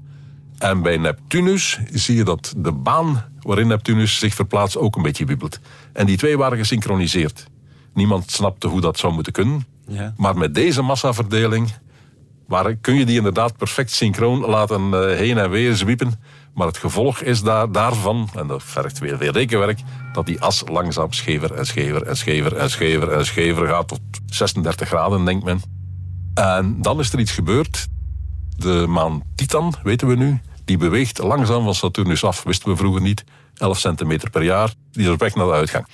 En 0.57 0.81
bij 0.81 0.97
Neptunus 0.97 1.79
zie 1.91 2.15
je 2.15 2.23
dat 2.23 2.53
de 2.57 2.71
baan 2.71 3.23
waarin 3.39 3.67
Neptunus 3.67 4.19
zich 4.19 4.33
verplaatst 4.33 4.77
ook 4.77 4.95
een 4.95 5.01
beetje 5.01 5.25
wiebelt. 5.25 5.59
En 5.93 6.05
die 6.05 6.17
twee 6.17 6.37
waren 6.37 6.57
gesynchroniseerd. 6.57 7.47
Niemand 7.93 8.31
snapte 8.31 8.67
hoe 8.67 8.81
dat 8.81 8.97
zou 8.97 9.13
moeten 9.13 9.33
kunnen. 9.33 9.65
Ja. 9.87 10.13
Maar 10.17 10.37
met 10.37 10.55
deze 10.55 10.81
massaverdeling 10.81 11.71
maar 12.47 12.75
kun 12.75 12.95
je 12.95 13.05
die 13.05 13.17
inderdaad 13.17 13.57
perfect 13.57 13.91
synchroon 13.91 14.39
laten 14.39 14.93
uh, 14.93 15.17
heen 15.17 15.37
en 15.37 15.49
weer 15.49 15.75
zwiepen. 15.75 16.13
Maar 16.53 16.67
het 16.67 16.77
gevolg 16.77 17.19
is 17.19 17.41
daar, 17.41 17.71
daarvan, 17.71 18.29
en 18.35 18.47
dat 18.47 18.63
vergt 18.63 18.99
weer 18.99 19.17
veel 19.17 19.31
rekenwerk, 19.31 19.79
dat 20.13 20.25
die 20.25 20.41
as 20.41 20.63
langzaam 20.71 21.11
schever 21.11 21.53
en 21.53 21.65
schever 21.65 22.03
en 22.03 22.17
schever 22.17 22.55
en 22.55 22.69
schever 22.69 23.11
en 23.11 23.25
schever 23.25 23.67
gaat 23.67 23.87
tot 23.87 23.99
36 24.25 24.87
graden, 24.87 25.25
denkt 25.25 25.43
men. 25.43 25.61
En 26.33 26.81
dan 26.81 26.99
is 26.99 27.13
er 27.13 27.19
iets 27.19 27.31
gebeurd. 27.31 27.87
De 28.57 28.85
maan 28.87 29.23
Titan, 29.35 29.73
weten 29.83 30.07
we 30.07 30.15
nu, 30.15 30.41
die 30.65 30.77
beweegt 30.77 31.17
langzaam 31.17 31.63
van 31.63 31.75
Saturnus 31.75 32.23
af. 32.23 32.43
Wisten 32.43 32.69
we 32.69 32.75
vroeger 32.75 33.01
niet. 33.01 33.23
11 33.57 33.79
centimeter 33.79 34.29
per 34.29 34.43
jaar. 34.43 34.73
Die 34.91 35.03
is 35.05 35.09
op 35.09 35.19
weg 35.19 35.35
naar 35.35 35.45
de 35.45 35.51
uitgang. 35.51 35.87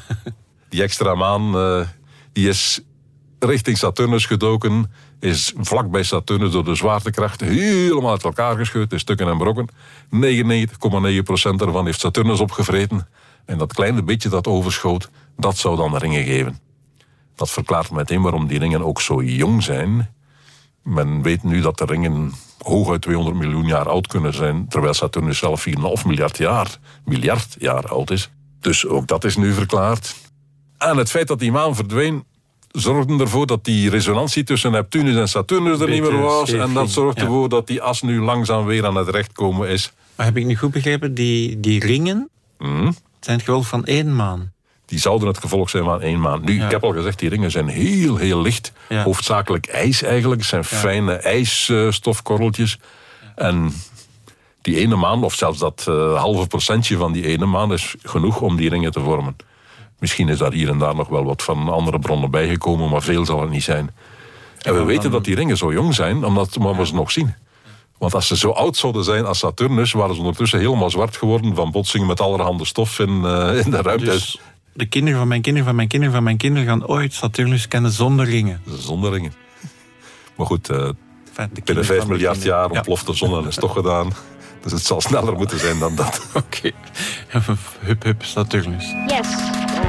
die 0.68 0.82
extra 0.82 1.14
maan, 1.14 1.56
uh, 1.56 1.86
die 2.32 2.48
is 2.48 2.80
richting 3.38 3.78
Saturnus 3.78 4.26
gedoken 4.26 4.90
is 5.20 5.52
vlak 5.56 5.90
bij 5.90 6.02
Saturnus 6.02 6.52
door 6.52 6.64
de 6.64 6.74
zwaartekracht 6.74 7.40
helemaal 7.40 8.10
uit 8.10 8.24
elkaar 8.24 8.56
gescheurd, 8.56 8.92
in 8.92 8.98
stukken 8.98 9.28
en 9.28 9.38
brokken. 9.38 9.68
99,9% 9.68 9.72
ervan 11.56 11.84
heeft 11.84 12.00
Saturnus 12.00 12.40
opgevreten. 12.40 13.08
En 13.44 13.58
dat 13.58 13.72
kleine 13.72 14.02
beetje 14.02 14.28
dat 14.28 14.46
overschoot, 14.46 15.10
dat 15.36 15.56
zou 15.56 15.76
dan 15.76 15.96
ringen 15.96 16.24
geven. 16.24 16.58
Dat 17.34 17.50
verklaart 17.50 17.90
meteen 17.90 18.22
waarom 18.22 18.46
die 18.46 18.58
ringen 18.58 18.84
ook 18.84 19.00
zo 19.00 19.22
jong 19.22 19.62
zijn. 19.62 20.14
Men 20.86 21.22
weet 21.22 21.42
nu 21.42 21.60
dat 21.60 21.78
de 21.78 21.84
ringen 21.84 22.32
hooguit 22.58 23.02
200 23.02 23.36
miljoen 23.36 23.66
jaar 23.66 23.88
oud 23.88 24.06
kunnen 24.06 24.34
zijn, 24.34 24.68
terwijl 24.68 24.94
Saturnus 24.94 25.38
zelf 25.38 25.66
4,5 25.68 26.06
miljard 26.06 26.38
jaar, 26.38 26.78
miljard 27.04 27.56
jaar 27.58 27.88
oud 27.88 28.10
is. 28.10 28.30
Dus 28.60 28.86
ook 28.86 29.06
dat 29.06 29.24
is 29.24 29.36
nu 29.36 29.52
verklaard. 29.52 30.14
En 30.78 30.96
het 30.96 31.10
feit 31.10 31.28
dat 31.28 31.38
die 31.38 31.52
maan 31.52 31.74
verdween, 31.74 32.24
zorgde 32.70 33.18
ervoor 33.18 33.46
dat 33.46 33.64
die 33.64 33.90
resonantie 33.90 34.44
tussen 34.44 34.70
Neptunus 34.70 35.16
en 35.16 35.28
Saturnus 35.28 35.80
er 35.80 35.88
niet 35.88 36.02
meer 36.02 36.20
was. 36.20 36.52
En 36.52 36.74
dat 36.74 36.90
zorgt 36.90 37.18
ervoor 37.18 37.48
dat 37.48 37.66
die 37.66 37.82
as 37.82 38.02
nu 38.02 38.20
langzaam 38.20 38.64
weer 38.64 38.86
aan 38.86 38.96
het 38.96 39.08
recht 39.08 39.32
komen 39.32 39.68
is. 39.68 39.92
Maar 40.16 40.26
heb 40.26 40.36
ik 40.36 40.44
nu 40.44 40.56
goed 40.56 40.70
begrepen, 40.70 41.14
die, 41.14 41.60
die 41.60 41.80
ringen 41.80 42.28
mm. 42.58 42.94
zijn 43.20 43.36
het 43.36 43.46
gevolg 43.46 43.66
van 43.66 43.84
één 43.84 44.16
maan? 44.16 44.52
Die 44.86 44.98
zouden 44.98 45.28
het 45.28 45.38
gevolg 45.38 45.70
zijn 45.70 45.84
van 45.84 46.00
één 46.00 46.20
maan. 46.20 46.44
Nu, 46.44 46.56
ja. 46.56 46.64
ik 46.64 46.70
heb 46.70 46.84
al 46.84 46.92
gezegd, 46.92 47.18
die 47.18 47.28
ringen 47.28 47.50
zijn 47.50 47.68
heel, 47.68 48.16
heel 48.16 48.42
licht. 48.42 48.72
Ja. 48.88 49.02
Hoofdzakelijk 49.02 49.66
ijs 49.66 50.02
eigenlijk. 50.02 50.40
Het 50.40 50.50
zijn 50.50 50.64
fijne 50.64 51.12
ijsstofkorreltjes. 51.12 52.78
En 53.34 53.72
die 54.62 54.78
ene 54.78 54.96
maan, 54.96 55.24
of 55.24 55.34
zelfs 55.34 55.58
dat 55.58 55.86
uh, 55.88 56.20
halve 56.20 56.46
procentje 56.46 56.96
van 56.96 57.12
die 57.12 57.26
ene 57.26 57.46
maan, 57.46 57.72
is 57.72 57.94
genoeg 58.02 58.40
om 58.40 58.56
die 58.56 58.68
ringen 58.68 58.92
te 58.92 59.00
vormen. 59.00 59.36
Misschien 59.98 60.28
is 60.28 60.38
daar 60.38 60.52
hier 60.52 60.68
en 60.68 60.78
daar 60.78 60.94
nog 60.94 61.08
wel 61.08 61.24
wat 61.24 61.42
van 61.42 61.68
andere 61.68 61.98
bronnen 61.98 62.30
bijgekomen, 62.30 62.90
maar 62.90 63.02
veel 63.02 63.24
zal 63.24 63.40
het 63.40 63.50
niet 63.50 63.62
zijn. 63.62 63.90
En 64.62 64.74
we 64.74 64.84
weten 64.84 65.10
dat 65.10 65.24
die 65.24 65.34
ringen 65.34 65.56
zo 65.56 65.72
jong 65.72 65.94
zijn, 65.94 66.24
omdat 66.24 66.54
we 66.54 66.86
ze 66.86 66.94
nog 66.94 67.10
zien. 67.10 67.34
Want 67.98 68.14
als 68.14 68.26
ze 68.26 68.36
zo 68.36 68.50
oud 68.50 68.76
zouden 68.76 69.04
zijn 69.04 69.26
als 69.26 69.38
Saturnus, 69.38 69.92
waren 69.92 70.14
ze 70.14 70.20
ondertussen 70.20 70.58
helemaal 70.58 70.90
zwart 70.90 71.16
geworden 71.16 71.54
van 71.54 71.70
botsingen 71.70 72.06
met 72.06 72.20
allerhande 72.20 72.64
stof 72.64 72.98
in, 72.98 73.20
uh, 73.24 73.64
in 73.64 73.70
de 73.70 73.82
ruimte. 73.82 74.04
Dus 74.04 74.38
de 74.76 74.86
kinderen 74.86 75.18
van 75.18 75.28
mijn 75.28 75.42
kinderen 75.42 75.66
van 75.66 75.76
mijn 75.76 75.88
kinderen 75.88 76.14
van 76.14 76.24
mijn 76.24 76.36
kinderen 76.36 76.68
gaan 76.68 76.86
ooit 76.86 77.12
Saturnus 77.12 77.68
kennen 77.68 77.90
zonder 77.90 78.26
ringen. 78.26 78.60
Zonder 78.78 79.12
ringen. 79.12 79.32
Maar 80.36 80.46
goed, 80.46 80.70
uh, 80.70 80.88
binnen 81.64 81.84
5 81.84 82.06
miljard 82.06 82.42
jaar 82.42 82.70
ontploft 82.70 83.06
de 83.06 83.14
zon 83.14 83.42
en 83.42 83.48
is 83.48 83.54
toch 83.54 83.72
gedaan. 83.72 84.12
Dus 84.62 84.72
het 84.72 84.82
zal 84.82 85.00
sneller 85.00 85.34
moeten 85.34 85.58
zijn 85.58 85.78
dan 85.78 85.94
dat. 85.94 86.26
Oké. 86.34 86.56
Okay. 86.56 86.72
Hup, 87.80 88.02
hup, 88.02 88.24
Saturnus. 88.24 88.94
Yes. 89.06 89.55